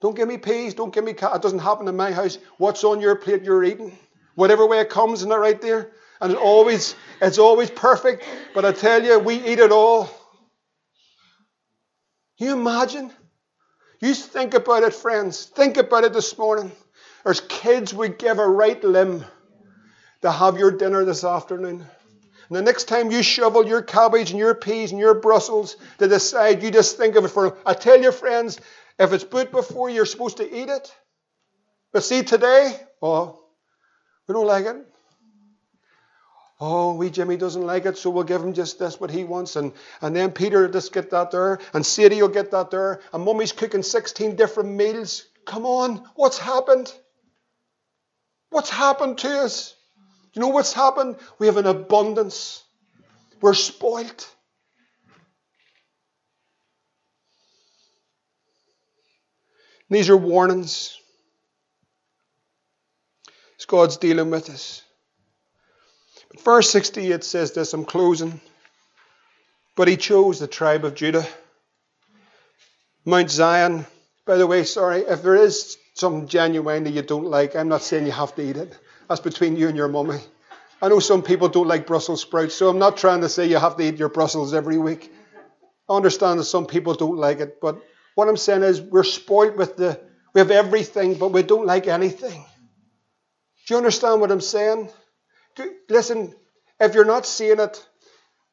Don't 0.00 0.16
give 0.16 0.28
me 0.28 0.38
peas, 0.38 0.72
don't 0.72 0.94
give 0.94 1.04
me 1.04 1.12
cat. 1.12 1.36
It 1.36 1.42
doesn't 1.42 1.58
happen 1.58 1.86
in 1.88 1.96
my 1.96 2.10
house. 2.10 2.38
What's 2.56 2.84
on 2.84 3.02
your 3.02 3.16
plate, 3.16 3.42
you're 3.42 3.64
eating. 3.64 3.98
Whatever 4.34 4.66
way 4.66 4.80
it 4.80 4.88
comes, 4.88 5.18
isn't 5.18 5.30
it 5.30 5.34
right 5.34 5.60
there? 5.60 5.90
And 6.22 6.32
it's 6.32 6.40
always, 6.40 6.94
it's 7.20 7.38
always 7.38 7.70
perfect. 7.70 8.24
But 8.54 8.64
I 8.64 8.72
tell 8.72 9.04
you, 9.04 9.18
we 9.18 9.34
eat 9.44 9.58
it 9.58 9.72
all. 9.72 10.04
Can 12.38 12.46
you 12.46 12.52
imagine? 12.54 13.12
You 14.00 14.14
think 14.14 14.54
about 14.54 14.84
it, 14.84 14.94
friends. 14.94 15.44
Think 15.44 15.76
about 15.76 16.04
it 16.04 16.12
this 16.12 16.36
morning. 16.38 16.72
There's 17.24 17.40
kids 17.40 17.92
we 17.92 18.08
give 18.08 18.38
a 18.38 18.48
right 18.48 18.82
limb 18.82 19.24
to 20.22 20.30
have 20.30 20.58
your 20.58 20.70
dinner 20.70 21.04
this 21.04 21.24
afternoon. 21.24 21.80
And 22.48 22.56
the 22.56 22.62
next 22.62 22.84
time 22.84 23.10
you 23.10 23.22
shovel 23.22 23.66
your 23.66 23.82
cabbage 23.82 24.30
and 24.30 24.38
your 24.38 24.54
peas 24.54 24.92
and 24.92 25.00
your 25.00 25.14
Brussels 25.14 25.76
to 25.98 26.06
the 26.06 26.20
side, 26.20 26.62
you 26.62 26.70
just 26.70 26.96
think 26.96 27.16
of 27.16 27.24
it 27.24 27.28
for. 27.28 27.56
I 27.66 27.74
tell 27.74 28.00
you, 28.00 28.12
friends, 28.12 28.58
if 28.98 29.12
it's 29.12 29.24
put 29.24 29.50
before 29.50 29.88
you, 29.90 29.96
you're 29.96 30.06
supposed 30.06 30.38
to 30.38 30.50
eat 30.50 30.68
it. 30.68 30.94
But 31.92 32.04
see, 32.04 32.22
today, 32.22 32.78
Oh, 33.00 33.40
we 34.26 34.32
don't 34.32 34.46
like 34.46 34.66
it. 34.66 34.76
Oh, 36.60 36.94
we 36.94 37.08
Jimmy 37.08 37.36
doesn't 37.36 37.62
like 37.62 37.86
it, 37.86 37.96
so 37.96 38.10
we'll 38.10 38.24
give 38.24 38.42
him 38.42 38.52
just 38.52 38.78
this 38.80 38.98
what 38.98 39.10
he 39.10 39.22
wants. 39.22 39.54
And, 39.54 39.72
and 40.00 40.14
then 40.14 40.32
Peter 40.32 40.62
will 40.62 40.72
just 40.72 40.92
get 40.92 41.10
that 41.10 41.30
there, 41.30 41.60
and 41.72 41.86
Sadie 41.86 42.20
will 42.20 42.28
get 42.28 42.50
that 42.50 42.70
there, 42.70 43.00
and 43.12 43.24
mummy's 43.24 43.52
cooking 43.52 43.82
16 43.82 44.34
different 44.34 44.70
meals. 44.70 45.26
Come 45.46 45.64
on, 45.64 46.04
what's 46.16 46.38
happened? 46.38 46.92
What's 48.50 48.70
happened 48.70 49.18
to 49.18 49.28
us? 49.28 49.74
You 50.32 50.40
know 50.40 50.48
what's 50.48 50.72
happened? 50.72 51.16
We 51.38 51.46
have 51.46 51.58
an 51.58 51.66
abundance. 51.66 52.64
We're 53.40 53.54
spoilt. 53.54 54.34
These 59.90 60.10
are 60.10 60.16
warnings. 60.16 60.98
It's 63.54 63.64
God's 63.64 63.96
dealing 63.96 64.30
with 64.30 64.50
us. 64.50 64.82
Verse 66.44 66.70
68 66.70 67.24
says 67.24 67.52
this, 67.52 67.72
I'm 67.72 67.84
closing. 67.84 68.40
But 69.76 69.88
he 69.88 69.96
chose 69.96 70.38
the 70.38 70.46
tribe 70.46 70.84
of 70.84 70.94
Judah. 70.94 71.26
Mount 73.04 73.30
Zion. 73.30 73.86
By 74.26 74.36
the 74.36 74.46
way, 74.46 74.64
sorry, 74.64 75.00
if 75.00 75.22
there 75.22 75.36
is 75.36 75.78
something 75.94 76.28
genuinely 76.28 76.90
you 76.90 77.02
don't 77.02 77.24
like, 77.24 77.56
I'm 77.56 77.68
not 77.68 77.82
saying 77.82 78.04
you 78.04 78.12
have 78.12 78.34
to 78.34 78.42
eat 78.42 78.56
it. 78.56 78.76
That's 79.08 79.20
between 79.20 79.56
you 79.56 79.68
and 79.68 79.76
your 79.76 79.88
mummy. 79.88 80.20
I 80.82 80.88
know 80.88 81.00
some 81.00 81.22
people 81.22 81.48
don't 81.48 81.66
like 81.66 81.86
Brussels 81.86 82.20
sprouts, 82.20 82.54
so 82.54 82.68
I'm 82.68 82.78
not 82.78 82.96
trying 82.96 83.22
to 83.22 83.28
say 83.28 83.46
you 83.46 83.56
have 83.56 83.76
to 83.76 83.82
eat 83.82 83.98
your 83.98 84.10
Brussels 84.10 84.52
every 84.52 84.78
week. 84.78 85.10
I 85.88 85.96
understand 85.96 86.38
that 86.38 86.44
some 86.44 86.66
people 86.66 86.94
don't 86.94 87.16
like 87.16 87.40
it, 87.40 87.60
but 87.60 87.82
what 88.14 88.28
I'm 88.28 88.36
saying 88.36 88.62
is 88.62 88.80
we're 88.80 89.04
spoiled 89.04 89.56
with 89.56 89.76
the, 89.76 89.98
we 90.34 90.40
have 90.40 90.50
everything, 90.50 91.14
but 91.14 91.32
we 91.32 91.42
don't 91.42 91.66
like 91.66 91.88
anything. 91.88 92.44
Do 93.66 93.74
you 93.74 93.78
understand 93.78 94.20
what 94.20 94.30
I'm 94.30 94.40
saying? 94.40 94.90
Listen, 95.88 96.34
if 96.80 96.94
you're 96.94 97.04
not 97.04 97.26
seeing 97.26 97.60
it, 97.60 97.86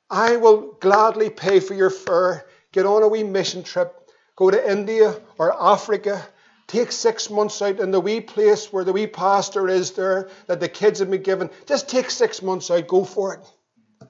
I 0.09 0.37
will 0.37 0.73
gladly 0.79 1.29
pay 1.29 1.59
for 1.59 1.73
your 1.73 1.89
fare. 1.89 2.45
Get 2.71 2.85
on 2.85 3.03
a 3.03 3.07
wee 3.07 3.23
mission 3.23 3.63
trip. 3.63 3.93
Go 4.35 4.51
to 4.51 4.71
India 4.71 5.15
or 5.37 5.55
Africa. 5.61 6.25
Take 6.67 6.91
six 6.91 7.29
months 7.29 7.61
out 7.61 7.79
in 7.79 7.91
the 7.91 7.99
wee 7.99 8.21
place 8.21 8.73
where 8.73 8.83
the 8.83 8.93
wee 8.93 9.07
pastor 9.07 9.67
is 9.67 9.91
there 9.91 10.29
that 10.47 10.59
the 10.59 10.67
kids 10.67 10.99
have 10.99 11.11
been 11.11 11.21
given. 11.21 11.49
Just 11.67 11.89
take 11.89 12.09
six 12.09 12.41
months 12.41 12.71
out. 12.71 12.87
Go 12.87 13.03
for 13.05 13.35
it. 13.35 14.07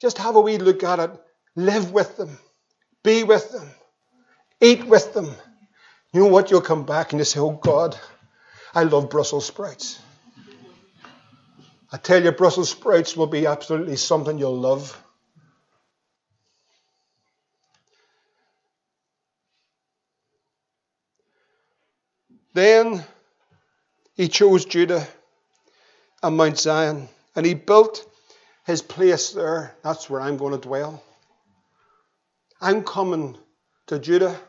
Just 0.00 0.18
have 0.18 0.36
a 0.36 0.40
wee 0.40 0.58
look 0.58 0.82
at 0.82 0.98
it. 0.98 1.10
Live 1.54 1.92
with 1.92 2.16
them. 2.16 2.38
Be 3.02 3.24
with 3.24 3.50
them. 3.50 3.68
Eat 4.60 4.84
with 4.84 5.14
them. 5.14 5.30
You 6.12 6.20
know 6.20 6.26
what? 6.28 6.50
You'll 6.50 6.60
come 6.60 6.84
back 6.84 7.12
and 7.12 7.20
you 7.20 7.24
say, 7.24 7.40
Oh 7.40 7.52
God, 7.52 7.96
I 8.74 8.82
love 8.82 9.10
Brussels 9.10 9.46
sprouts. 9.46 10.00
I 11.92 11.98
tell 11.98 12.22
you, 12.22 12.32
Brussels 12.32 12.70
sprouts 12.70 13.16
will 13.16 13.28
be 13.28 13.46
absolutely 13.46 13.96
something 13.96 14.38
you'll 14.38 14.58
love. 14.58 15.00
Then 22.54 23.04
he 24.14 24.28
chose 24.28 24.64
Judah 24.64 25.06
and 26.22 26.36
Mount 26.36 26.58
Zion, 26.58 27.08
and 27.36 27.46
he 27.46 27.54
built 27.54 28.04
his 28.64 28.82
place 28.82 29.30
there. 29.30 29.76
That's 29.82 30.10
where 30.10 30.20
I'm 30.20 30.38
going 30.38 30.52
to 30.52 30.58
dwell. 30.58 31.02
I'm 32.60 32.82
coming 32.82 33.36
to 33.88 33.98
Judah. 33.98 34.40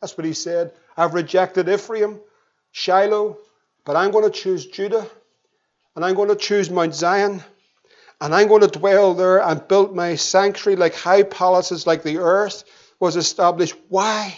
That's 0.00 0.16
what 0.16 0.24
he 0.24 0.32
said. 0.32 0.72
I've 0.96 1.14
rejected 1.14 1.68
Ephraim, 1.68 2.20
Shiloh, 2.70 3.36
but 3.84 3.96
I'm 3.96 4.12
going 4.12 4.24
to 4.24 4.30
choose 4.30 4.64
Judah 4.64 5.06
and 5.98 6.04
I'm 6.04 6.14
going 6.14 6.28
to 6.28 6.36
choose 6.36 6.70
Mount 6.70 6.94
Zion, 6.94 7.42
and 8.20 8.32
I'm 8.32 8.46
going 8.46 8.60
to 8.60 8.68
dwell 8.68 9.14
there 9.14 9.42
and 9.42 9.66
build 9.66 9.96
my 9.96 10.14
sanctuary 10.14 10.76
like 10.76 10.94
high 10.94 11.24
palaces, 11.24 11.88
like 11.88 12.04
the 12.04 12.18
earth 12.18 12.62
was 13.00 13.16
established. 13.16 13.74
Why? 13.88 14.32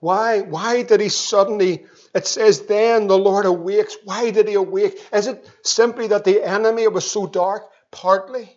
Why? 0.00 0.40
Why 0.40 0.84
did 0.84 1.02
he 1.02 1.10
suddenly? 1.10 1.84
It 2.14 2.26
says, 2.26 2.62
then 2.62 3.08
the 3.08 3.18
Lord 3.18 3.44
awakes. 3.44 3.98
Why 4.04 4.30
did 4.30 4.48
he 4.48 4.54
awake? 4.54 4.98
Is 5.12 5.26
it 5.26 5.46
simply 5.64 6.06
that 6.06 6.24
the 6.24 6.42
enemy 6.42 6.88
was 6.88 7.10
so 7.10 7.26
dark? 7.26 7.64
Partly. 7.90 8.50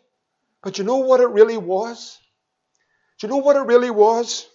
But 0.63 0.77
you 0.77 0.85
know 0.85 0.99
what 0.99 1.19
it 1.19 1.27
really 1.27 1.57
was? 1.57 2.17
Do 3.19 3.27
you 3.27 3.33
know 3.33 3.39
what 3.39 3.57
it 3.57 3.65
really 3.65 3.91
was? 3.91 4.47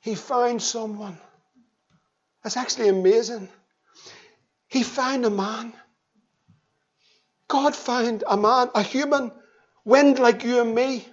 He 0.00 0.14
found 0.14 0.62
someone. 0.62 1.18
That's 2.42 2.56
actually 2.56 2.88
amazing. 2.88 3.50
He 4.68 4.82
found 4.82 5.26
a 5.26 5.30
man 5.30 5.74
God 7.50 7.74
found 7.74 8.22
a 8.26 8.36
man, 8.36 8.70
a 8.76 8.82
human, 8.82 9.32
wind 9.84 10.20
like 10.20 10.44
you 10.44 10.60
and 10.60 10.72
me, 10.72 11.04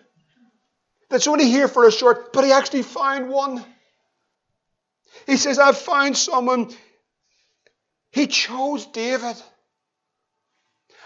that's 1.09 1.27
only 1.27 1.49
here 1.49 1.67
for 1.67 1.85
a 1.87 1.91
short, 1.91 2.31
but 2.31 2.45
he 2.45 2.51
actually 2.51 2.83
found 2.83 3.29
one. 3.29 3.65
He 5.25 5.35
says, 5.35 5.57
I've 5.57 5.77
found 5.77 6.15
someone. 6.15 6.69
He 8.11 8.27
chose 8.27 8.85
David. 8.85 9.35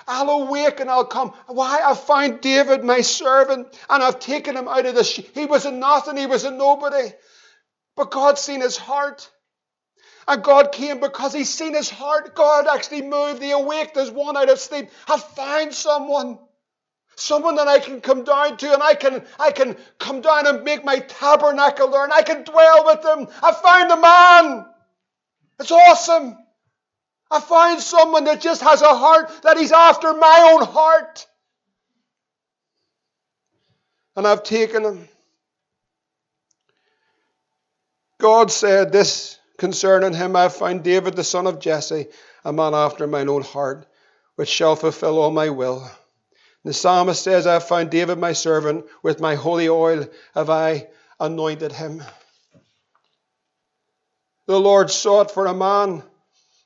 I'll 0.06 0.30
awake 0.30 0.82
and 0.82 0.90
I'll 0.90 1.06
come. 1.06 1.34
Why? 1.48 1.82
I've 1.82 2.02
found 2.02 2.42
David, 2.42 2.84
my 2.84 3.00
servant, 3.00 3.68
and 3.90 4.04
I've 4.04 4.20
taken 4.20 4.58
him 4.58 4.68
out 4.68 4.86
of 4.86 4.96
the. 4.96 5.04
Sh- 5.06 5.22
he 5.34 5.46
was 5.46 5.66
a 5.66 5.72
nothing, 5.72 6.18
he 6.18 6.26
was 6.26 6.44
a 6.44 6.52
nobody. 6.52 7.14
But 7.96 8.12
God's 8.12 8.42
seen 8.42 8.60
his 8.60 8.76
heart. 8.76 9.30
And 10.28 10.44
God 10.44 10.72
came 10.72 11.00
because 11.00 11.34
He's 11.34 11.50
seen 11.50 11.74
his 11.74 11.90
heart. 11.90 12.36
God 12.36 12.68
actually 12.68 13.02
moved. 13.02 13.42
He 13.42 13.52
awaked 13.52 13.98
as 13.98 14.12
one 14.12 14.38
out 14.38 14.50
of 14.50 14.60
sleep. 14.60 14.90
I 15.08 15.18
find 15.18 15.74
someone. 15.74 16.40
Someone 17.16 17.56
that 17.56 17.68
I 17.68 17.80
can 17.80 18.02
come 18.02 18.24
down 18.24 18.58
to 18.58 18.74
and 18.74 18.82
I 18.82 18.96
can, 18.96 19.24
I 19.40 19.52
can 19.52 19.76
come 20.00 20.22
down 20.22 20.48
and 20.48 20.64
make 20.64 20.84
my 20.84 21.00
tabernacle 21.00 21.90
there 21.90 22.04
and 22.04 22.14
I 22.14 22.24
can 22.24 22.44
dwell 22.44 22.86
with 22.86 23.02
them. 23.04 23.28
I 23.44 23.52
found 23.52 23.92
a 23.92 23.98
man. 23.98 24.66
It's 25.60 25.72
awesome. 25.72 26.38
I 27.30 27.40
find 27.40 27.80
someone 27.80 28.24
that 28.26 28.42
just 28.42 28.62
has 28.62 28.82
a 28.82 28.96
heart 28.96 29.32
that 29.44 29.58
he's 29.58 29.72
after 29.72 30.14
my 30.14 30.52
own 30.54 30.66
heart. 30.66 31.28
And 34.16 34.28
I've 34.28 34.44
taken 34.44 34.84
him. 34.84 35.08
God 38.20 38.52
said 38.52 38.92
this 38.92 39.40
Concerning 39.62 40.16
him 40.16 40.36
I 40.36 40.50
found 40.50 40.84
David 40.84 41.16
the 41.16 41.24
son 41.24 41.46
of 41.46 41.60
Jesse, 41.60 42.08
a 42.44 42.52
man 42.52 42.74
after 42.74 43.06
mine 43.06 43.30
own 43.30 43.44
heart, 43.44 43.86
which 44.34 44.50
shall 44.50 44.76
fulfill 44.76 45.20
all 45.20 45.30
my 45.30 45.50
will. 45.50 45.88
The 46.64 46.74
psalmist 46.74 47.22
says, 47.22 47.46
I 47.46 47.54
have 47.54 47.68
found 47.68 47.92
David 47.92 48.18
my 48.18 48.34
servant, 48.34 48.86
with 49.04 49.22
my 49.22 49.36
holy 49.36 49.70
oil 49.70 50.08
have 50.34 50.50
I 50.50 50.88
anointed 51.20 51.74
him. 51.74 52.02
The 54.48 54.60
Lord 54.60 54.90
sought 54.90 55.30
for 55.30 55.46
a 55.46 55.54
man 55.54 56.02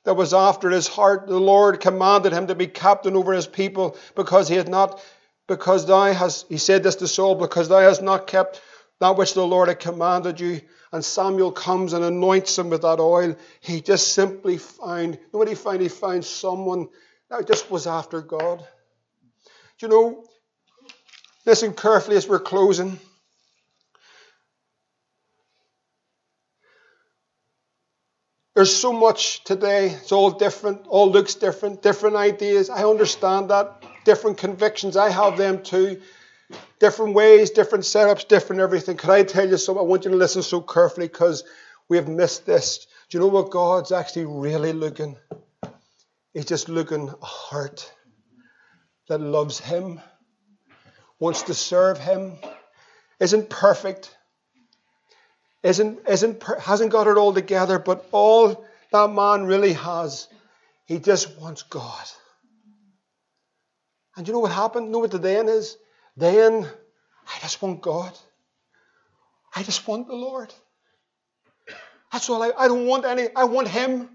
that 0.04 0.14
was 0.14 0.32
after 0.32 0.70
his 0.70 0.88
heart. 0.88 1.26
The 1.26 1.38
Lord 1.38 1.80
commanded 1.80 2.32
him 2.32 2.46
to 2.46 2.54
be 2.54 2.66
captain 2.66 3.14
over 3.14 3.34
his 3.34 3.46
people 3.46 3.98
because 4.14 4.48
he 4.48 4.56
had 4.56 4.70
not, 4.70 5.04
because 5.48 5.84
thou 5.84 6.10
hast, 6.14 6.46
he 6.48 6.56
said 6.56 6.82
this 6.82 6.96
to 6.96 7.08
Saul, 7.08 7.34
because 7.34 7.68
thou 7.68 7.80
hast 7.80 8.00
not 8.00 8.26
kept 8.26 8.62
that 9.00 9.18
which 9.18 9.34
the 9.34 9.46
Lord 9.46 9.68
had 9.68 9.80
commanded 9.80 10.40
you. 10.40 10.62
And 10.96 11.04
Samuel 11.04 11.52
comes 11.52 11.92
and 11.92 12.02
anoints 12.02 12.58
him 12.58 12.70
with 12.70 12.80
that 12.80 13.00
oil. 13.00 13.36
He 13.60 13.82
just 13.82 14.14
simply 14.14 14.56
found, 14.56 15.16
you 15.16 15.38
know 15.38 15.44
he 15.44 15.54
found? 15.54 15.82
He 15.82 15.88
found 15.88 16.24
someone 16.24 16.88
that 17.28 17.46
just 17.46 17.70
was 17.70 17.86
after 17.86 18.22
God. 18.22 18.66
Do 19.78 19.86
you 19.86 19.88
know, 19.88 20.24
listen 21.44 21.74
carefully 21.74 22.16
as 22.16 22.26
we're 22.26 22.38
closing. 22.38 22.98
There's 28.54 28.74
so 28.74 28.94
much 28.94 29.44
today. 29.44 29.88
It's 29.90 30.12
all 30.12 30.30
different, 30.30 30.86
all 30.86 31.10
looks 31.10 31.34
different, 31.34 31.82
different 31.82 32.16
ideas. 32.16 32.70
I 32.70 32.84
understand 32.84 33.50
that. 33.50 33.84
Different 34.06 34.38
convictions. 34.38 34.96
I 34.96 35.10
have 35.10 35.36
them 35.36 35.62
too 35.62 36.00
different 36.78 37.14
ways, 37.14 37.50
different 37.50 37.84
setups, 37.84 38.28
different 38.28 38.62
everything. 38.62 38.96
Could 38.96 39.10
I 39.10 39.22
tell 39.22 39.48
you 39.48 39.56
something? 39.56 39.80
I 39.80 39.86
want 39.86 40.04
you 40.04 40.10
to 40.10 40.16
listen 40.16 40.42
so 40.42 40.60
carefully 40.60 41.08
because 41.08 41.44
we 41.88 41.96
have 41.96 42.08
missed 42.08 42.46
this. 42.46 42.86
Do 43.08 43.18
you 43.18 43.20
know 43.20 43.28
what 43.28 43.50
God's 43.50 43.92
actually 43.92 44.26
really 44.26 44.72
looking? 44.72 45.16
He's 46.32 46.46
just 46.46 46.68
looking 46.68 47.08
a 47.08 47.24
heart 47.24 47.92
that 49.08 49.20
loves 49.20 49.58
Him, 49.58 50.00
wants 51.18 51.42
to 51.42 51.54
serve 51.54 51.98
Him, 51.98 52.36
isn't 53.20 53.48
perfect, 53.48 54.14
isn't, 55.62 56.00
isn't, 56.08 56.42
hasn't 56.60 56.92
got 56.92 57.06
it 57.06 57.16
all 57.16 57.32
together, 57.32 57.78
but 57.78 58.06
all 58.12 58.66
that 58.92 59.10
man 59.10 59.44
really 59.44 59.72
has, 59.72 60.28
he 60.86 60.98
just 60.98 61.38
wants 61.40 61.62
God. 61.62 62.06
And 64.16 64.26
you 64.26 64.32
know 64.32 64.40
what 64.40 64.52
happened? 64.52 64.90
Know 64.90 65.00
what 65.00 65.10
the 65.10 65.18
then 65.18 65.48
is? 65.48 65.76
Then 66.16 66.64
I 66.64 67.40
just 67.40 67.60
want 67.60 67.82
God. 67.82 68.12
I 69.54 69.62
just 69.62 69.86
want 69.86 70.06
the 70.06 70.14
Lord. 70.14 70.52
That's 72.12 72.28
all 72.30 72.42
I, 72.42 72.52
I 72.56 72.68
don't 72.68 72.86
want 72.86 73.04
any. 73.04 73.28
I 73.34 73.44
want 73.44 73.68
Him. 73.68 74.08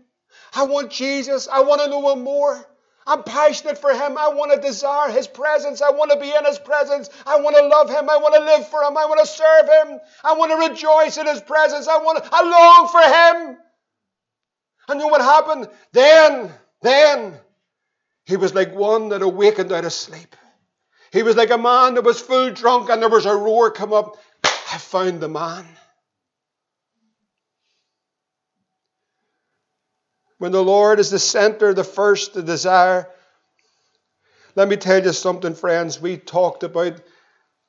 I 0.56 0.64
want 0.64 0.92
Jesus. 0.92 1.48
I 1.48 1.62
want 1.62 1.82
to 1.82 1.90
know 1.90 2.14
Him 2.14 2.24
more. 2.24 2.66
I'm 3.06 3.24
passionate 3.24 3.78
for 3.78 3.92
Him. 3.92 4.18
I 4.18 4.30
want 4.30 4.54
to 4.54 4.62
desire 4.62 5.12
His 5.12 5.28
presence. 5.28 5.82
I 5.82 5.92
want 5.92 6.12
to 6.12 6.20
be 6.20 6.30
in 6.30 6.46
His 6.46 6.60
presence. 6.60 7.10
I 7.26 7.40
want 7.40 7.56
to 7.58 7.66
love 7.66 7.90
Him. 7.90 8.10
I 8.10 8.18
want 8.18 8.36
to 8.36 8.42
live 8.42 8.68
for 8.68 8.82
Him. 8.84 8.98
I 8.98 9.06
want 9.06 9.20
to 9.20 9.28
serve 9.28 9.66
Him. 9.66 10.00
I 10.24 10.34
want 10.34 10.52
to 10.52 10.70
rejoice 10.70 11.18
in 11.18 11.28
His 11.28 11.42
presence. 11.42 11.88
I 11.88 11.98
want 11.98 12.24
to, 12.24 12.30
I 12.32 12.44
long 12.44 12.88
for 12.88 13.02
Him. 13.50 13.58
And 14.88 15.00
you 15.00 15.06
know 15.06 15.12
what 15.12 15.22
happened? 15.22 15.70
Then, 15.92 16.52
then, 16.82 17.34
he 18.26 18.38
was 18.38 18.54
like 18.54 18.74
one 18.74 19.10
that 19.10 19.22
awakened 19.22 19.72
out 19.72 19.86
of 19.86 19.94
sleep. 19.94 20.36
He 21.12 21.24
was 21.24 21.36
like 21.36 21.50
a 21.50 21.58
man 21.58 21.96
that 21.96 22.04
was 22.04 22.22
full 22.22 22.52
drunk 22.52 22.90
and 22.90 23.02
there 23.02 23.10
was 23.10 23.26
a 23.26 23.36
roar 23.36 23.72
come 23.72 23.94
up. 23.94 24.18
I 24.44 24.78
found 24.78 25.20
the 25.20 25.28
man. 25.28 25.66
When 30.38 30.52
the 30.52 30.64
Lord 30.64 31.00
is 31.00 31.12
the 31.12 31.20
center, 31.20 31.74
the 31.74 31.84
first, 31.84 32.34
the 32.34 32.42
desire. 32.42 33.08
Let 34.56 34.68
me 34.68 34.78
tell 34.78 35.04
you 35.04 35.14
something, 35.14 35.54
friends. 35.54 36.02
We 36.02 36.18
talked 36.18 36.64
about 36.64 37.02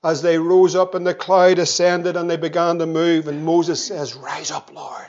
as 0.04 0.22
they 0.22 0.38
rose 0.38 0.74
up 0.74 0.94
and 0.94 1.06
the 1.06 1.14
cloud 1.14 1.58
ascended 1.58 2.16
and 2.16 2.30
they 2.30 2.36
began 2.36 2.78
to 2.78 2.86
move, 2.86 3.28
and 3.28 3.44
Moses 3.44 3.84
says, 3.84 4.14
Rise 4.14 4.50
up, 4.50 4.72
Lord. 4.74 5.08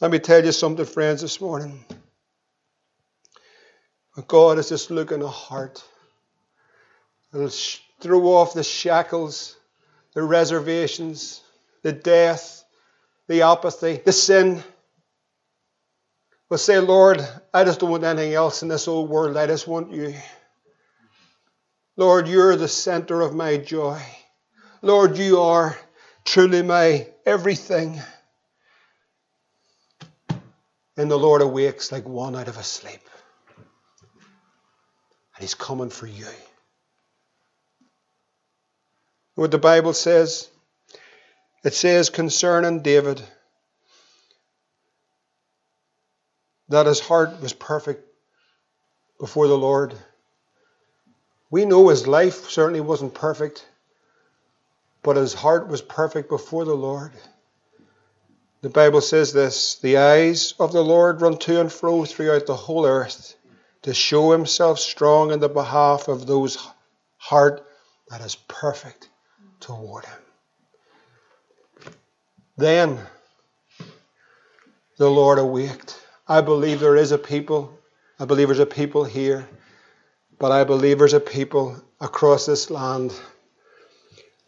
Let 0.00 0.10
me 0.10 0.18
tell 0.18 0.44
you 0.44 0.52
something, 0.52 0.84
friends, 0.84 1.22
this 1.22 1.40
morning. 1.40 1.84
God 4.28 4.58
is 4.58 4.68
just 4.68 4.90
looking 4.90 5.22
at 5.22 5.28
heart. 5.28 5.82
Throw 8.00 8.24
off 8.26 8.54
the 8.54 8.62
shackles, 8.62 9.56
the 10.14 10.22
reservations, 10.22 11.42
the 11.82 11.92
death, 11.92 12.64
the 13.28 13.42
apathy, 13.42 14.00
the 14.04 14.12
sin. 14.12 14.62
But 16.48 16.60
say, 16.60 16.78
Lord, 16.78 17.26
I 17.52 17.64
just 17.64 17.80
don't 17.80 17.90
want 17.90 18.04
anything 18.04 18.34
else 18.34 18.62
in 18.62 18.68
this 18.68 18.86
old 18.86 19.10
world. 19.10 19.36
I 19.36 19.46
just 19.46 19.66
want 19.66 19.92
you. 19.92 20.14
Lord, 21.96 22.28
you're 22.28 22.56
the 22.56 22.68
center 22.68 23.20
of 23.20 23.34
my 23.34 23.56
joy. 23.56 24.00
Lord, 24.82 25.16
you 25.16 25.40
are 25.40 25.76
truly 26.24 26.62
my 26.62 27.08
everything. 27.24 28.00
And 30.96 31.10
the 31.10 31.18
Lord 31.18 31.42
awakes 31.42 31.90
like 31.90 32.06
one 32.06 32.36
out 32.36 32.48
of 32.48 32.56
a 32.56 32.62
sleep. 32.62 33.00
And 33.56 35.40
He's 35.40 35.54
coming 35.54 35.90
for 35.90 36.06
you. 36.06 36.26
What 39.36 39.50
the 39.50 39.58
Bible 39.58 39.92
says? 39.92 40.48
It 41.62 41.74
says 41.74 42.08
concerning 42.08 42.80
David 42.80 43.22
that 46.70 46.86
his 46.86 47.00
heart 47.00 47.42
was 47.42 47.52
perfect 47.52 48.02
before 49.20 49.46
the 49.46 49.58
Lord. 49.58 49.94
We 51.50 51.66
know 51.66 51.88
his 51.88 52.06
life 52.06 52.48
certainly 52.48 52.80
wasn't 52.80 53.12
perfect, 53.12 53.66
but 55.02 55.16
his 55.16 55.34
heart 55.34 55.68
was 55.68 55.82
perfect 55.82 56.30
before 56.30 56.64
the 56.64 56.74
Lord. 56.74 57.12
The 58.62 58.70
Bible 58.70 59.02
says 59.02 59.34
this 59.34 59.74
The 59.74 59.98
eyes 59.98 60.54
of 60.58 60.72
the 60.72 60.82
Lord 60.82 61.20
run 61.20 61.36
to 61.40 61.60
and 61.60 61.70
fro 61.70 62.06
throughout 62.06 62.46
the 62.46 62.56
whole 62.56 62.86
earth 62.86 63.36
to 63.82 63.92
show 63.92 64.32
himself 64.32 64.78
strong 64.78 65.30
in 65.30 65.40
the 65.40 65.50
behalf 65.50 66.08
of 66.08 66.26
those 66.26 66.56
heart 67.18 67.66
that 68.08 68.22
is 68.22 68.34
perfect 68.48 69.10
toward 69.60 70.04
him. 70.04 70.18
Then 72.56 72.98
the 74.98 75.10
Lord 75.10 75.38
awaked 75.38 76.00
I 76.28 76.40
believe 76.40 76.80
there 76.80 76.96
is 76.96 77.12
a 77.12 77.18
people. 77.18 77.78
I 78.18 78.24
believe 78.24 78.48
there's 78.48 78.58
a 78.58 78.66
people 78.66 79.04
here. 79.04 79.48
But 80.38 80.50
I 80.50 80.64
believe 80.64 80.98
there's 80.98 81.12
a 81.12 81.20
people 81.20 81.80
across 82.00 82.46
this 82.46 82.68
land. 82.68 83.14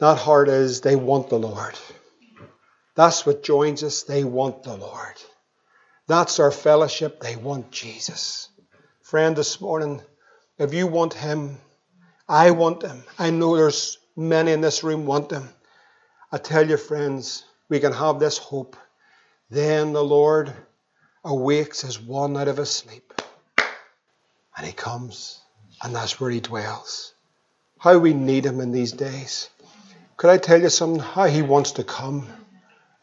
That 0.00 0.18
heart 0.18 0.48
is 0.48 0.80
they 0.80 0.96
want 0.96 1.28
the 1.28 1.38
Lord. 1.38 1.78
That's 2.96 3.24
what 3.24 3.44
joins 3.44 3.84
us. 3.84 4.02
They 4.02 4.24
want 4.24 4.64
the 4.64 4.76
Lord. 4.76 5.14
That's 6.08 6.40
our 6.40 6.50
fellowship. 6.50 7.20
They 7.20 7.36
want 7.36 7.70
Jesus. 7.70 8.48
Friend, 9.02 9.36
this 9.36 9.60
morning, 9.60 10.02
if 10.58 10.74
you 10.74 10.88
want 10.88 11.14
Him, 11.14 11.58
I 12.28 12.50
want 12.50 12.82
Him. 12.82 13.04
I 13.18 13.30
know 13.30 13.56
there's 13.56 13.98
many 14.18 14.50
in 14.52 14.60
this 14.60 14.82
room 14.82 15.06
want 15.06 15.28
them. 15.28 15.48
I 16.32 16.38
tell 16.38 16.68
you, 16.68 16.76
friends, 16.76 17.44
we 17.68 17.78
can 17.78 17.92
have 17.92 18.18
this 18.18 18.36
hope. 18.36 18.76
Then 19.48 19.92
the 19.92 20.04
Lord 20.04 20.52
awakes 21.24 21.84
as 21.84 22.00
one 22.00 22.36
out 22.36 22.48
of 22.48 22.58
a 22.58 22.66
sleep. 22.66 23.14
And 24.56 24.66
he 24.66 24.72
comes, 24.72 25.40
and 25.82 25.94
that's 25.94 26.20
where 26.20 26.30
he 26.30 26.40
dwells. 26.40 27.14
How 27.78 27.96
we 27.98 28.12
need 28.12 28.44
him 28.44 28.60
in 28.60 28.72
these 28.72 28.92
days. 28.92 29.48
Could 30.16 30.30
I 30.30 30.38
tell 30.38 30.60
you 30.60 30.68
something? 30.68 31.00
How 31.00 31.26
he 31.26 31.42
wants 31.42 31.72
to 31.72 31.84
come 31.84 32.26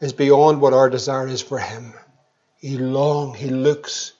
is 0.00 0.12
beyond 0.12 0.60
what 0.60 0.74
our 0.74 0.90
desire 0.90 1.28
is 1.28 1.40
for 1.40 1.58
him. 1.58 1.94
He 2.58 2.76
longs, 2.76 3.38
he 3.38 3.48
looks 3.48 4.12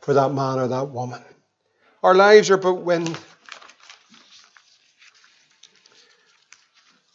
for 0.00 0.14
that 0.14 0.34
man 0.34 0.58
or 0.58 0.66
that 0.66 0.88
woman. 0.88 1.22
Our 2.02 2.14
lives 2.14 2.50
are 2.50 2.56
but 2.56 2.74
wind. 2.74 3.16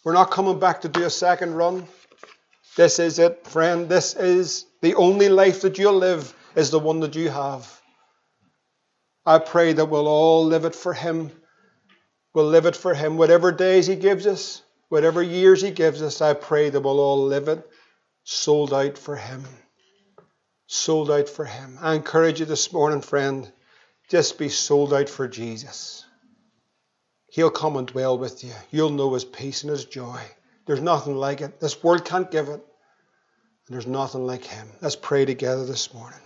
We're 0.05 0.13
not 0.13 0.29
coming 0.29 0.59
back 0.59 0.81
to 0.81 0.87
do 0.87 1.03
a 1.03 1.09
second 1.09 1.55
run. 1.55 1.87
This 2.77 2.99
is 2.99 3.17
it, 3.17 3.47
friend. 3.47 3.89
This 3.89 4.15
is 4.15 4.67
the 4.81 4.93
only 4.93 5.29
life 5.29 5.61
that 5.61 5.79
you'll 5.79 5.97
live 5.97 6.31
is 6.55 6.69
the 6.69 6.77
one 6.77 6.99
that 6.99 7.15
you 7.15 7.29
have. 7.29 7.81
I 9.25 9.39
pray 9.39 9.73
that 9.73 9.85
we'll 9.85 10.07
all 10.07 10.45
live 10.45 10.63
it 10.63 10.75
for 10.75 10.93
Him. 10.93 11.31
We'll 12.35 12.45
live 12.45 12.67
it 12.67 12.75
for 12.75 12.93
Him. 12.93 13.17
Whatever 13.17 13.51
days 13.51 13.87
He 13.87 13.95
gives 13.95 14.27
us, 14.27 14.61
whatever 14.89 15.23
years 15.23 15.63
He 15.63 15.71
gives 15.71 16.03
us, 16.03 16.21
I 16.21 16.35
pray 16.35 16.69
that 16.69 16.81
we'll 16.81 16.99
all 16.99 17.25
live 17.25 17.47
it 17.47 17.67
sold 18.25 18.75
out 18.75 18.99
for 18.99 19.15
Him. 19.15 19.43
Sold 20.67 21.09
out 21.09 21.29
for 21.29 21.45
Him. 21.45 21.79
I 21.81 21.95
encourage 21.95 22.39
you 22.39 22.45
this 22.45 22.71
morning, 22.71 23.01
friend, 23.01 23.51
just 24.07 24.37
be 24.37 24.49
sold 24.49 24.93
out 24.93 25.09
for 25.09 25.27
Jesus. 25.27 26.04
He'll 27.35 27.51
come 27.51 27.75
and 27.75 27.85
dwell 27.85 28.17
with 28.17 28.45
you. 28.45 28.53
You'll 28.71 28.91
know 28.91 29.13
His 29.13 29.25
peace 29.25 29.63
and 29.63 29.69
His 29.69 29.83
joy. 29.83 30.21
There's 30.65 30.79
nothing 30.79 31.17
like 31.17 31.41
it. 31.41 31.59
This 31.59 31.83
world 31.83 32.05
can't 32.05 32.31
give 32.31 32.47
it. 32.47 32.65
There's 33.67 33.85
nothing 33.85 34.25
like 34.25 34.45
Him. 34.45 34.69
Let's 34.79 34.95
pray 34.95 35.25
together 35.25 35.65
this 35.65 35.93
morning. 35.93 36.21